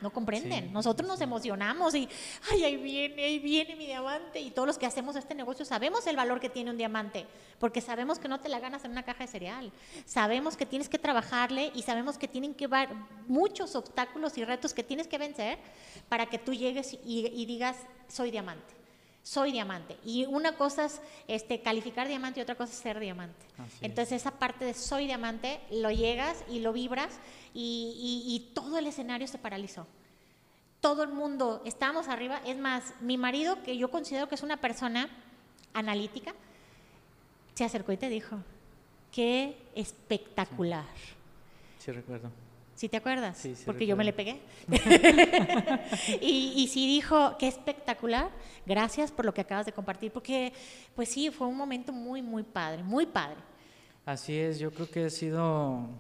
No 0.01 0.11
comprenden. 0.13 0.73
Nosotros 0.73 1.09
nos 1.09 1.21
emocionamos 1.21 1.95
y, 1.95 2.09
ay, 2.51 2.65
ahí 2.65 2.77
viene, 2.77 3.25
ahí 3.25 3.39
viene 3.39 3.77
mi 3.77 3.87
diamante. 3.87 4.41
Y 4.41 4.51
todos 4.51 4.67
los 4.67 4.79
que 4.79 4.87
hacemos 4.87 5.15
este 5.15 5.35
negocio 5.35 5.65
sabemos 5.65 6.07
el 6.07 6.17
valor 6.17 6.41
que 6.41 6.49
tiene 6.49 6.71
un 6.71 6.77
diamante, 6.77 7.27
porque 7.59 7.81
sabemos 7.81 8.19
que 8.19 8.29
no 8.29 8.41
te 8.41 8.49
la 8.49 8.59
ganas 8.59 8.85
en 8.85 8.91
una 8.91 9.05
caja 9.05 9.25
de 9.25 9.31
cereal. 9.31 9.73
Sabemos 10.07 10.57
que 10.57 10.67
tienes 10.67 10.89
que 10.89 10.99
trabajarle 10.99 11.71
y 11.75 11.83
sabemos 11.83 12.19
que 12.19 12.27
tienen 12.27 12.55
que 12.55 12.65
haber 12.65 12.89
muchos 13.29 13.77
obstáculos 13.77 14.37
y 14.39 14.45
retos 14.45 14.75
que 14.75 14.83
tienes 14.83 15.07
que 15.07 15.19
vencer 15.19 15.59
para 16.09 16.27
que 16.27 16.39
tú 16.39 16.53
llegues 16.53 16.99
y 17.05 17.47
digas, 17.47 17.77
soy 18.09 18.31
diamante 18.31 18.80
soy 19.23 19.53
diamante. 19.53 19.97
Y 20.05 20.27
una 20.27 20.57
cosa 20.57 20.87
es 20.87 21.01
este, 21.29 21.61
calificar 21.61 22.09
diamante 22.09 22.41
y 22.41 22.43
otra 22.43 22.55
cosa 22.55 22.73
es 22.73 22.79
ser 22.79 22.99
diamante. 22.99 23.47
Entonces 23.81 24.21
esa 24.21 24.33
parte 24.33 24.65
de 24.65 24.75
soy 24.75 25.07
diamante 25.07 25.61
lo 25.71 25.91
llegas 25.91 26.45
y 26.49 26.61
lo 26.61 26.73
vibras 26.73 27.19
y, 27.55 28.51
todo 28.55 28.79
el 28.79 28.87
escenario 28.87 29.27
se 29.27 29.39
paralizó. 29.39 29.87
Todo 30.81 31.03
el 31.03 31.11
mundo, 31.11 31.63
estábamos 31.67 32.09
arriba. 32.09 32.41
Es 32.47 32.57
más, 32.57 32.95
mi 33.01 33.19
marido, 33.19 33.63
que 33.63 33.77
yo 33.77 33.91
considero 33.91 34.29
que 34.29 34.35
es 34.35 34.43
una 34.43 34.57
persona 34.57 35.09
analítica, 35.75 36.35
se 37.55 37.65
acercó 37.65 37.93
y 37.93 37.99
te 37.99 38.09
dijo, 38.09 38.39
qué 39.13 39.59
espectacular. 39.75 40.87
sí 41.79 41.93
recuerdo. 41.93 42.31
¿Sí 42.81 42.89
te 42.89 42.97
acuerdas? 42.97 43.37
Sí, 43.37 43.55
sí 43.55 43.65
Porque 43.67 43.87
yo 43.87 43.95
me 43.95 44.05
le 44.05 44.15
pegué. 44.15 44.41
y, 46.23 46.55
y 46.57 46.67
sí 46.69 46.87
dijo, 46.87 47.37
qué 47.39 47.47
espectacular, 47.47 48.31
gracias 48.65 49.13
por 49.13 49.27
lo 49.27 49.35
que 49.35 49.43
acabas 49.43 49.67
de 49.67 49.73
compartir, 49.73 50.11
porque 50.11 50.55
pues 50.95 51.11
sí, 51.11 51.29
fue 51.29 51.47
un 51.47 51.59
momento 51.59 51.93
muy, 51.93 52.23
muy 52.23 52.43
padre, 52.43 52.83
muy 52.83 53.05
padre. 53.05 53.37
Así 54.07 54.35
es, 54.35 54.59
yo 54.59 54.71
creo 54.71 54.91
que 54.91 55.05
ha 55.05 55.11
sido 55.11 55.91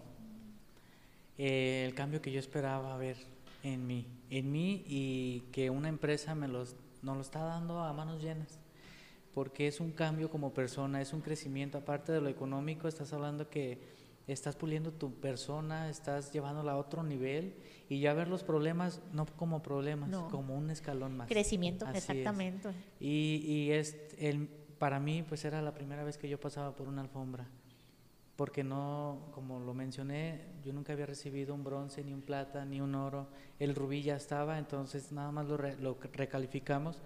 eh, 1.36 1.84
el 1.86 1.94
cambio 1.94 2.22
que 2.22 2.32
yo 2.32 2.40
esperaba 2.40 2.96
ver 2.96 3.18
en 3.62 3.86
mí, 3.86 4.06
en 4.30 4.50
mí 4.50 4.82
y 4.86 5.40
que 5.52 5.68
una 5.68 5.90
empresa 5.90 6.34
me 6.34 6.48
los, 6.48 6.76
nos 7.02 7.14
lo 7.14 7.20
está 7.20 7.40
dando 7.40 7.80
a 7.80 7.92
manos 7.92 8.22
llenas 8.22 8.58
porque 9.34 9.68
es 9.68 9.80
un 9.80 9.92
cambio 9.92 10.30
como 10.30 10.54
persona, 10.54 11.02
es 11.02 11.12
un 11.12 11.20
crecimiento, 11.20 11.76
aparte 11.76 12.10
de 12.10 12.22
lo 12.22 12.28
económico, 12.30 12.88
estás 12.88 13.12
hablando 13.12 13.50
que 13.50 13.99
estás 14.26 14.56
puliendo 14.56 14.92
tu 14.92 15.14
persona, 15.14 15.88
estás 15.88 16.32
llevándola 16.32 16.72
a 16.72 16.76
otro 16.76 17.02
nivel 17.02 17.54
y 17.88 18.00
ya 18.00 18.14
ver 18.14 18.28
los 18.28 18.44
problemas 18.44 19.00
no 19.12 19.26
como 19.26 19.62
problemas, 19.62 20.10
como 20.30 20.56
un 20.56 20.70
escalón 20.70 21.16
más. 21.16 21.28
Crecimiento, 21.28 21.86
exactamente. 21.88 22.70
Y, 23.00 23.42
y 23.44 23.72
es 23.72 23.96
el, 24.18 24.48
para 24.78 25.00
mí 25.00 25.22
pues 25.22 25.44
era 25.44 25.60
la 25.60 25.74
primera 25.74 26.04
vez 26.04 26.16
que 26.16 26.28
yo 26.28 26.38
pasaba 26.38 26.74
por 26.74 26.88
una 26.88 27.02
alfombra, 27.02 27.46
porque 28.36 28.64
no, 28.64 29.28
como 29.32 29.60
lo 29.60 29.74
mencioné, 29.74 30.46
yo 30.64 30.72
nunca 30.72 30.92
había 30.92 31.06
recibido 31.06 31.54
un 31.54 31.64
bronce, 31.64 32.02
ni 32.02 32.14
un 32.14 32.22
plata, 32.22 32.64
ni 32.64 32.80
un 32.80 32.94
oro, 32.94 33.26
el 33.58 33.74
rubí 33.74 34.02
ya 34.02 34.16
estaba, 34.16 34.58
entonces 34.58 35.12
nada 35.12 35.30
más 35.32 35.46
lo, 35.46 35.58
lo 35.58 35.98
recalificamos. 36.14 37.02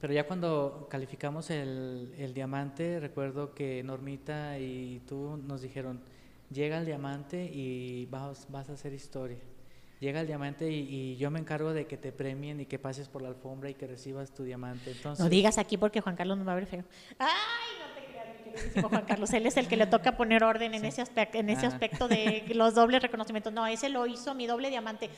Pero 0.00 0.12
ya 0.12 0.26
cuando 0.26 0.86
calificamos 0.90 1.50
el, 1.50 2.14
el, 2.18 2.34
diamante, 2.34 3.00
recuerdo 3.00 3.54
que 3.54 3.82
Normita 3.82 4.58
y 4.58 5.00
tú 5.06 5.40
nos 5.46 5.62
dijeron, 5.62 6.00
llega 6.50 6.78
el 6.78 6.86
diamante 6.86 7.44
y 7.44 8.06
vas, 8.06 8.46
vas 8.50 8.68
a 8.70 8.74
hacer 8.74 8.92
historia. 8.92 9.38
Llega 9.98 10.20
el 10.20 10.26
diamante 10.26 10.70
y, 10.70 11.16
yo 11.16 11.30
me 11.30 11.38
encargo 11.38 11.72
de 11.72 11.86
que 11.86 11.96
te 11.96 12.12
premien 12.12 12.60
y 12.60 12.66
que 12.66 12.78
pases 12.78 13.08
por 13.08 13.22
la 13.22 13.28
alfombra 13.28 13.70
y 13.70 13.74
que 13.74 13.86
recibas 13.86 14.30
tu 14.30 14.44
diamante. 14.44 14.90
Entonces, 14.90 15.24
no 15.24 15.30
digas 15.30 15.56
aquí 15.56 15.78
porque 15.78 16.02
Juan 16.02 16.16
Carlos 16.16 16.36
nos 16.36 16.46
va 16.46 16.52
a 16.52 16.56
ver 16.56 16.66
feo. 16.66 16.84
¡Ay, 17.18 17.28
no 17.80 17.94
te 17.94 18.74
creas, 18.74 18.90
Juan 18.90 19.04
Carlos! 19.06 19.32
Él 19.32 19.46
es 19.46 19.56
el 19.56 19.68
que 19.68 19.76
le 19.76 19.86
toca 19.86 20.14
poner 20.18 20.44
orden 20.44 20.74
en 20.74 20.84
ese 20.84 21.00
aspecto, 21.00 21.38
en 21.38 21.48
ese 21.48 21.64
aspecto 21.64 22.08
de 22.08 22.44
los 22.54 22.74
dobles 22.74 23.00
reconocimientos. 23.00 23.54
No, 23.54 23.66
ese 23.66 23.88
lo 23.88 24.06
hizo 24.06 24.34
mi 24.34 24.46
doble 24.46 24.68
diamante. 24.68 25.08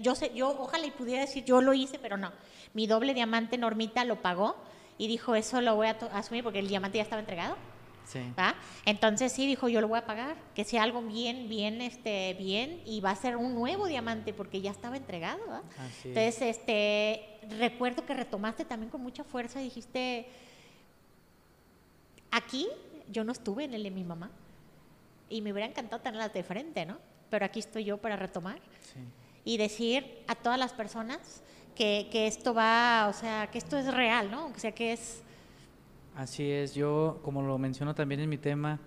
yo, 0.00 0.14
sé, 0.14 0.32
yo 0.34 0.48
ojalá 0.48 0.86
y 0.86 0.92
pudiera 0.92 1.20
decir 1.20 1.44
yo 1.44 1.60
lo 1.60 1.74
hice, 1.74 1.98
pero 1.98 2.16
no. 2.16 2.32
Mi 2.72 2.86
doble 2.86 3.12
diamante 3.12 3.58
Normita 3.58 4.06
lo 4.06 4.22
pagó 4.22 4.56
y 4.96 5.08
dijo 5.08 5.34
eso 5.34 5.60
lo 5.60 5.76
voy 5.76 5.88
a 5.88 5.98
asumir 6.14 6.42
porque 6.42 6.60
el 6.60 6.68
diamante 6.68 6.96
ya 6.96 7.02
estaba 7.02 7.20
entregado. 7.20 7.56
Entonces 8.84 9.32
sí 9.32 9.46
dijo, 9.46 9.68
yo 9.68 9.80
lo 9.80 9.88
voy 9.88 9.98
a 9.98 10.06
pagar, 10.06 10.36
que 10.54 10.64
sea 10.64 10.82
algo 10.82 11.02
bien, 11.02 11.48
bien, 11.48 11.80
este, 11.80 12.34
bien, 12.34 12.80
y 12.84 13.00
va 13.00 13.10
a 13.10 13.16
ser 13.16 13.36
un 13.36 13.54
nuevo 13.54 13.86
diamante 13.86 14.32
porque 14.32 14.60
ya 14.60 14.70
estaba 14.70 14.96
entregado, 14.96 15.42
Entonces, 16.04 16.42
este, 16.42 17.38
recuerdo 17.58 18.04
que 18.06 18.14
retomaste 18.14 18.64
también 18.64 18.90
con 18.90 19.02
mucha 19.02 19.24
fuerza 19.24 19.60
dijiste, 19.60 20.26
aquí 22.30 22.68
yo 23.10 23.24
no 23.24 23.32
estuve 23.32 23.64
en 23.64 23.74
el 23.74 23.82
de 23.82 23.90
mi 23.90 24.04
mamá 24.04 24.30
y 25.28 25.40
me 25.40 25.52
hubiera 25.52 25.68
encantado 25.68 26.02
tenerlas 26.02 26.32
de 26.32 26.42
frente, 26.42 26.86
¿no? 26.86 26.98
Pero 27.30 27.44
aquí 27.44 27.58
estoy 27.58 27.84
yo 27.84 27.98
para 27.98 28.16
retomar 28.16 28.58
y 29.44 29.56
decir 29.56 30.22
a 30.28 30.34
todas 30.34 30.58
las 30.58 30.72
personas 30.72 31.42
que, 31.74 32.08
que 32.10 32.26
esto 32.26 32.54
va, 32.54 33.08
o 33.08 33.12
sea, 33.12 33.48
que 33.50 33.58
esto 33.58 33.76
es 33.76 33.92
real, 33.92 34.30
¿no? 34.30 34.46
O 34.46 34.58
sea, 34.58 34.72
que 34.72 34.92
es 34.92 35.22
Así 36.16 36.50
es, 36.50 36.74
yo 36.74 37.20
como 37.22 37.42
lo 37.42 37.58
menciono 37.58 37.94
también 37.94 38.22
en 38.22 38.30
mi 38.30 38.38
tema, 38.38 38.80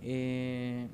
eh, 0.00 0.88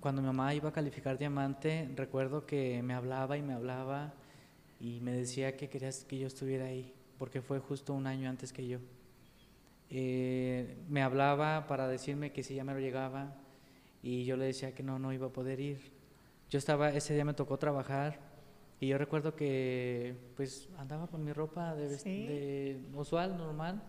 cuando 0.00 0.20
mi 0.20 0.26
mamá 0.26 0.54
iba 0.54 0.68
a 0.68 0.72
calificar 0.72 1.16
diamante, 1.16 1.90
recuerdo 1.96 2.44
que 2.44 2.82
me 2.82 2.92
hablaba 2.92 3.38
y 3.38 3.42
me 3.42 3.54
hablaba 3.54 4.12
y 4.78 5.00
me 5.00 5.12
decía 5.12 5.56
que 5.56 5.70
querías 5.70 6.04
que 6.04 6.18
yo 6.18 6.26
estuviera 6.26 6.66
ahí, 6.66 6.92
porque 7.18 7.40
fue 7.40 7.58
justo 7.58 7.94
un 7.94 8.06
año 8.06 8.28
antes 8.28 8.52
que 8.52 8.68
yo. 8.68 8.78
Eh, 9.88 10.76
me 10.90 11.02
hablaba 11.02 11.66
para 11.68 11.88
decirme 11.88 12.32
que 12.32 12.42
si 12.42 12.54
ya 12.54 12.62
me 12.62 12.74
lo 12.74 12.78
llegaba 12.78 13.34
y 14.02 14.26
yo 14.26 14.36
le 14.36 14.44
decía 14.44 14.74
que 14.74 14.82
no, 14.82 14.98
no 14.98 15.10
iba 15.10 15.28
a 15.28 15.32
poder 15.32 15.58
ir. 15.58 15.90
Yo 16.50 16.58
estaba, 16.58 16.90
ese 16.90 17.14
día 17.14 17.24
me 17.24 17.32
tocó 17.32 17.56
trabajar 17.56 18.20
y 18.78 18.88
yo 18.88 18.98
recuerdo 18.98 19.34
que 19.36 20.16
pues 20.36 20.68
andaba 20.76 21.06
con 21.06 21.24
mi 21.24 21.32
ropa 21.32 21.74
de, 21.74 21.88
de 21.88 22.78
usual, 22.94 23.38
normal, 23.38 23.82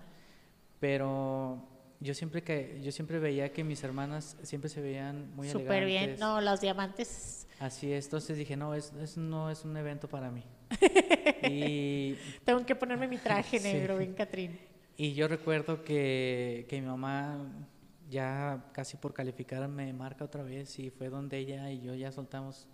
pero 0.80 1.68
yo 2.00 2.14
siempre 2.14 2.44
que 2.44 2.80
yo 2.84 2.92
siempre 2.92 3.20
veía 3.20 3.52
que 3.52 3.64
mis 3.64 3.84
hermanas 3.84 4.38
siempre 4.44 4.70
se 4.70 4.82
veían 4.82 5.34
muy 5.36 5.50
Súper 5.50 5.86
bien, 5.86 6.18
no, 6.20 6.42
los 6.42 6.62
diamantes. 6.62 7.48
Así 7.60 7.92
es, 7.92 8.06
entonces 8.06 8.38
dije, 8.38 8.56
no, 8.56 8.76
es, 8.76 9.18
no 9.18 9.50
es 9.50 9.66
un 9.66 9.78
evento 9.78 10.08
para 10.08 10.30
mí. 10.30 10.44
y 11.50 12.16
Tengo 12.44 12.66
que 12.66 12.76
ponerme 12.76 13.08
mi 13.08 13.18
traje 13.18 13.60
negro, 13.62 13.98
bien 13.98 14.14
Catrín. 14.14 14.60
Y 14.96 15.14
yo 15.14 15.28
recuerdo 15.28 15.84
que, 15.84 16.66
que 16.70 16.80
mi 16.82 16.88
mamá 16.88 17.68
ya 18.10 18.70
casi 18.74 18.98
por 18.98 19.14
calificar 19.14 19.68
me 19.68 19.92
marca 19.94 20.24
otra 20.24 20.44
vez 20.44 20.80
y 20.80 20.90
fue 20.90 21.10
donde 21.10 21.38
ella 21.38 21.72
y 21.72 21.82
yo 21.82 21.94
ya 21.94 22.12
soltamos 22.12 22.68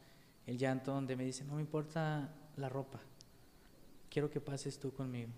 el 0.45 0.57
llanto 0.57 0.91
donde 0.91 1.15
me 1.15 1.23
dice, 1.23 1.43
no 1.43 1.55
me 1.55 1.61
importa 1.61 2.29
la 2.57 2.69
ropa, 2.69 2.99
quiero 4.09 4.29
que 4.29 4.41
pases 4.41 4.79
tú 4.79 4.93
conmigo. 4.93 5.31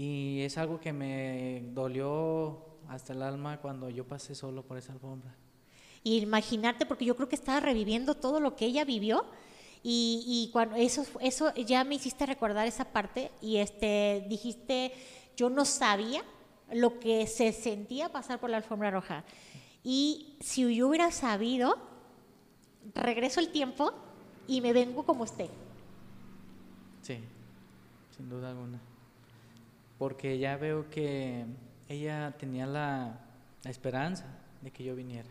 Y 0.00 0.42
es 0.42 0.56
algo 0.58 0.78
que 0.78 0.92
me 0.92 1.64
dolió 1.72 2.64
hasta 2.86 3.14
el 3.14 3.20
alma 3.20 3.60
cuando 3.60 3.90
yo 3.90 4.06
pasé 4.06 4.36
solo 4.36 4.62
por 4.62 4.78
esa 4.78 4.92
alfombra. 4.92 5.34
Y 6.04 6.18
imaginarte, 6.18 6.86
porque 6.86 7.04
yo 7.04 7.16
creo 7.16 7.28
que 7.28 7.34
estaba 7.34 7.58
reviviendo 7.58 8.14
todo 8.14 8.38
lo 8.38 8.54
que 8.54 8.66
ella 8.66 8.84
vivió. 8.84 9.26
Y, 9.82 10.22
y, 10.24 10.52
cuando 10.52 10.76
eso, 10.76 11.04
eso 11.20 11.52
ya 11.52 11.82
me 11.82 11.96
hiciste 11.96 12.26
recordar 12.26 12.68
esa 12.68 12.84
parte 12.84 13.32
y 13.42 13.56
este, 13.56 14.24
dijiste, 14.28 14.92
yo 15.36 15.50
no 15.50 15.64
sabía 15.64 16.22
lo 16.70 17.00
que 17.00 17.26
se 17.26 17.50
sentía 17.50 18.08
pasar 18.08 18.38
por 18.38 18.50
la 18.50 18.58
alfombra 18.58 18.92
roja. 18.92 19.24
Y 19.82 20.36
si 20.38 20.76
yo 20.76 20.86
hubiera 20.86 21.10
sabido, 21.10 21.76
regreso 22.94 23.40
el 23.40 23.50
tiempo 23.50 23.92
y 24.46 24.60
me 24.60 24.72
vengo 24.72 25.04
como 25.04 25.24
usted. 25.24 25.50
Sí, 27.02 27.18
sin 28.16 28.28
duda 28.28 28.50
alguna 28.50 28.80
porque 29.98 30.38
ya 30.38 30.56
veo 30.56 30.88
que 30.88 31.44
ella 31.88 32.34
tenía 32.38 32.66
la, 32.66 33.20
esperanza 33.64 34.24
de 34.62 34.70
que 34.70 34.82
yo 34.84 34.94
viniera, 34.94 35.28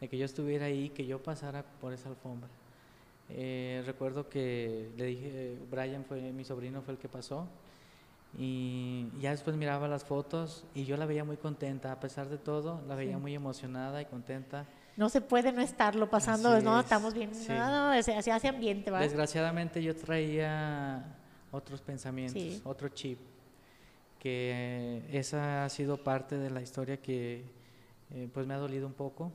de 0.00 0.08
que 0.08 0.18
yo 0.18 0.26
estuviera 0.26 0.66
ahí, 0.66 0.90
que 0.90 1.06
yo 1.06 1.22
pasara 1.22 1.64
por 1.80 1.94
esa 1.94 2.08
alfombra. 2.10 2.50
Eh, 3.30 3.82
recuerdo 3.86 4.28
que 4.28 4.90
le 4.98 5.04
dije, 5.06 5.56
Brian 5.70 6.04
fue 6.04 6.32
mi 6.32 6.44
sobrino, 6.44 6.82
fue 6.82 6.94
el 6.94 6.98
que 6.98 7.08
pasó, 7.08 7.46
y 8.36 9.08
ya 9.20 9.30
después 9.30 9.56
miraba 9.56 9.88
las 9.88 10.04
fotos 10.04 10.64
y 10.74 10.84
yo 10.84 10.96
la 10.96 11.06
veía 11.06 11.24
muy 11.24 11.36
contenta, 11.36 11.90
a 11.92 12.00
pesar 12.00 12.28
de 12.28 12.38
todo, 12.38 12.82
la 12.86 12.96
veía 12.96 13.18
muy 13.18 13.34
emocionada 13.34 14.02
y 14.02 14.04
contenta. 14.04 14.66
No 14.96 15.08
se 15.08 15.20
puede 15.20 15.52
no 15.52 15.62
estarlo 15.62 16.10
pasando, 16.10 16.60
no, 16.60 16.80
estamos 16.80 17.14
bien, 17.14 17.30
no, 17.48 17.94
no, 17.94 18.02
se, 18.02 18.12
hace 18.12 18.48
ambiente. 18.48 18.90
¿verdad? 18.90 19.06
Desgraciadamente 19.06 19.82
yo 19.82 19.96
traía 19.96 21.16
otros 21.50 21.80
pensamientos, 21.80 22.60
otro 22.64 22.88
chip 22.90 23.18
que 24.20 25.02
esa 25.10 25.64
ha 25.64 25.68
sido 25.70 26.04
parte 26.04 26.38
de 26.38 26.50
la 26.50 26.60
historia 26.60 26.98
que 26.98 27.44
eh, 28.10 28.28
pues 28.32 28.46
me 28.46 28.54
ha 28.54 28.58
dolido 28.58 28.86
un 28.86 28.92
poco, 28.92 29.32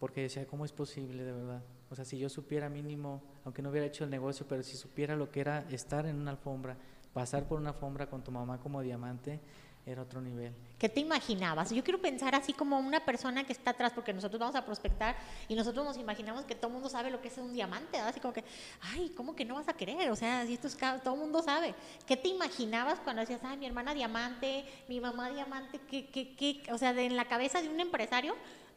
porque 0.00 0.22
decía, 0.22 0.46
¿cómo 0.46 0.64
es 0.64 0.72
posible 0.72 1.22
de 1.22 1.32
verdad? 1.32 1.62
O 1.90 1.94
sea, 1.94 2.04
si 2.04 2.18
yo 2.18 2.28
supiera 2.28 2.68
mínimo, 2.68 3.22
aunque 3.44 3.62
no 3.62 3.70
hubiera 3.70 3.86
hecho 3.86 4.02
el 4.02 4.10
negocio, 4.10 4.46
pero 4.48 4.62
si 4.62 4.76
supiera 4.76 5.14
lo 5.14 5.30
que 5.30 5.40
era 5.40 5.66
estar 5.70 6.06
en 6.06 6.16
una 6.16 6.30
alfombra, 6.32 6.76
pasar 7.12 7.46
por 7.46 7.60
una 7.60 7.70
alfombra 7.70 8.08
con 8.08 8.24
tu 8.24 8.32
mamá 8.32 8.58
como 8.58 8.80
diamante, 8.80 9.40
era 9.86 10.00
otro 10.00 10.20
nivel. 10.20 10.54
¿Qué 10.78 10.88
te 10.88 11.00
imaginabas? 11.00 11.70
Yo 11.70 11.84
quiero 11.84 12.00
pensar 12.00 12.34
así 12.34 12.52
como 12.54 12.78
una 12.78 13.04
persona 13.04 13.44
que 13.44 13.52
está 13.52 13.72
atrás, 13.72 13.92
porque 13.94 14.14
nosotros 14.14 14.40
vamos 14.40 14.56
a 14.56 14.64
prospectar 14.64 15.14
y 15.46 15.54
nosotros 15.54 15.84
nos 15.84 15.98
imaginamos 15.98 16.44
que 16.44 16.54
todo 16.54 16.68
el 16.68 16.74
mundo 16.74 16.88
sabe 16.88 17.10
lo 17.10 17.20
que 17.20 17.28
es 17.28 17.36
un 17.36 17.52
diamante, 17.52 17.98
así 17.98 18.18
como 18.18 18.32
que, 18.32 18.44
ay, 18.80 19.12
¿cómo 19.14 19.36
que 19.36 19.44
no 19.44 19.54
vas 19.54 19.68
a 19.68 19.74
querer? 19.74 20.10
O 20.10 20.16
sea, 20.16 20.46
si 20.46 20.54
esto 20.54 20.68
es 20.68 20.76
todo 21.02 21.14
el 21.14 21.20
mundo 21.20 21.42
sabe. 21.42 21.74
¿Qué 22.06 22.16
te 22.16 22.28
imaginabas 22.28 22.98
cuando 23.00 23.20
decías, 23.20 23.40
ay, 23.44 23.58
mi 23.58 23.66
hermana 23.66 23.92
diamante, 23.92 24.64
mi 24.88 25.00
mamá 25.00 25.30
diamante? 25.30 25.80
¿Qué, 25.90 26.06
qué, 26.06 26.34
qué? 26.34 26.62
O 26.72 26.78
sea, 26.78 26.94
de, 26.94 27.04
en 27.04 27.16
la 27.16 27.26
cabeza 27.26 27.60
de 27.60 27.68
un 27.68 27.80
empresario, 27.80 28.34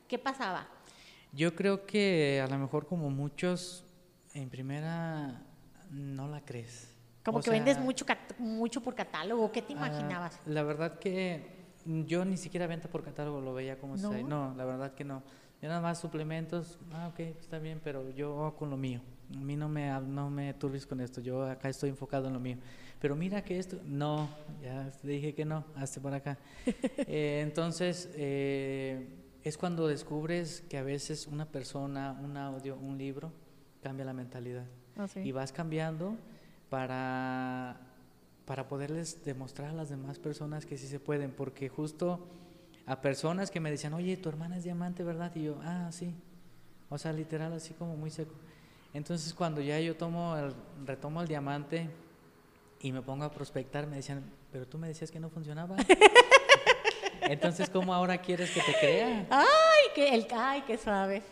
¿qué 0.10 0.18
pasaba? 0.18 0.68
Yo 1.32 1.56
creo 1.56 1.86
que 1.86 2.42
a 2.44 2.48
lo 2.48 2.58
mejor 2.58 2.86
como 2.86 3.10
muchos, 3.10 3.86
en 4.34 4.50
primera, 4.50 5.42
no 5.90 6.28
la 6.28 6.42
crees 6.42 6.97
como 7.32 7.44
que 7.44 7.50
vendes 7.50 7.78
mucho, 7.78 8.06
mucho 8.40 8.82
por 8.82 8.96
catálogo, 8.96 9.52
¿qué 9.52 9.62
te 9.62 9.74
ah, 9.74 9.78
imaginabas? 9.78 10.40
la 10.46 10.64
verdad 10.64 10.98
que 11.00 11.58
yo 11.86 12.26
ni 12.26 12.38
siquiera 12.38 12.68
venta 12.68 12.90
por 12.90 13.04
catálogo, 13.04 13.42
lo 13.42 13.54
veía 13.54 13.78
como 13.78 13.96
¿No? 13.98 14.12
No, 14.24 14.54
la 14.56 14.66
verdad 14.66 14.94
que 14.94 15.04
no. 15.04 15.24
Yo 15.62 15.70
nada 15.70 15.82
más 15.82 16.00
suplementos, 16.00 16.78
ah, 16.92 17.08
ok, 17.08 17.20
está 17.20 17.60
bien, 17.60 17.82
pero 17.84 18.10
yo 18.12 18.56
con 18.58 18.70
lo 18.70 18.78
mío. 18.78 19.02
A 19.36 19.40
mí 19.40 19.56
no 19.56 19.68
me, 19.68 19.90
no 20.02 20.30
me 20.30 20.54
turbis 20.54 20.86
con 20.86 21.02
esto, 21.02 21.20
yo 21.20 21.44
acá 21.44 21.70
estoy 21.70 21.90
enfocado 21.90 22.28
en 22.28 22.34
lo 22.34 22.40
mío. 22.40 22.58
Pero 23.00 23.16
mira 23.16 23.44
que 23.44 23.58
esto, 23.58 23.78
no, 23.86 24.30
ya 24.62 24.90
dije 25.04 25.34
que 25.34 25.46
no, 25.46 25.66
hasta 25.76 26.02
por 26.02 26.14
acá. 26.14 26.38
Eh, 27.10 27.42
entonces, 27.44 28.10
eh, 28.16 29.08
es 29.44 29.58
cuando 29.58 29.88
descubres 29.88 30.62
que 30.70 30.78
a 30.78 30.84
veces 30.84 31.26
una 31.26 31.46
persona, 31.46 32.18
un 32.22 32.36
audio, 32.38 32.76
un 32.76 32.98
libro, 32.98 33.32
cambia 33.82 34.06
la 34.06 34.14
mentalidad. 34.14 34.66
Ah, 34.98 35.08
y 35.16 35.32
vas 35.32 35.52
cambiando 35.52 36.18
para, 36.70 37.78
para 38.46 38.68
poderles 38.68 39.24
demostrar 39.26 39.70
a 39.70 39.74
las 39.74 39.90
demás 39.90 40.20
personas 40.20 40.66
que 40.66 40.78
sí 40.78 40.88
se 40.88 41.00
pueden, 41.00 41.32
porque 41.32 41.70
justo 41.70 42.28
a 42.86 43.02
personas 43.02 43.52
que 43.52 43.60
me 43.60 43.70
decían, 43.70 43.94
oye, 43.94 44.18
tu 44.18 44.30
hermana 44.30 44.58
es 44.58 44.64
diamante, 44.64 45.04
¿verdad? 45.04 45.32
Y 45.36 45.44
yo, 45.44 45.60
ah, 45.64 45.90
sí. 45.92 46.14
O 46.90 46.98
sea, 46.98 47.12
literal, 47.12 47.54
así 47.54 47.74
como 47.74 47.98
muy 47.98 48.10
seco. 48.10 48.34
Entonces, 48.94 49.34
cuando 49.34 49.62
ya 49.62 49.80
yo 49.80 49.96
tomo 49.96 50.36
retomo 50.86 51.22
el 51.22 51.28
diamante 51.28 51.90
y 52.80 52.92
me 52.92 53.02
pongo 53.02 53.26
a 53.26 53.32
prospectar, 53.32 53.86
me 53.88 53.98
decían, 53.98 54.24
pero 54.52 54.66
tú 54.66 54.78
me 54.78 54.88
decías 54.88 55.12
que 55.12 55.20
no 55.20 55.30
funcionaba. 55.30 55.76
Entonces, 57.30 57.70
¿cómo 57.70 57.94
ahora 57.94 58.18
quieres 58.20 58.52
que 58.52 58.62
te 58.62 58.74
crea? 58.80 59.28
Ay, 59.30 59.46
que 59.94 60.14
el 60.14 60.28
ay, 60.36 60.64
qué 60.66 60.78
suave. 60.78 61.24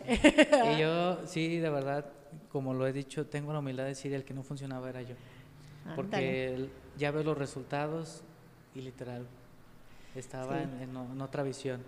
y 0.74 0.80
yo, 0.80 1.26
sí, 1.26 1.58
de 1.58 1.70
verdad, 1.70 2.06
como 2.50 2.74
lo 2.74 2.86
he 2.86 2.92
dicho, 2.92 3.26
tengo 3.26 3.52
la 3.52 3.60
humildad 3.60 3.84
de 3.84 3.90
decir 3.90 4.12
el 4.14 4.24
que 4.24 4.34
no 4.34 4.42
funcionaba 4.42 4.88
era 4.88 5.02
yo. 5.02 5.14
Porque 5.94 6.68
ya 6.96 7.10
veo 7.12 7.22
los 7.22 7.38
resultados 7.38 8.22
y 8.74 8.80
literal 8.80 9.26
estaba 10.14 10.62
en, 10.62 11.20
otra 11.20 11.42
visión. 11.42 11.82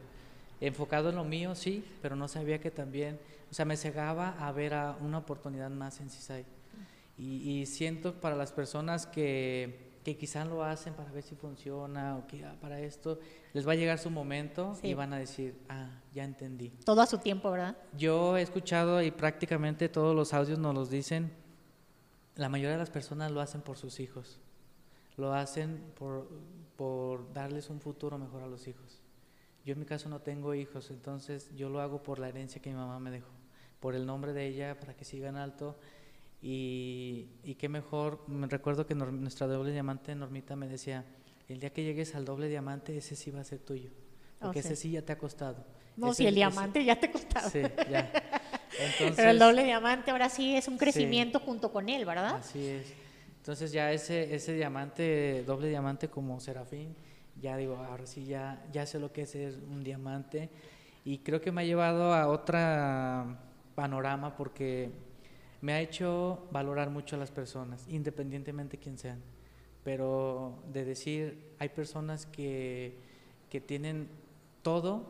Enfocado 0.60 1.10
en 1.10 1.16
lo 1.16 1.24
mío, 1.24 1.54
sí, 1.54 1.84
pero 2.02 2.16
no 2.16 2.28
sabía 2.28 2.60
que 2.60 2.70
también, 2.70 3.18
o 3.50 3.54
sea, 3.54 3.64
me 3.64 3.76
cegaba 3.76 4.36
a 4.38 4.52
ver 4.52 4.74
a 4.74 4.96
una 5.00 5.18
oportunidad 5.18 5.70
más 5.70 6.00
en 6.00 6.10
CISAI. 6.10 6.44
Y, 7.16 7.50
y 7.50 7.66
siento 7.66 8.14
para 8.14 8.36
las 8.36 8.52
personas 8.52 9.06
que, 9.06 9.87
que 10.08 10.16
quizás 10.16 10.46
lo 10.46 10.64
hacen 10.64 10.94
para 10.94 11.12
ver 11.12 11.22
si 11.22 11.34
funciona 11.34 12.16
o 12.16 12.26
que 12.26 12.42
ah, 12.42 12.56
para 12.58 12.80
esto 12.80 13.18
les 13.52 13.68
va 13.68 13.72
a 13.72 13.74
llegar 13.74 13.98
su 13.98 14.08
momento 14.08 14.74
y 14.82 14.94
van 14.94 15.12
a 15.12 15.18
decir, 15.18 15.60
ah, 15.68 16.00
ya 16.14 16.24
entendí. 16.24 16.70
Todo 16.82 17.02
a 17.02 17.06
su 17.06 17.18
tiempo, 17.18 17.50
¿verdad? 17.50 17.76
Yo 17.92 18.38
he 18.38 18.42
escuchado 18.42 19.02
y 19.02 19.10
prácticamente 19.10 19.90
todos 19.90 20.16
los 20.16 20.32
audios 20.32 20.58
nos 20.58 20.74
los 20.74 20.88
dicen, 20.88 21.30
la 22.36 22.48
mayoría 22.48 22.72
de 22.72 22.78
las 22.78 22.88
personas 22.88 23.30
lo 23.30 23.42
hacen 23.42 23.60
por 23.60 23.76
sus 23.76 24.00
hijos, 24.00 24.40
lo 25.18 25.34
hacen 25.34 25.92
por, 25.98 26.26
por 26.76 27.30
darles 27.34 27.68
un 27.68 27.78
futuro 27.78 28.16
mejor 28.16 28.42
a 28.42 28.46
los 28.46 28.66
hijos. 28.66 29.02
Yo 29.66 29.74
en 29.74 29.80
mi 29.80 29.84
caso 29.84 30.08
no 30.08 30.22
tengo 30.22 30.54
hijos, 30.54 30.90
entonces 30.90 31.54
yo 31.54 31.68
lo 31.68 31.82
hago 31.82 32.02
por 32.02 32.18
la 32.18 32.30
herencia 32.30 32.62
que 32.62 32.70
mi 32.70 32.76
mamá 32.76 32.98
me 32.98 33.10
dejó, 33.10 33.28
por 33.78 33.94
el 33.94 34.06
nombre 34.06 34.32
de 34.32 34.46
ella, 34.46 34.80
para 34.80 34.96
que 34.96 35.04
sigan 35.04 35.36
alto 35.36 35.78
y, 36.40 37.26
y 37.42 37.54
qué 37.56 37.68
mejor, 37.68 38.22
me 38.28 38.46
recuerdo 38.46 38.86
que 38.86 38.94
nuestra 38.94 39.46
doble 39.46 39.72
diamante 39.72 40.14
Normita 40.14 40.56
me 40.56 40.68
decía, 40.68 41.04
el 41.48 41.60
día 41.60 41.70
que 41.70 41.82
llegues 41.82 42.14
al 42.14 42.24
doble 42.24 42.48
diamante, 42.48 42.96
ese 42.96 43.16
sí 43.16 43.30
va 43.30 43.40
a 43.40 43.44
ser 43.44 43.58
tuyo, 43.58 43.90
porque 44.38 44.60
ese 44.60 44.76
sí 44.76 44.92
ya 44.92 45.02
te 45.02 45.12
ha 45.12 45.18
costado. 45.18 45.64
No, 45.96 46.14
si 46.14 46.26
el 46.26 46.34
diamante 46.34 46.84
ya 46.84 46.98
te 46.98 47.06
ha 47.06 47.12
costado. 47.12 47.50
Sí, 47.50 47.60
ya. 47.90 48.12
Pero 49.16 49.30
el 49.30 49.38
doble 49.38 49.64
diamante 49.64 50.12
ahora 50.12 50.28
sí 50.28 50.54
es 50.54 50.68
un 50.68 50.78
crecimiento 50.78 51.40
junto 51.40 51.72
con 51.72 51.88
él, 51.88 52.04
¿verdad? 52.04 52.36
Así 52.36 52.64
es. 52.66 52.92
Entonces 53.38 53.72
ya 53.72 53.90
ese, 53.92 54.34
ese 54.34 54.52
diamante, 54.54 55.42
doble 55.44 55.68
diamante 55.68 56.08
como 56.08 56.38
Serafín, 56.38 56.94
ya 57.40 57.56
digo, 57.56 57.76
ahora 57.76 58.06
sí 58.06 58.26
ya, 58.26 58.62
ya 58.72 58.86
sé 58.86 58.98
lo 58.98 59.12
que 59.12 59.22
es 59.22 59.34
un 59.34 59.82
diamante 59.82 60.50
y 61.04 61.18
creo 61.18 61.40
que 61.40 61.50
me 61.50 61.62
ha 61.62 61.64
llevado 61.64 62.12
a 62.12 62.28
otra 62.28 63.38
panorama 63.74 64.36
porque 64.36 64.90
me 65.60 65.72
ha 65.72 65.80
hecho 65.80 66.46
valorar 66.50 66.90
mucho 66.90 67.16
a 67.16 67.18
las 67.18 67.30
personas, 67.30 67.86
independientemente 67.88 68.76
de 68.76 68.82
quién 68.82 68.98
sean. 68.98 69.20
Pero 69.84 70.62
de 70.72 70.84
decir, 70.84 71.54
hay 71.58 71.70
personas 71.70 72.26
que, 72.26 72.96
que 73.50 73.60
tienen 73.60 74.08
todo 74.62 75.04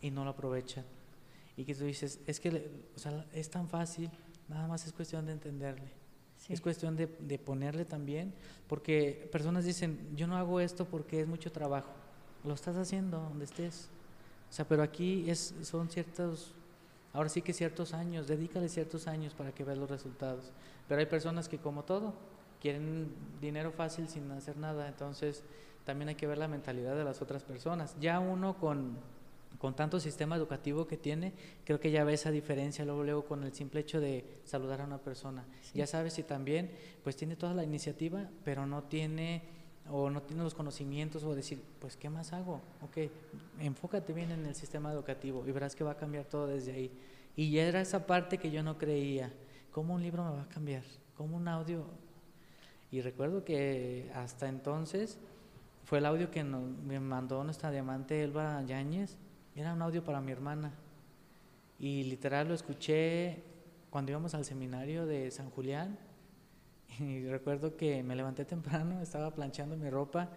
y 0.00 0.10
no 0.10 0.24
lo 0.24 0.30
aprovechan. 0.30 0.84
y 1.56 1.64
que 1.64 1.74
tú 1.74 1.84
dices, 1.84 2.20
es 2.26 2.40
que 2.40 2.70
o 2.96 2.98
sea, 2.98 3.24
es 3.32 3.48
tan 3.48 3.68
fácil, 3.68 4.10
nada 4.48 4.66
más 4.66 4.86
es 4.86 4.92
cuestión 4.92 5.24
de 5.26 5.32
entenderle. 5.32 5.92
Es 6.48 6.60
cuestión 6.60 6.94
de, 6.94 7.06
de, 7.20 7.38
ponerle 7.38 7.86
también, 7.86 8.34
porque 8.66 9.28
personas 9.32 9.64
dicen, 9.64 10.14
yo 10.14 10.26
no 10.26 10.36
hago 10.36 10.60
esto 10.60 10.84
porque 10.84 11.20
es 11.20 11.26
mucho 11.26 11.50
trabajo. 11.50 11.90
Lo 12.44 12.52
estás 12.52 12.76
haciendo 12.76 13.18
donde 13.18 13.46
estés. 13.46 13.88
O 14.50 14.52
sea, 14.52 14.68
pero 14.68 14.82
aquí 14.82 15.30
es, 15.30 15.54
son 15.62 15.88
ciertos, 15.88 16.54
ahora 17.14 17.30
sí 17.30 17.40
que 17.40 17.54
ciertos 17.54 17.94
años, 17.94 18.26
dedícale 18.26 18.68
ciertos 18.68 19.08
años 19.08 19.32
para 19.32 19.52
que 19.52 19.64
veas 19.64 19.78
los 19.78 19.88
resultados. 19.88 20.52
Pero 20.86 21.00
hay 21.00 21.06
personas 21.06 21.48
que 21.48 21.56
como 21.56 21.84
todo, 21.84 22.12
quieren 22.60 23.14
dinero 23.40 23.72
fácil 23.72 24.08
sin 24.08 24.30
hacer 24.32 24.58
nada, 24.58 24.88
entonces 24.88 25.42
también 25.86 26.10
hay 26.10 26.14
que 26.16 26.26
ver 26.26 26.36
la 26.36 26.48
mentalidad 26.48 26.94
de 26.94 27.04
las 27.04 27.22
otras 27.22 27.42
personas. 27.42 27.96
Ya 27.98 28.20
uno 28.20 28.58
con 28.58 28.98
con 29.64 29.74
tanto 29.74 29.98
sistema 29.98 30.36
educativo 30.36 30.86
que 30.86 30.98
tiene, 30.98 31.32
creo 31.64 31.80
que 31.80 31.90
ya 31.90 32.04
ve 32.04 32.12
esa 32.12 32.30
diferencia 32.30 32.84
luego, 32.84 33.02
luego 33.02 33.24
con 33.24 33.44
el 33.44 33.54
simple 33.54 33.80
hecho 33.80 33.98
de 33.98 34.22
saludar 34.44 34.82
a 34.82 34.84
una 34.84 34.98
persona. 34.98 35.44
Ya 35.72 35.86
sabes 35.86 36.12
si 36.12 36.22
también, 36.22 36.70
pues 37.02 37.16
tiene 37.16 37.34
toda 37.34 37.54
la 37.54 37.64
iniciativa, 37.64 38.28
pero 38.44 38.66
no 38.66 38.82
tiene 38.82 39.42
o 39.90 40.10
no 40.10 40.22
tiene 40.22 40.42
los 40.42 40.54
conocimientos 40.54 41.24
o 41.24 41.34
decir, 41.34 41.62
pues 41.78 41.96
¿qué 41.96 42.08
más 42.08 42.32
hago? 42.32 42.60
Ok, 42.82 43.10
enfócate 43.60 44.12
bien 44.12 44.30
en 44.30 44.46
el 44.46 44.54
sistema 44.54 44.92
educativo 44.92 45.44
y 45.46 45.52
verás 45.52 45.76
que 45.76 45.84
va 45.84 45.92
a 45.92 45.96
cambiar 45.96 46.24
todo 46.24 46.46
desde 46.46 46.72
ahí. 46.72 46.90
Y 47.36 47.50
ya 47.50 47.64
era 47.64 47.80
esa 47.80 48.06
parte 48.06 48.38
que 48.38 48.50
yo 48.50 48.62
no 48.62 48.78
creía, 48.78 49.32
¿cómo 49.72 49.94
un 49.94 50.02
libro 50.02 50.24
me 50.24 50.36
va 50.36 50.42
a 50.42 50.48
cambiar? 50.48 50.84
¿Cómo 51.16 51.36
un 51.36 51.48
audio? 51.48 51.84
Y 52.90 53.00
recuerdo 53.00 53.44
que 53.44 54.10
hasta 54.14 54.48
entonces 54.48 55.18
fue 55.84 55.98
el 55.98 56.06
audio 56.06 56.30
que 56.30 56.44
me 56.44 57.00
mandó 57.00 57.42
nuestra 57.44 57.70
diamante 57.70 58.22
Elba 58.22 58.62
Yáñez 58.62 59.16
era 59.56 59.72
un 59.72 59.82
audio 59.82 60.02
para 60.02 60.20
mi 60.20 60.32
hermana. 60.32 60.72
Y 61.78 62.04
literal 62.04 62.48
lo 62.48 62.54
escuché 62.54 63.42
cuando 63.90 64.10
íbamos 64.10 64.34
al 64.34 64.44
seminario 64.44 65.06
de 65.06 65.30
San 65.30 65.50
Julián. 65.50 65.98
Y 66.98 67.26
recuerdo 67.26 67.76
que 67.76 68.02
me 68.02 68.14
levanté 68.14 68.44
temprano, 68.44 69.00
estaba 69.00 69.30
planchando 69.30 69.76
mi 69.76 69.90
ropa 69.90 70.28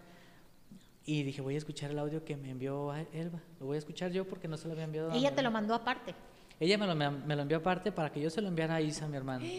y 1.06 1.24
dije, 1.24 1.42
voy 1.42 1.56
a 1.56 1.58
escuchar 1.58 1.92
el 1.92 2.00
audio 2.00 2.26
que 2.26 2.36
me 2.36 2.50
envió 2.50 2.94
Elba. 3.14 3.40
Lo 3.60 3.68
voy 3.68 3.76
a 3.76 3.80
escuchar 3.80 4.12
yo 4.12 4.28
porque 4.28 4.48
no 4.48 4.58
se 4.58 4.68
lo 4.68 4.74
había 4.74 4.84
enviado. 4.84 5.12
Ella 5.14 5.34
te 5.34 5.42
lo 5.42 5.52
mandó 5.52 5.74
aparte. 5.74 6.14
Ella 6.60 6.78
me 6.78 6.86
lo, 6.86 6.96
me 6.96 7.36
lo, 7.36 7.42
envió 7.42 7.58
aparte 7.58 7.92
para 7.92 8.12
que 8.12 8.20
yo 8.20 8.30
se 8.30 8.42
lo 8.42 8.48
enviara 8.48 8.76
a 8.76 8.82
Isa, 8.82 9.08
mi 9.08 9.16
hermana. 9.16 9.46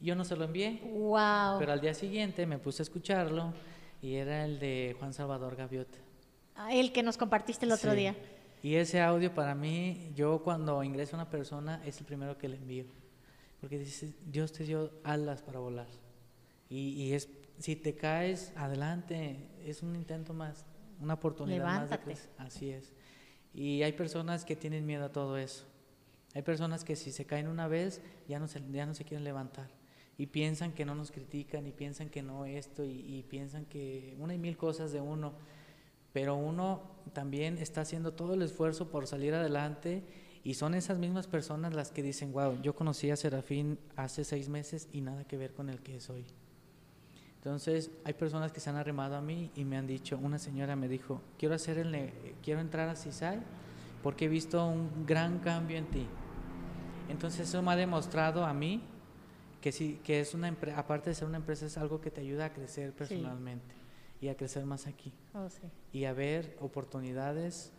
Yo 0.00 0.16
no 0.16 0.24
se 0.24 0.34
lo 0.34 0.44
envié. 0.44 0.80
Wow. 0.82 1.60
Pero 1.60 1.72
al 1.72 1.80
día 1.80 1.94
siguiente 1.94 2.44
me 2.44 2.58
puse 2.58 2.82
a 2.82 2.84
escucharlo 2.84 3.54
y 4.02 4.16
era 4.16 4.44
el 4.44 4.58
de 4.58 4.96
Juan 4.98 5.12
Salvador 5.12 5.54
Gaviota. 5.54 5.96
Ah, 6.56 6.74
el 6.74 6.92
que 6.92 7.04
nos 7.04 7.16
compartiste 7.16 7.66
el 7.66 7.70
otro 7.70 7.94
día. 7.94 8.16
Y 8.64 8.74
ese 8.74 9.00
audio 9.00 9.32
para 9.32 9.54
mí, 9.54 10.12
yo 10.16 10.42
cuando 10.42 10.82
ingreso 10.82 11.14
a 11.14 11.20
una 11.20 11.30
persona 11.30 11.80
es 11.86 12.00
el 12.00 12.04
primero 12.04 12.36
que 12.36 12.48
le 12.48 12.56
envío. 12.56 12.84
Porque 13.62 13.78
dice, 13.78 14.12
Dios 14.26 14.52
te 14.52 14.64
dio 14.64 14.90
alas 15.04 15.40
para 15.40 15.58
volar. 15.58 15.88
Y, 16.68 17.12
es, 17.12 17.30
si 17.58 17.76
te 17.76 17.94
caes, 17.94 18.52
adelante, 18.56 19.48
es 19.64 19.82
un 19.82 19.96
intento 19.96 20.34
más, 20.34 20.66
una 21.00 21.14
oportunidad 21.14 21.64
más 21.64 21.88
de 21.90 21.98
crecer. 21.98 22.30
Así 22.36 22.70
es. 22.70 22.92
Y 23.54 23.82
hay 23.82 23.92
personas 23.92 24.44
que 24.44 24.56
tienen 24.56 24.84
miedo 24.84 25.04
a 25.04 25.12
todo 25.12 25.38
eso. 25.38 25.64
Hay 26.34 26.42
personas 26.42 26.84
que 26.84 26.96
si 26.96 27.12
se 27.12 27.24
caen 27.24 27.48
una 27.48 27.68
vez, 27.68 28.02
ya 28.28 28.38
no 28.38 28.48
se, 28.48 28.62
ya 28.70 28.84
no 28.84 28.94
se 28.94 29.04
quieren 29.04 29.24
levantar. 29.24 29.70
Y 30.18 30.26
piensan 30.26 30.72
que 30.72 30.84
no 30.84 30.94
nos 30.94 31.10
critican, 31.10 31.66
y 31.66 31.72
piensan 31.72 32.10
que 32.10 32.22
no 32.22 32.44
esto, 32.44 32.84
y, 32.84 32.90
y 33.06 33.22
piensan 33.22 33.64
que 33.64 34.16
una 34.18 34.34
y 34.34 34.38
mil 34.38 34.58
cosas 34.58 34.92
de 34.92 35.00
uno 35.00 35.32
pero 36.12 36.36
uno 36.36 36.82
también 37.12 37.58
está 37.58 37.80
haciendo 37.80 38.12
todo 38.12 38.34
el 38.34 38.42
esfuerzo 38.42 38.90
por 38.90 39.06
salir 39.06 39.34
adelante 39.34 40.02
y 40.44 40.54
son 40.54 40.74
esas 40.74 40.98
mismas 40.98 41.26
personas 41.26 41.72
las 41.74 41.92
que 41.92 42.02
dicen, 42.02 42.32
wow, 42.32 42.60
yo 42.62 42.74
conocí 42.74 43.10
a 43.10 43.16
Serafín 43.16 43.78
hace 43.96 44.24
seis 44.24 44.48
meses 44.48 44.88
y 44.92 45.00
nada 45.00 45.24
que 45.24 45.36
ver 45.36 45.52
con 45.52 45.68
el 45.68 45.80
que 45.80 46.00
soy. 46.00 46.24
Entonces, 47.36 47.90
hay 48.04 48.14
personas 48.14 48.52
que 48.52 48.60
se 48.60 48.70
han 48.70 48.76
arrimado 48.76 49.16
a 49.16 49.20
mí 49.20 49.50
y 49.54 49.64
me 49.64 49.76
han 49.76 49.86
dicho, 49.86 50.18
una 50.20 50.38
señora 50.38 50.76
me 50.76 50.88
dijo, 50.88 51.20
quiero, 51.38 51.54
hacer 51.54 51.78
el, 51.78 52.12
quiero 52.42 52.60
entrar 52.60 52.88
a 52.88 52.96
CISAI 52.96 53.40
porque 54.02 54.24
he 54.24 54.28
visto 54.28 54.66
un 54.66 55.06
gran 55.06 55.38
cambio 55.38 55.76
en 55.76 55.86
ti. 55.86 56.06
Entonces, 57.08 57.48
eso 57.48 57.62
me 57.62 57.72
ha 57.72 57.76
demostrado 57.76 58.44
a 58.44 58.52
mí 58.52 58.82
que, 59.60 59.70
sí, 59.70 60.00
que 60.02 60.20
es 60.20 60.34
una 60.34 60.56
aparte 60.76 61.10
de 61.10 61.14
ser 61.14 61.28
una 61.28 61.36
empresa, 61.36 61.66
es 61.66 61.78
algo 61.78 62.00
que 62.00 62.10
te 62.10 62.20
ayuda 62.20 62.46
a 62.46 62.52
crecer 62.52 62.92
personalmente 62.92 63.74
y 64.20 64.28
a 64.28 64.36
crecer 64.36 64.64
más 64.64 64.86
aquí. 64.86 65.12
Oh, 65.34 65.46
y 65.92 66.04
a 66.04 66.12
ver 66.12 66.56
oportunidades 66.60 67.72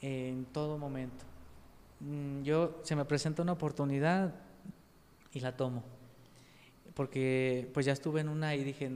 en 0.00 0.44
todo 0.46 0.76
momento. 0.78 1.24
Mm, 2.00 2.42
yo 2.42 2.80
se 2.82 2.96
me 2.96 3.04
presenta 3.04 3.42
una 3.42 3.52
oportunidad 3.52 4.34
y 5.32 5.40
la 5.40 5.56
tomo. 5.56 5.82
Porque 6.94 7.70
pues 7.74 7.86
ya 7.86 7.92
estuve 7.92 8.20
en 8.20 8.28
una 8.28 8.54
y 8.54 8.64
dije, 8.64 8.90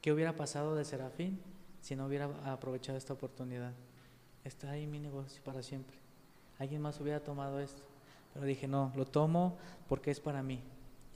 ¿qué 0.00 0.12
hubiera 0.12 0.36
pasado 0.36 0.74
de 0.74 0.84
Serafín 0.84 1.40
si 1.80 1.96
no 1.96 2.06
hubiera 2.06 2.26
aprovechado 2.44 2.98
esta 2.98 3.14
oportunidad? 3.14 3.72
Está 4.44 4.70
ahí 4.70 4.86
mi 4.86 4.98
negocio 4.98 5.42
para 5.44 5.62
siempre. 5.62 5.96
Alguien 6.58 6.82
más 6.82 7.00
hubiera 7.00 7.20
tomado 7.20 7.60
esto. 7.60 7.82
Pero 8.34 8.46
dije, 8.46 8.68
no, 8.68 8.92
lo 8.94 9.06
tomo 9.06 9.56
porque 9.88 10.10
es 10.10 10.20
para 10.20 10.42
mí. 10.42 10.60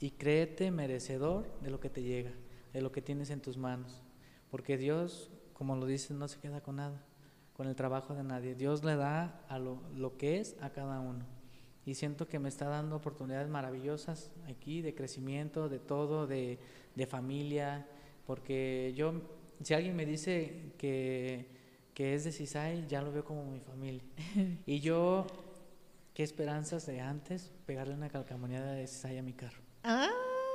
Y 0.01 0.11
créete 0.11 0.71
merecedor 0.71 1.47
de 1.61 1.71
lo 1.71 1.81
que 1.81 1.91
te 1.91 2.03
llega, 2.03 2.33
de 2.73 2.81
lo 2.81 2.91
que 2.91 3.03
tienes 3.03 3.31
en 3.31 3.41
tus 3.41 3.57
manos. 3.57 4.03
Porque 4.51 4.77
Dios, 4.77 5.31
como 5.53 5.77
lo 5.77 5.87
dice, 5.87 6.15
no 6.15 6.29
se 6.29 6.39
queda 6.39 6.61
con 6.61 6.77
nada, 6.77 7.03
con 7.55 7.69
el 7.69 7.75
trabajo 7.75 8.15
de 8.15 8.25
nadie. 8.25 8.55
Dios 8.55 8.85
le 8.85 8.97
da 8.97 9.41
a 9.49 9.59
lo, 9.59 9.81
lo 9.97 10.17
que 10.17 10.41
es 10.41 10.57
a 10.61 10.71
cada 10.71 11.01
uno. 11.01 11.25
Y 11.87 11.95
siento 11.95 12.27
que 12.27 12.39
me 12.39 12.49
está 12.49 12.69
dando 12.69 12.97
oportunidades 12.97 13.49
maravillosas 13.49 14.31
aquí 14.49 14.83
de 14.83 14.95
crecimiento, 14.95 15.69
de 15.69 15.79
todo, 15.79 16.27
de, 16.27 16.59
de 16.95 17.07
familia. 17.07 17.87
Porque 18.27 18.93
yo, 18.97 19.21
si 19.63 19.75
alguien 19.75 19.95
me 19.95 20.07
dice 20.07 20.73
que, 20.79 21.47
que 21.93 22.15
es 22.15 22.25
de 22.25 22.33
Cisay, 22.33 22.87
ya 22.89 23.03
lo 23.03 23.13
veo 23.13 23.25
como 23.25 23.45
mi 23.45 23.61
familia. 23.61 24.03
Y 24.67 24.81
yo, 24.81 25.27
qué 26.15 26.23
esperanzas 26.23 26.87
de 26.87 27.01
antes 27.01 27.53
pegarle 27.67 27.95
una 27.95 28.09
calcamonía 28.09 28.63
de 28.63 28.87
Cisay 28.87 29.19
a 29.19 29.23
mi 29.23 29.35
carro. 29.35 29.61
Ah. 29.83 30.09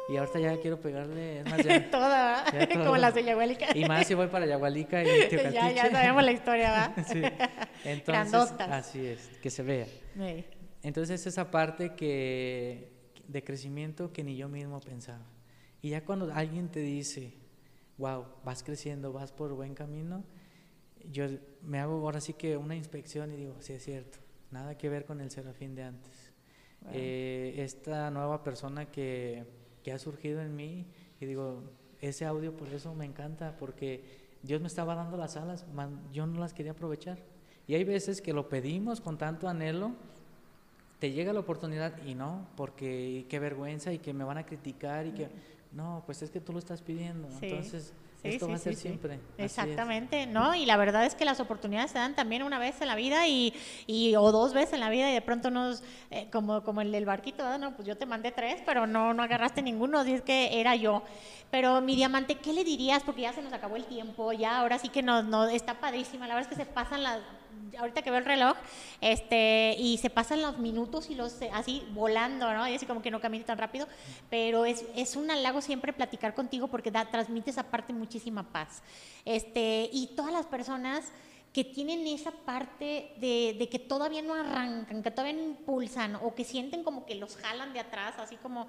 Y 0.10 0.18
ahorita 0.18 0.39
ya 0.39 0.57
quiero 0.60 0.82
pegarle, 0.82 1.43
más 1.43 1.64
ya, 1.64 1.89
toda, 1.91 2.43
como 2.74 2.97
las 2.97 3.14
de 3.14 3.24
Yagualica. 3.24 3.78
Y 3.78 3.86
más 3.86 4.07
si 4.07 4.16
voy 4.16 4.28
para 4.28 4.47
Yagualica 4.47 5.03
y 5.03 5.07
Ya, 5.53 5.72
ya 5.72 5.91
sabemos 5.91 6.24
la 6.24 6.32
historia, 6.32 6.72
¿va? 6.72 7.03
sí. 7.07 7.22
Entonces, 7.84 8.53
así 8.60 9.05
es, 9.05 9.30
que 9.41 9.51
se 9.51 9.62
vea. 9.62 9.86
Entonces 10.82 11.28
esa 11.28 11.51
parte 11.51 11.93
que 11.93 12.91
de 13.28 13.43
crecimiento 13.43 14.12
que 14.12 14.24
ni 14.24 14.36
yo 14.36 14.49
mismo 14.49 14.80
pensaba. 14.80 15.26
Y 15.82 15.91
ya 15.91 16.03
cuando 16.03 16.34
alguien 16.34 16.70
te 16.70 16.80
dice, 16.80 17.34
wow, 17.99 18.26
vas 18.43 18.64
creciendo, 18.64 19.14
vas 19.14 19.32
por 19.32 19.53
buen 19.53 19.76
camino, 19.76 20.24
yo 21.12 21.28
me 21.62 21.80
hago 21.80 22.01
ahora 22.01 22.20
sí 22.20 22.34
que 22.34 22.57
una 22.57 22.76
inspección 22.76 23.32
y 23.32 23.38
digo, 23.38 23.55
sí 23.60 23.74
es 23.74 23.84
cierto, 23.84 24.18
nada 24.49 24.76
que 24.76 24.89
ver 24.89 25.05
con 25.05 25.22
el 25.22 25.30
serafín 25.30 25.76
de 25.76 25.84
antes. 25.84 26.32
Eh, 26.93 27.55
esta 27.57 28.10
nueva 28.10 28.41
persona 28.41 28.86
que 28.86 29.59
que 29.84 29.91
ha 29.91 29.99
surgido 29.99 30.41
en 30.41 30.55
mí 30.55 30.86
y 31.19 31.25
digo, 31.25 31.63
ese 32.01 32.25
audio 32.25 32.55
por 32.55 32.69
eso 32.69 32.93
me 32.95 33.05
encanta, 33.05 33.55
porque 33.57 34.03
Dios 34.43 34.61
me 34.61 34.67
estaba 34.67 34.95
dando 34.95 35.17
las 35.17 35.36
alas, 35.36 35.65
yo 36.13 36.25
no 36.25 36.39
las 36.39 36.53
quería 36.53 36.71
aprovechar. 36.71 37.19
Y 37.67 37.75
hay 37.75 37.84
veces 37.84 38.21
que 38.21 38.34
lo 38.34 38.49
pedimos 38.49 39.01
con 39.01 39.17
tanto 39.17 39.47
anhelo, 39.47 39.91
te 40.99 41.11
llega 41.11 41.34
la 41.34 41.39
oportunidad 41.39 42.01
y 42.05 42.15
no, 42.15 42.47
porque 42.55 43.25
qué 43.30 43.39
vergüenza 43.39 43.93
y 43.93 43.99
que 43.99 44.13
me 44.13 44.23
van 44.23 44.38
a 44.38 44.45
criticar 44.45 45.07
y 45.07 45.11
que 45.11 45.30
no, 45.71 46.03
pues 46.05 46.21
es 46.21 46.30
que 46.30 46.41
tú 46.41 46.51
lo 46.51 46.59
estás 46.59 46.82
pidiendo. 46.82 47.27
Entonces, 47.41 47.93
esto 48.24 48.47
va 48.47 48.55
a 48.55 48.57
ser 48.57 48.76
siempre. 48.76 49.20
Exactamente, 49.38 50.26
¿no? 50.26 50.53
Y 50.55 50.65
la 50.65 50.78
verdad 50.78 51.05
es 51.05 51.15
que 51.15 51.26
las 51.26 51.39
oportunidades 51.39 51.91
se 51.91 51.97
dan 51.97 52.15
también 52.15 52.43
una 52.43 52.59
vez 52.59 52.82
en 52.82 52.88
la 52.88 52.95
vida 52.95 53.28
y, 53.28 53.53
y 53.88 54.15
o 54.15 54.32
dos 54.32 54.53
veces 54.53 54.74
en 54.74 54.82
la 54.82 54.89
vida 54.89 55.09
y 55.09 55.13
de 55.13 55.22
pronto 55.22 55.49
nos, 55.49 55.84
eh, 56.11 56.28
como, 56.32 56.63
como 56.63 56.82
el 56.82 56.91
del 56.91 57.05
barquito, 57.05 57.57
no, 57.57 57.76
pues 57.76 57.88
yo 57.88 57.97
te 57.97 58.05
mandé 58.05 58.32
tres, 58.32 58.61
pero 58.65 58.88
no, 58.88 59.13
no 59.13 59.24
agarraste 59.24 59.61
ninguno, 59.61 59.99
así 59.99 60.13
es 60.13 60.22
que 60.22 60.59
era 60.59 60.76
yo. 60.76 61.03
Pero 61.51 61.82
mi 61.82 61.95
diamante, 61.95 62.36
¿qué 62.36 62.53
le 62.53 62.63
dirías? 62.63 63.03
Porque 63.03 63.22
ya 63.22 63.34
se 63.34 63.41
nos 63.41 63.53
acabó 63.53 63.76
el 63.76 63.86
tiempo, 63.86 64.34
ya 64.34 64.59
ahora 64.59 64.78
sí 64.78 64.89
que 64.89 65.01
no, 65.01 65.24
no 65.24 65.47
está 65.47 65.80
padrísima, 65.80 66.28
la 66.28 66.36
verdad 66.36 66.51
es 66.51 66.57
que 66.57 66.63
se 66.63 66.70
pasan 66.70 67.03
las 67.03 67.22
ahorita 67.78 68.01
que 68.01 68.12
veo 68.12 68.20
el 68.20 68.26
reloj, 68.26 68.57
este, 69.01 69.76
y 69.78 69.97
se 69.97 70.10
pasan 70.10 70.41
los 70.41 70.57
minutos 70.57 71.10
y 71.10 71.16
los 71.16 71.38
así 71.53 71.84
volando, 71.91 72.51
¿no? 72.53 72.68
Y 72.68 72.76
así 72.76 72.86
como 72.86 73.01
que 73.01 73.12
no 73.12 73.20
camine 73.20 73.43
tan 73.43 73.57
rápido, 73.57 73.88
pero 74.30 74.66
es, 74.66 74.86
es 74.95 75.16
un 75.16 75.30
halago 75.32 75.62
siempre 75.62 75.93
platicar 75.93 76.34
contigo 76.34 76.68
porque 76.68 76.91
da, 76.91 77.05
transmite 77.05 77.49
esa 77.49 77.64
parte 77.64 77.93
muchísima 77.93 78.43
paz. 78.43 78.82
Este, 79.26 79.89
y 79.91 80.07
todas 80.16 80.34
las 80.34 80.45
personas 80.45 81.12
que 81.53 81.64
tienen 81.64 82.05
esa 82.07 82.32
parte 82.32 83.12
de, 83.18 83.55
de, 83.57 83.70
que 83.70 83.80
todavía 83.80 84.22
no 84.22 84.36
arrancan, 84.36 85.01
que 85.01 85.12
todavía 85.12 85.34
no 85.34 85.43
impulsan 85.43 86.16
o 86.16 86.36
que 86.36 86.43
sienten 86.43 86.84
como 86.84 87.05
que 87.05 87.16
los 87.16 87.36
jalan 87.38 87.74
de 87.74 87.80
atrás, 87.80 88.16
así 88.20 88.36
como, 88.36 88.68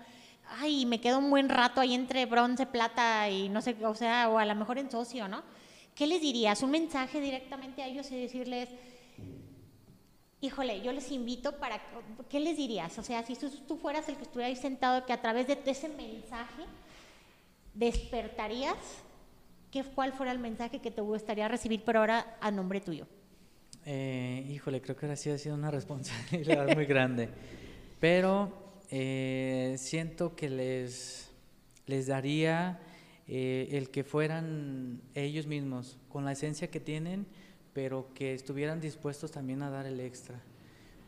ay, 0.58 0.86
me 0.86 1.00
quedo 1.00 1.18
un 1.18 1.30
buen 1.30 1.48
rato 1.48 1.80
ahí 1.80 1.94
entre 1.94 2.24
bronce, 2.26 2.66
plata 2.66 3.28
y 3.28 3.48
no 3.48 3.60
sé, 3.60 3.76
o 3.84 3.94
sea, 3.94 4.28
o 4.30 4.38
a 4.38 4.44
lo 4.44 4.54
mejor 4.54 4.78
en 4.78 4.90
socio, 4.90 5.28
¿no? 5.28 5.42
¿Qué 6.00 6.06
les 6.06 6.22
dirías? 6.22 6.62
¿Un 6.62 6.70
mensaje 6.70 7.20
directamente 7.20 7.82
a 7.82 7.86
ellos 7.86 8.10
y 8.10 8.18
decirles, 8.18 8.70
híjole, 10.40 10.80
yo 10.80 10.92
les 10.92 11.12
invito 11.12 11.58
para, 11.58 11.78
¿qué 12.30 12.40
les 12.40 12.56
dirías? 12.56 12.98
O 12.98 13.02
sea, 13.02 13.22
si 13.22 13.36
tú, 13.36 13.76
fueras 13.76 14.08
el 14.08 14.16
que 14.16 14.22
estuviera 14.22 14.48
ahí 14.48 14.56
sentado, 14.56 15.04
que 15.04 15.12
a 15.12 15.20
través 15.20 15.46
de 15.46 15.58
ese 15.66 15.90
mensaje 15.90 16.62
despertarías, 17.74 18.78
¿qué, 19.70 19.84
¿cuál 19.84 20.14
fuera 20.14 20.32
el 20.32 20.38
mensaje 20.38 20.78
que 20.78 20.90
te 20.90 21.02
gustaría 21.02 21.48
recibir, 21.48 21.82
pero 21.84 21.98
ahora 21.98 22.38
a 22.40 22.50
nombre 22.50 22.80
tuyo? 22.80 23.06
Eh, 23.84 24.46
híjole, 24.48 24.80
creo 24.80 24.96
que 24.96 25.04
ahora 25.04 25.16
sí 25.16 25.28
ha 25.28 25.36
sido 25.36 25.54
una 25.54 25.70
responsabilidad 25.80 26.74
muy 26.74 26.86
grande, 26.86 27.28
pero 28.00 28.50
eh, 28.90 29.74
siento 29.76 30.34
que 30.34 30.48
les, 30.48 31.30
les 31.84 32.06
daría 32.06 32.80
eh, 33.32 33.68
el 33.78 33.90
que 33.90 34.02
fueran 34.02 35.02
ellos 35.14 35.46
mismos, 35.46 36.00
con 36.08 36.24
la 36.24 36.32
esencia 36.32 36.68
que 36.68 36.80
tienen, 36.80 37.28
pero 37.72 38.12
que 38.12 38.34
estuvieran 38.34 38.80
dispuestos 38.80 39.30
también 39.30 39.62
a 39.62 39.70
dar 39.70 39.86
el 39.86 40.00
extra. 40.00 40.42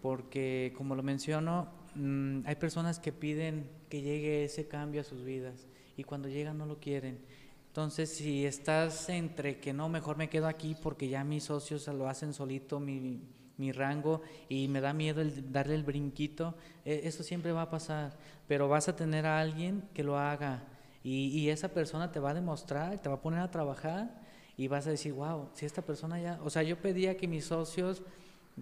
Porque, 0.00 0.72
como 0.76 0.94
lo 0.94 1.02
menciono, 1.02 1.68
mm, 1.96 2.42
hay 2.46 2.54
personas 2.54 3.00
que 3.00 3.10
piden 3.10 3.68
que 3.88 4.02
llegue 4.02 4.44
ese 4.44 4.68
cambio 4.68 5.00
a 5.00 5.04
sus 5.04 5.24
vidas 5.24 5.66
y 5.96 6.04
cuando 6.04 6.28
llega 6.28 6.54
no 6.54 6.64
lo 6.64 6.78
quieren. 6.78 7.18
Entonces, 7.66 8.10
si 8.10 8.46
estás 8.46 9.08
entre 9.08 9.58
que 9.58 9.72
no, 9.72 9.88
mejor 9.88 10.16
me 10.16 10.28
quedo 10.28 10.46
aquí 10.46 10.76
porque 10.80 11.08
ya 11.08 11.24
mis 11.24 11.42
socios 11.42 11.88
lo 11.88 12.08
hacen 12.08 12.34
solito, 12.34 12.78
mi, 12.78 13.20
mi 13.56 13.72
rango, 13.72 14.22
y 14.48 14.68
me 14.68 14.80
da 14.80 14.92
miedo 14.92 15.24
darle 15.50 15.74
el 15.74 15.82
brinquito, 15.82 16.54
e, 16.84 17.00
eso 17.02 17.24
siempre 17.24 17.50
va 17.50 17.62
a 17.62 17.70
pasar. 17.70 18.16
Pero 18.46 18.68
vas 18.68 18.88
a 18.88 18.94
tener 18.94 19.26
a 19.26 19.40
alguien 19.40 19.82
que 19.92 20.04
lo 20.04 20.16
haga 20.16 20.68
y, 21.02 21.26
y 21.28 21.50
esa 21.50 21.68
persona 21.68 22.12
te 22.12 22.20
va 22.20 22.30
a 22.30 22.34
demostrar, 22.34 22.98
te 23.00 23.08
va 23.08 23.16
a 23.16 23.20
poner 23.20 23.40
a 23.40 23.50
trabajar 23.50 24.22
y 24.56 24.68
vas 24.68 24.86
a 24.86 24.90
decir, 24.90 25.12
wow, 25.12 25.48
si 25.54 25.66
esta 25.66 25.82
persona 25.82 26.20
ya, 26.20 26.38
o 26.44 26.50
sea, 26.50 26.62
yo 26.62 26.76
pedía 26.80 27.16
que 27.16 27.26
mis 27.26 27.46
socios, 27.46 28.02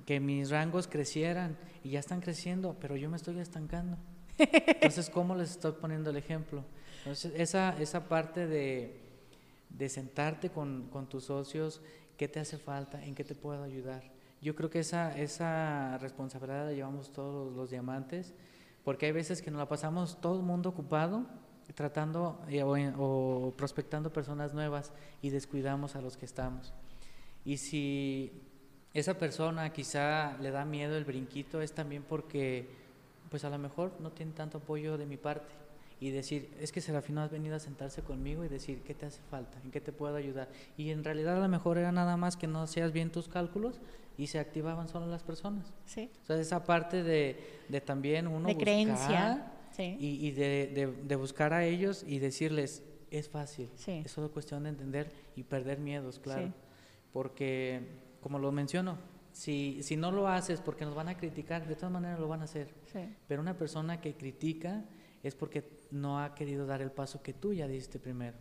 que 0.07 0.21
mis 0.21 0.51
rangos 0.51 0.87
crecieran 0.87 1.57
y 1.83 1.91
ya 1.91 2.01
están 2.01 2.21
creciendo, 2.21 2.77
pero 2.81 2.97
yo 2.97 3.11
me 3.11 3.17
estoy 3.17 3.39
estancando. 3.39 3.97
Entonces, 4.39 5.11
¿cómo 5.15 5.35
les 5.35 5.51
estoy 5.51 5.73
poniendo 5.73 6.11
el 6.11 6.17
ejemplo? 6.17 6.65
Entonces, 6.99 7.33
esa, 7.37 7.79
esa 7.81 8.09
parte 8.09 8.47
de, 8.47 9.01
de 9.69 9.89
sentarte 9.89 10.51
con, 10.51 10.89
con, 10.91 11.09
tus 11.09 11.25
socios, 11.25 11.81
¿qué 12.17 12.29
te 12.29 12.41
hace 12.41 12.59
falta? 12.59 13.05
¿En 13.05 13.15
qué 13.15 13.25
te 13.25 13.35
puedo 13.35 13.63
ayudar? 13.63 14.03
Yo 14.41 14.55
creo 14.55 14.71
que 14.71 14.79
esa, 14.79 15.19
esa 15.19 15.99
responsabilidad 15.99 16.67
la 16.67 16.73
llevamos 16.73 17.13
todos 17.13 17.55
los 17.55 17.71
diamantes, 17.71 18.33
porque 18.85 19.07
hay 19.07 19.13
veces 19.13 19.43
que 19.43 19.51
nos 19.51 19.59
la 19.59 19.69
pasamos 19.69 20.21
todo 20.21 20.37
el 20.37 20.43
mundo 20.43 20.71
ocupado 20.71 21.27
tratando 21.75 22.41
eh, 22.49 22.63
o, 22.63 23.53
prospectando 23.57 24.13
personas 24.13 24.55
nuevas 24.55 24.93
y 25.23 25.31
descuidamos 25.31 25.97
a 25.97 26.01
los 26.01 26.17
que 26.17 26.27
estamos. 26.27 26.73
Y 27.45 27.57
si 27.57 28.33
esa 28.95 29.15
persona 29.15 29.73
quizá 29.73 30.37
le 30.39 30.51
da 30.51 30.65
miedo 30.65 30.97
el 30.97 31.05
brinquito, 31.05 31.63
es 31.63 31.73
también 31.73 32.03
porque 32.03 32.69
pues 33.31 33.45
a 33.45 33.51
lo 33.51 33.59
mejor 33.59 33.93
no 34.01 34.11
tiene 34.11 34.33
tanto 34.33 34.59
apoyo 34.59 34.99
de 34.99 35.07
mi 35.07 35.17
parte 35.17 35.53
y 36.01 36.11
decir, 36.11 36.51
es 36.59 36.73
que 36.73 36.81
Serafín 36.81 37.15
no 37.15 37.21
has 37.21 37.31
venido 37.31 37.55
a 37.55 37.61
sentarse 37.61 38.03
conmigo 38.03 38.43
y 38.45 38.49
decir, 38.49 38.83
¿qué 38.83 38.95
te 38.95 39.07
hace 39.07 39.21
falta? 39.31 39.59
¿En 39.63 39.71
qué 39.71 39.81
te 39.81 39.93
puedo 39.93 40.17
ayudar? 40.17 40.49
Y 40.77 40.91
en 40.91 41.05
realidad 41.05 41.37
a 41.37 41.41
lo 41.41 41.49
mejor 41.49 41.77
era 41.77 41.93
nada 41.93 42.17
más 42.17 42.37
que 42.37 42.47
no 42.47 42.67
seas 42.67 42.93
bien 42.93 43.13
tus 43.13 43.29
cálculos 43.29 43.81
y 44.17 44.27
se 44.27 44.39
activaban 44.39 44.89
solo 44.89 45.07
las 45.07 45.23
personas. 45.23 45.73
Sí. 45.85 46.11
O 46.25 46.27
sea, 46.27 46.41
esa 46.41 46.65
parte 46.65 47.03
de, 47.03 47.61
de 47.69 47.81
también 47.83 48.27
uno 48.27 48.49
de 48.49 48.57
creencia 48.57 49.53
y, 49.81 50.31
de, 50.33 51.17
buscar 51.17 51.53
a 51.53 51.65
ellos 51.65 52.05
y 52.07 52.19
decirles, 52.19 52.83
es 53.11 53.29
fácil, 53.29 53.69
es 53.87 54.11
solo 54.11 54.31
cuestión 54.31 54.65
de 54.65 54.71
entender 54.71 55.11
y 55.37 55.43
perder 55.43 55.79
miedos, 55.79 56.19
claro. 56.19 56.53
Porque, 57.13 57.81
como 58.21 58.39
lo 58.39 58.53
menciono, 58.53 58.99
si, 59.33 59.83
si 59.83 59.97
no 59.97 60.11
lo 60.11 60.29
haces 60.29 60.61
porque 60.61 60.85
nos 60.85 60.95
van 60.95 61.09
a 61.09 61.17
criticar, 61.17 61.67
de 61.67 61.75
todas 61.75 61.93
maneras 61.93 62.21
lo 62.21 62.29
van 62.29 62.41
a 62.41 62.45
hacer. 62.45 62.75
Pero 63.27 63.41
una 63.41 63.57
persona 63.57 64.01
que 64.01 64.15
critica 64.15 64.85
es 65.23 65.35
porque 65.35 65.65
no 65.91 66.21
ha 66.21 66.35
querido 66.35 66.67
dar 66.67 66.83
el 66.83 66.91
paso 66.91 67.23
que 67.23 67.33
tú 67.33 67.53
ya 67.53 67.67
diste 67.67 67.99
primero. 67.99 68.37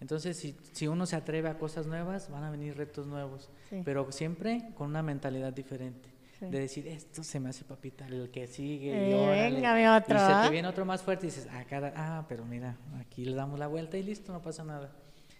Entonces, 0.00 0.36
si, 0.36 0.56
si, 0.72 0.88
uno 0.88 1.04
se 1.06 1.16
atreve 1.16 1.48
a 1.48 1.58
cosas 1.58 1.86
nuevas, 1.86 2.30
van 2.30 2.44
a 2.44 2.50
venir 2.50 2.76
retos 2.76 3.06
nuevos, 3.06 3.50
pero 3.84 4.10
siempre 4.12 4.70
con 4.74 4.88
una 4.88 5.02
mentalidad 5.02 5.52
diferente 5.52 6.19
de 6.40 6.60
decir, 6.60 6.88
esto 6.88 7.22
se 7.22 7.38
me 7.38 7.50
hace 7.50 7.64
papita, 7.64 8.06
el 8.06 8.30
que 8.30 8.46
sigue, 8.46 8.86
y, 8.86 9.12
eh, 9.12 9.88
otro, 9.88 10.16
y 10.16 10.18
se 10.18 10.26
te 10.26 10.32
¿ah? 10.32 10.48
viene 10.50 10.68
otro 10.68 10.86
más 10.86 11.02
fuerte 11.02 11.26
y 11.26 11.30
dices, 11.30 11.46
ah, 11.50 11.64
cada, 11.68 11.92
ah, 11.94 12.26
pero 12.28 12.46
mira, 12.46 12.78
aquí 12.98 13.24
le 13.24 13.34
damos 13.34 13.58
la 13.58 13.66
vuelta 13.66 13.98
y 13.98 14.02
listo, 14.02 14.32
no 14.32 14.40
pasa 14.40 14.64
nada. 14.64 14.90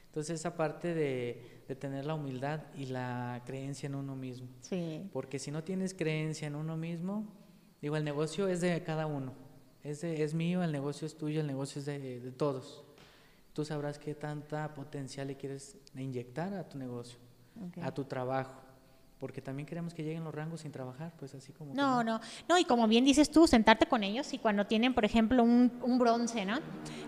Entonces 0.06 0.40
esa 0.40 0.56
parte 0.56 0.92
de, 0.92 1.62
de 1.68 1.76
tener 1.76 2.04
la 2.04 2.14
humildad 2.14 2.62
y 2.76 2.86
la 2.86 3.40
creencia 3.46 3.86
en 3.86 3.94
uno 3.94 4.14
mismo. 4.14 4.48
Sí. 4.60 5.08
Porque 5.12 5.38
si 5.38 5.50
no 5.50 5.64
tienes 5.64 5.94
creencia 5.94 6.48
en 6.48 6.56
uno 6.56 6.76
mismo, 6.76 7.26
digo, 7.80 7.96
el 7.96 8.04
negocio 8.04 8.48
es 8.48 8.60
de 8.60 8.82
cada 8.82 9.06
uno. 9.06 9.32
Es, 9.82 10.04
es 10.04 10.34
mío, 10.34 10.62
el 10.62 10.72
negocio 10.72 11.06
es 11.06 11.16
tuyo, 11.16 11.40
el 11.40 11.46
negocio 11.46 11.78
es 11.78 11.86
de, 11.86 12.20
de 12.20 12.32
todos. 12.32 12.84
Tú 13.54 13.64
sabrás 13.64 13.98
qué 13.98 14.14
tanta 14.14 14.74
potencial 14.74 15.28
le 15.28 15.36
quieres 15.36 15.78
inyectar 15.94 16.52
a 16.54 16.68
tu 16.68 16.76
negocio, 16.76 17.18
a 17.80 17.92
tu 17.92 18.04
trabajo 18.04 18.69
porque 19.20 19.42
también 19.42 19.66
queremos 19.66 19.92
que 19.92 20.02
lleguen 20.02 20.24
los 20.24 20.34
rangos 20.34 20.62
sin 20.62 20.72
trabajar, 20.72 21.12
pues 21.18 21.34
así 21.34 21.52
como... 21.52 21.74
No, 21.74 22.02
no, 22.02 22.20
no, 22.48 22.58
y 22.58 22.64
como 22.64 22.88
bien 22.88 23.04
dices 23.04 23.30
tú, 23.30 23.46
sentarte 23.46 23.84
con 23.86 24.02
ellos 24.02 24.32
y 24.32 24.38
cuando 24.38 24.66
tienen, 24.66 24.94
por 24.94 25.04
ejemplo, 25.04 25.44
un, 25.44 25.70
un 25.82 25.98
bronce, 25.98 26.46
¿no? 26.46 26.58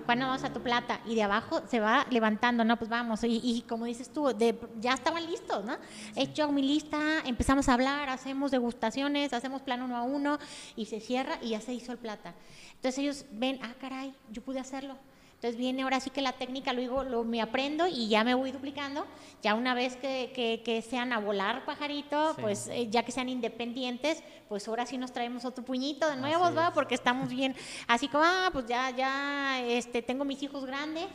Cuando 0.05 0.27
vamos 0.27 0.45
a 0.45 0.53
tu 0.53 0.61
plata 0.63 1.01
y 1.07 1.15
de 1.15 1.23
abajo 1.23 1.63
se 1.67 1.81
va 1.81 2.07
levantando, 2.11 2.65
¿no? 2.65 2.77
Pues 2.77 2.91
vamos, 2.91 3.25
y, 3.25 3.41
y 3.43 3.63
como 3.63 3.87
dices 3.87 4.13
tú, 4.13 4.27
de, 4.27 4.59
ya 4.79 4.93
estaban 4.93 5.25
listos, 5.25 5.65
¿no? 5.65 5.79
He 6.15 6.25
hecho 6.25 6.53
mi 6.53 6.63
lista, 6.63 6.99
empezamos 7.25 7.71
a 7.71 7.75
hablar, 7.75 8.11
hacemos 8.11 8.51
degustaciones, 8.51 9.33
hacemos 9.33 9.63
plan 9.63 9.81
uno 9.81 9.97
a 9.97 10.03
uno 10.03 10.39
y 10.77 10.85
se 10.87 11.01
cierra 11.01 11.39
y 11.41 11.51
ya 11.51 11.63
se 11.63 11.73
hizo 11.73 11.93
el 11.93 11.99
plata. 11.99 12.35
Entonces 12.75 12.99
ellos 12.99 13.25
ven, 13.33 13.59
ah, 13.63 13.73
caray, 13.81 14.15
yo 14.31 14.43
pude 14.43 14.61
hacerlo 14.61 14.99
entonces 15.43 15.59
viene 15.59 15.83
ahora 15.83 15.99
sí 15.99 16.11
que 16.11 16.23
la 16.23 16.35
técnica, 16.35 16.73
luego 16.73 17.03
lo 17.03 17.25
me 17.25 17.43
aprendo 17.43 17.89
y 17.89 18.07
ya 18.07 18.23
me 18.23 18.33
voy 18.33 18.53
duplicando. 18.53 19.05
Ya 19.43 19.57
una 19.57 19.75
vez 19.75 19.97
que, 19.97 20.31
que, 20.65 20.83
sean 20.83 21.13
a 21.13 21.19
volar 21.19 21.65
pajarito, 21.65 22.37
pues 22.41 22.69
eh, 22.69 22.89
ya 22.89 23.03
que 23.03 23.11
sean 23.11 23.29
independientes, 23.29 24.23
pues 24.49 24.69
ahora 24.69 24.87
sí 24.87 24.97
nos 24.99 25.13
traemos 25.13 25.45
otro 25.45 25.65
puñito 25.65 26.09
de 26.09 26.15
nuevo, 26.15 26.55
¿va? 26.55 26.73
Porque 26.73 26.95
estamos 26.95 27.29
bien, 27.29 27.57
así 27.89 28.07
como, 28.07 28.23
ah, 28.25 28.51
pues 28.53 28.67
ya, 28.67 28.91
ya, 28.91 29.61
este, 29.67 30.01
tengo 30.01 30.25
mis 30.25 30.41
hijos 30.45 30.65
grandes 30.65 31.09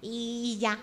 y 0.00 0.56
ya, 0.58 0.78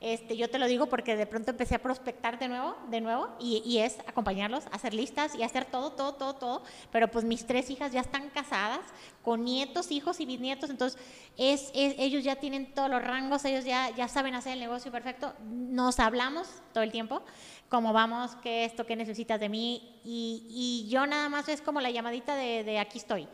este, 0.00 0.36
yo 0.36 0.50
te 0.50 0.58
lo 0.58 0.66
digo 0.66 0.86
porque 0.86 1.16
de 1.16 1.26
pronto 1.26 1.50
empecé 1.50 1.74
a 1.74 1.78
prospectar 1.78 2.38
de 2.38 2.48
nuevo, 2.48 2.76
de 2.90 3.00
nuevo, 3.00 3.28
y, 3.40 3.78
es 3.78 3.98
acompañarlos, 4.06 4.64
hacer 4.70 4.92
listas 4.92 5.34
y 5.34 5.42
hacer 5.42 5.64
todo, 5.64 5.92
todo, 5.92 6.14
todo, 6.14 6.34
todo. 6.34 6.62
Pero 6.92 7.08
pues 7.08 7.24
mis 7.24 7.46
tres 7.46 7.70
hijas 7.70 7.92
ya 7.92 8.00
están 8.00 8.28
casadas, 8.30 8.80
con 9.26 9.42
nietos, 9.42 9.90
hijos 9.90 10.20
y 10.20 10.24
bisnietos, 10.24 10.70
entonces 10.70 11.02
es, 11.36 11.72
ellos 11.74 12.22
ya 12.22 12.36
tienen 12.36 12.72
todos 12.72 12.88
los 12.88 13.02
rangos, 13.02 13.44
ellos 13.44 13.64
ya, 13.64 13.90
ya 13.90 14.06
saben 14.06 14.36
hacer 14.36 14.52
el 14.52 14.60
negocio 14.60 14.92
perfecto. 14.92 15.34
Nos 15.50 15.98
hablamos 15.98 16.46
todo 16.72 16.84
el 16.84 16.92
tiempo, 16.92 17.22
cómo 17.68 17.92
vamos, 17.92 18.36
qué 18.36 18.64
esto, 18.64 18.86
qué 18.86 18.94
necesitas 18.94 19.40
de 19.40 19.48
mí, 19.48 20.00
y, 20.04 20.86
yo 20.88 21.08
nada 21.08 21.28
más 21.28 21.48
es 21.48 21.60
como 21.60 21.80
la 21.80 21.90
llamadita 21.90 22.36
de, 22.36 22.62
de 22.62 22.78
aquí 22.78 22.98
estoy. 22.98 23.26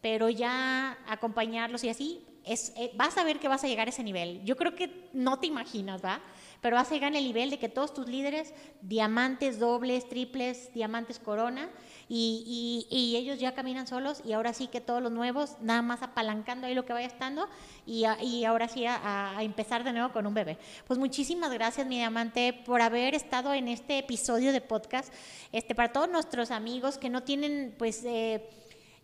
Pero 0.00 0.30
ya 0.30 0.96
acompañarlos 1.08 1.82
y 1.82 1.88
así, 1.88 2.24
es, 2.44 2.72
eh, 2.76 2.92
vas 2.94 3.18
a 3.18 3.24
ver 3.24 3.40
que 3.40 3.48
vas 3.48 3.64
a 3.64 3.66
llegar 3.66 3.88
a 3.88 3.90
ese 3.90 4.04
nivel. 4.04 4.44
Yo 4.44 4.56
creo 4.56 4.76
que 4.76 5.08
no 5.12 5.40
te 5.40 5.48
imaginas, 5.48 6.04
¿va? 6.04 6.20
Pero 6.62 6.76
vas 6.76 6.90
a 6.90 6.94
llegar 6.94 7.14
el 7.14 7.24
nivel 7.24 7.50
de 7.50 7.58
que 7.58 7.68
todos 7.68 7.92
tus 7.92 8.08
líderes, 8.08 8.54
diamantes 8.80 9.58
dobles, 9.58 10.08
triples, 10.08 10.72
diamantes 10.72 11.18
corona, 11.18 11.68
y, 12.08 12.86
y, 12.90 13.16
ellos 13.16 13.38
ya 13.38 13.54
caminan 13.54 13.86
solos 13.86 14.20
y 14.24 14.32
ahora 14.32 14.52
sí 14.52 14.66
que 14.66 14.82
todos 14.82 15.02
los 15.02 15.10
nuevos, 15.10 15.56
nada 15.62 15.80
más 15.80 16.02
apalancando 16.02 16.66
ahí 16.66 16.74
lo 16.74 16.84
que 16.84 16.92
vaya 16.92 17.06
estando 17.06 17.48
y, 17.86 18.04
y 18.20 18.44
ahora 18.44 18.68
sí 18.68 18.84
a, 18.84 19.36
a, 19.36 19.42
empezar 19.42 19.82
de 19.82 19.92
nuevo 19.92 20.12
con 20.12 20.26
un 20.26 20.34
bebé. 20.34 20.58
Pues 20.86 20.98
muchísimas 20.98 21.50
gracias, 21.52 21.86
mi 21.86 21.96
diamante, 21.96 22.52
por 22.52 22.82
haber 22.82 23.14
estado 23.14 23.54
en 23.54 23.66
este 23.68 23.98
episodio 23.98 24.52
de 24.52 24.60
podcast. 24.60 25.12
Este, 25.52 25.74
para 25.74 25.92
todos 25.92 26.10
nuestros 26.10 26.50
amigos 26.50 26.98
que 26.98 27.10
no 27.10 27.22
tienen, 27.22 27.74
pues... 27.78 28.04
Eh, 28.04 28.48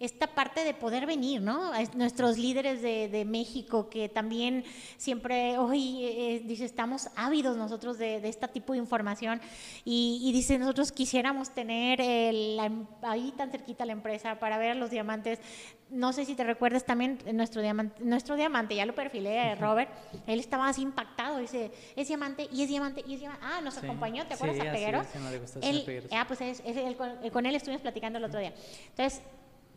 esta 0.00 0.28
parte 0.28 0.62
de 0.62 0.74
poder 0.74 1.06
venir, 1.06 1.40
¿no? 1.40 1.72
nuestros 1.94 2.38
líderes 2.38 2.82
de, 2.82 3.08
de, 3.08 3.24
México 3.24 3.90
que 3.90 4.08
también 4.08 4.64
siempre, 4.96 5.58
hoy 5.58 6.04
eh, 6.04 6.42
dice, 6.44 6.64
estamos 6.64 7.08
ávidos 7.16 7.56
nosotros 7.56 7.98
de, 7.98 8.20
de, 8.20 8.28
este 8.28 8.46
tipo 8.48 8.74
de 8.74 8.78
información 8.78 9.40
y, 9.84 10.20
y 10.22 10.32
dice, 10.32 10.56
nosotros 10.58 10.92
quisiéramos 10.92 11.50
tener 11.50 12.00
ahí 13.02 13.32
tan 13.36 13.50
cerquita 13.50 13.84
la 13.84 13.92
empresa 13.92 14.38
para 14.38 14.56
ver 14.58 14.70
a 14.70 14.74
los 14.74 14.90
diamantes. 14.90 15.40
No 15.90 16.12
sé 16.12 16.26
si 16.26 16.34
te 16.34 16.44
recuerdas 16.44 16.84
también 16.84 17.18
nuestro 17.32 17.62
diamante, 17.62 18.04
nuestro 18.04 18.36
diamante, 18.36 18.76
ya 18.76 18.84
lo 18.84 18.94
perfilé, 18.94 19.54
Robert, 19.56 19.90
él 20.26 20.38
estaba 20.38 20.68
así 20.68 20.82
impactado, 20.82 21.38
dice, 21.38 21.72
es 21.96 22.06
diamante 22.08 22.46
y 22.52 22.62
es 22.62 22.68
diamante 22.68 23.02
y 23.06 23.14
es 23.14 23.20
diamante. 23.20 23.44
Ah, 23.44 23.60
nos 23.62 23.78
acompañó, 23.78 24.26
¿te 24.26 24.34
acuerdas 24.34 24.60
a 24.60 24.70
Peguero? 24.70 25.02
él, 25.62 26.08
ah, 26.12 26.24
pues 26.28 26.42
es, 26.42 26.62
es, 26.64 26.96
con, 26.96 27.30
con 27.30 27.46
él 27.46 27.54
estuvimos 27.54 27.80
platicando 27.80 28.18
el 28.18 28.24
otro 28.24 28.38
día. 28.38 28.52
Entonces, 28.90 29.22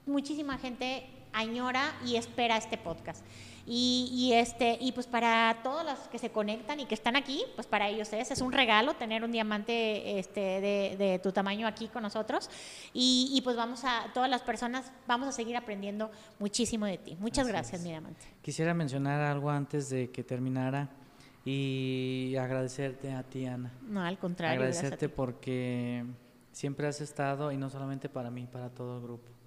muchísima 0.06 0.58
gente 0.58 1.08
añora 1.34 1.94
y 2.06 2.16
espera 2.16 2.58
este 2.58 2.78
podcast. 2.78 3.26
Y, 3.66 4.32
este, 4.34 4.78
y 4.82 4.92
pues 4.92 5.06
para 5.08 5.60
todos 5.64 5.86
los 5.86 6.00
que 6.10 6.18
se 6.18 6.32
conectan 6.32 6.80
y 6.80 6.86
que 6.86 6.96
están 6.96 7.16
aquí, 7.16 7.44
pues 7.56 7.68
para 7.68 7.88
ellos 7.90 8.12
es, 8.12 8.32
es 8.32 8.42
un 8.42 8.52
regalo 8.52 8.96
tener 8.96 9.24
un 9.24 9.32
diamante 9.32 10.20
este, 10.20 10.62
de, 10.98 11.20
tu 11.22 11.32
tamaño 11.32 11.68
aquí 11.68 11.88
con 11.88 12.02
nosotros. 12.02 12.50
Y, 12.94 13.40
pues 13.44 13.56
vamos 13.56 13.84
a, 13.86 14.08
todas 14.14 14.30
las 14.30 14.42
personas, 14.42 14.92
vamos 15.08 15.28
a 15.28 15.32
seguir 15.32 15.56
aprendiendo 15.56 16.12
muchísimo 16.40 16.86
de 16.86 16.98
ti. 16.98 17.16
Muchas 17.20 17.48
gracias, 17.48 17.82
mi 17.82 17.90
diamante. 17.90 18.26
Quisiera 18.42 18.74
mencionar 18.74 19.22
algo 19.22 19.50
antes 19.50 19.90
de 19.90 20.10
que 20.10 20.24
terminara 20.24 20.90
y 21.46 22.36
agradecerte 22.38 23.12
a 23.12 23.24
ti, 23.24 23.46
Ana. 23.46 23.72
No, 23.84 24.02
al 24.02 24.18
contrario. 24.18 24.60
Agradecerte 24.60 25.08
porque 25.08 26.04
siempre 26.52 26.88
has 26.88 27.00
estado, 27.00 27.52
y 27.52 27.58
no 27.58 27.70
solamente 27.70 28.10
para 28.10 28.32
mí, 28.32 28.48
para 28.52 28.70
todo 28.70 28.98
el 28.98 29.04
grupo. 29.04 29.41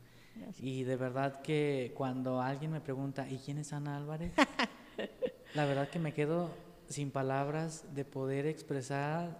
Y 0.58 0.84
de 0.84 0.96
verdad 0.96 1.40
que 1.42 1.92
cuando 1.96 2.40
alguien 2.40 2.72
me 2.72 2.80
pregunta, 2.80 3.28
¿y 3.28 3.38
quién 3.38 3.58
es 3.58 3.72
Ana 3.72 3.96
Álvarez? 3.96 4.32
la 5.54 5.64
verdad 5.64 5.88
que 5.88 5.98
me 5.98 6.12
quedo 6.12 6.50
sin 6.88 7.10
palabras 7.10 7.84
de 7.94 8.04
poder 8.04 8.46
expresar 8.46 9.38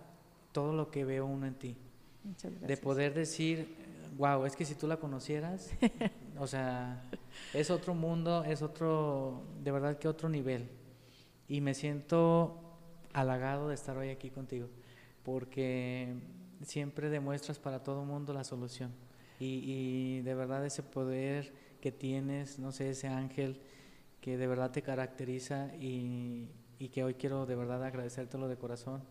todo 0.52 0.72
lo 0.72 0.90
que 0.90 1.04
veo 1.04 1.26
uno 1.26 1.46
en 1.46 1.54
ti. 1.54 1.76
De 2.60 2.76
poder 2.76 3.12
decir, 3.12 3.76
wow, 4.16 4.46
es 4.46 4.56
que 4.56 4.64
si 4.64 4.74
tú 4.74 4.86
la 4.86 4.96
conocieras, 4.96 5.70
o 6.38 6.46
sea, 6.46 7.02
es 7.52 7.70
otro 7.70 7.94
mundo, 7.94 8.44
es 8.44 8.62
otro, 8.62 9.42
de 9.62 9.70
verdad 9.70 9.98
que 9.98 10.08
otro 10.08 10.28
nivel. 10.28 10.68
Y 11.48 11.60
me 11.60 11.74
siento 11.74 12.60
halagado 13.12 13.68
de 13.68 13.74
estar 13.74 13.96
hoy 13.96 14.10
aquí 14.10 14.30
contigo, 14.30 14.68
porque 15.22 16.14
siempre 16.62 17.10
demuestras 17.10 17.58
para 17.58 17.82
todo 17.82 18.04
mundo 18.04 18.32
la 18.32 18.44
solución. 18.44 18.90
Y, 19.40 20.20
de 20.20 20.34
verdad 20.34 20.64
ese 20.64 20.82
poder 20.82 21.52
que 21.80 21.92
tienes, 21.92 22.58
no 22.58 22.72
sé, 22.72 22.90
ese 22.90 23.08
ángel 23.08 23.60
que 24.20 24.36
de 24.36 24.46
verdad 24.46 24.70
te 24.70 24.82
caracteriza 24.82 25.74
y, 25.76 26.48
que 26.92 27.02
hoy 27.02 27.14
quiero 27.14 27.46
de 27.46 27.56
verdad 27.56 27.82
agradecértelo 27.82 28.46
de 28.46 28.56
corazón, 28.56 29.02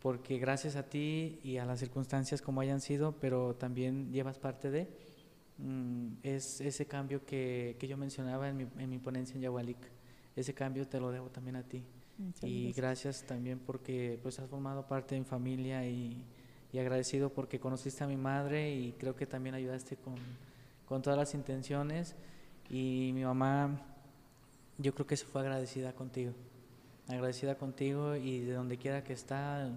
porque 0.00 0.38
gracias 0.38 0.76
a 0.76 0.82
ti 0.82 1.40
y 1.42 1.56
a 1.56 1.64
las 1.64 1.80
circunstancias 1.80 2.42
como 2.42 2.60
hayan 2.60 2.82
sido, 2.82 3.16
pero 3.18 3.54
también 3.54 4.12
llevas 4.12 4.38
parte 4.38 4.70
de, 4.70 4.86
mm, 5.58 6.08
es 6.22 6.60
ese 6.60 6.86
cambio 6.86 7.24
que, 7.24 7.76
yo 7.80 7.96
mencionaba 7.96 8.48
en 8.50 8.56
mi, 8.58 8.66
en 8.78 8.90
mi 8.90 8.98
ponencia 8.98 9.34
en 9.34 9.42
Yahualik. 9.42 9.78
Ese 10.36 10.52
cambio 10.52 10.86
te 10.86 11.00
lo 11.00 11.10
debo 11.10 11.30
también 11.30 11.56
a 11.56 11.62
ti. 11.62 11.82
y 12.42 12.72
gracias. 12.72 13.24
también 13.24 13.58
porque 13.58 14.18
pues 14.22 14.38
has 14.38 14.48
formado 14.48 14.86
parte 14.86 15.14
de 15.14 15.20
mi 15.22 15.26
familia 15.26 15.86
y, 15.86 16.22
y 16.72 16.78
agradecido 16.78 17.30
porque 17.30 17.60
conociste 17.60 18.04
a 18.04 18.06
mi 18.06 18.16
madre 18.16 18.74
y 18.74 18.92
creo 18.92 19.14
que 19.14 19.26
también 19.26 19.54
ayudaste 19.54 19.96
con, 19.96 20.14
con 20.86 21.02
todas 21.02 21.18
las 21.18 21.34
intenciones 21.34 22.14
y 22.70 23.12
mi 23.14 23.24
mamá 23.24 23.80
yo 24.78 24.94
creo 24.94 25.06
que 25.06 25.16
se 25.16 25.24
fue 25.24 25.40
agradecida 25.40 25.92
contigo, 25.92 26.32
agradecida 27.08 27.56
contigo 27.56 28.16
y 28.16 28.40
de 28.40 28.52
donde 28.52 28.76
quiera 28.76 29.02
que 29.02 29.12
está, 29.12 29.70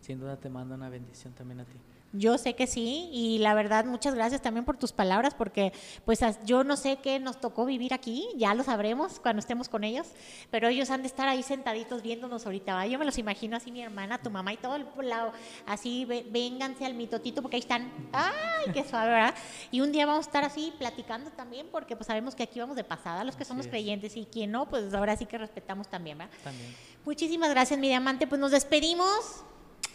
sin 0.00 0.20
duda 0.20 0.36
te 0.36 0.50
manda 0.50 0.74
una 0.74 0.88
bendición 0.88 1.32
también 1.32 1.60
a 1.60 1.64
ti. 1.64 1.78
Yo 2.16 2.38
sé 2.38 2.54
que 2.54 2.68
sí 2.68 3.10
y 3.12 3.38
la 3.38 3.54
verdad 3.54 3.84
muchas 3.84 4.14
gracias 4.14 4.40
también 4.40 4.64
por 4.64 4.76
tus 4.76 4.92
palabras 4.92 5.34
porque 5.34 5.72
pues 6.04 6.20
yo 6.44 6.62
no 6.62 6.76
sé 6.76 6.98
qué 7.02 7.18
nos 7.18 7.40
tocó 7.40 7.66
vivir 7.66 7.92
aquí, 7.92 8.28
ya 8.36 8.54
lo 8.54 8.62
sabremos 8.62 9.18
cuando 9.18 9.40
estemos 9.40 9.68
con 9.68 9.82
ellos, 9.82 10.06
pero 10.48 10.68
ellos 10.68 10.90
han 10.90 11.02
de 11.02 11.08
estar 11.08 11.26
ahí 11.26 11.42
sentaditos 11.42 12.02
viéndonos 12.02 12.46
ahorita, 12.46 12.86
yo 12.86 13.00
me 13.00 13.04
los 13.04 13.18
imagino 13.18 13.56
así 13.56 13.72
mi 13.72 13.82
hermana, 13.82 14.22
tu 14.22 14.30
mamá 14.30 14.52
y 14.52 14.58
todo 14.58 14.76
el 14.76 14.86
lado, 15.02 15.32
así 15.66 16.04
vénganse 16.04 16.86
al 16.86 16.94
mitotito 16.94 17.42
porque 17.42 17.56
ahí 17.56 17.62
están, 17.62 17.92
ay, 18.12 18.72
qué 18.72 18.84
suave, 18.84 19.10
¿verdad? 19.10 19.34
Y 19.72 19.80
un 19.80 19.90
día 19.90 20.06
vamos 20.06 20.26
a 20.26 20.28
estar 20.28 20.44
así 20.44 20.72
platicando 20.78 21.30
también 21.32 21.66
porque 21.72 21.96
pues 21.96 22.06
sabemos 22.06 22.36
que 22.36 22.44
aquí 22.44 22.60
vamos 22.60 22.76
de 22.76 22.84
pasada 22.84 23.24
los 23.24 23.34
que 23.34 23.44
somos 23.44 23.66
creyentes 23.66 24.16
y 24.16 24.24
quien 24.24 24.52
no, 24.52 24.68
pues 24.68 24.94
ahora 24.94 25.16
sí 25.16 25.26
que 25.26 25.36
respetamos 25.36 25.88
también, 25.88 26.18
¿verdad? 26.18 26.32
También. 26.44 26.74
Muchísimas 27.04 27.50
gracias 27.50 27.80
mi 27.80 27.88
diamante, 27.88 28.28
pues 28.28 28.40
nos 28.40 28.52
despedimos. 28.52 29.44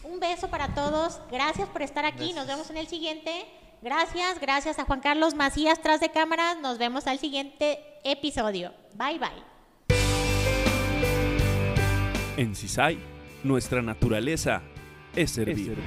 Un 0.04 0.20
beso 0.20 0.50
para 0.50 0.74
todos. 0.74 1.20
Gracias 1.32 1.68
por 1.70 1.82
estar 1.82 2.06
aquí. 2.06 2.34
Nos 2.34 2.48
vemos 2.48 2.70
en 2.70 2.78
el 2.78 2.88
siguiente. 2.88 3.46
Gracias, 3.82 4.40
gracias 4.40 4.78
a 4.80 4.86
Juan 4.86 5.00
Carlos 5.00 5.36
Macías 5.36 5.82
tras 5.82 6.00
de 6.00 6.10
cámaras. 6.10 6.60
Nos 6.60 6.78
vemos 6.78 7.08
al 7.08 7.20
siguiente 7.20 7.80
episodio. 8.04 8.74
Bye 8.96 9.20
bye. 9.20 9.50
En 12.38 12.56
CISAI, 12.56 13.00
nuestra 13.44 13.82
naturaleza 13.82 14.62
es 15.16 15.32
servir. 15.32 15.78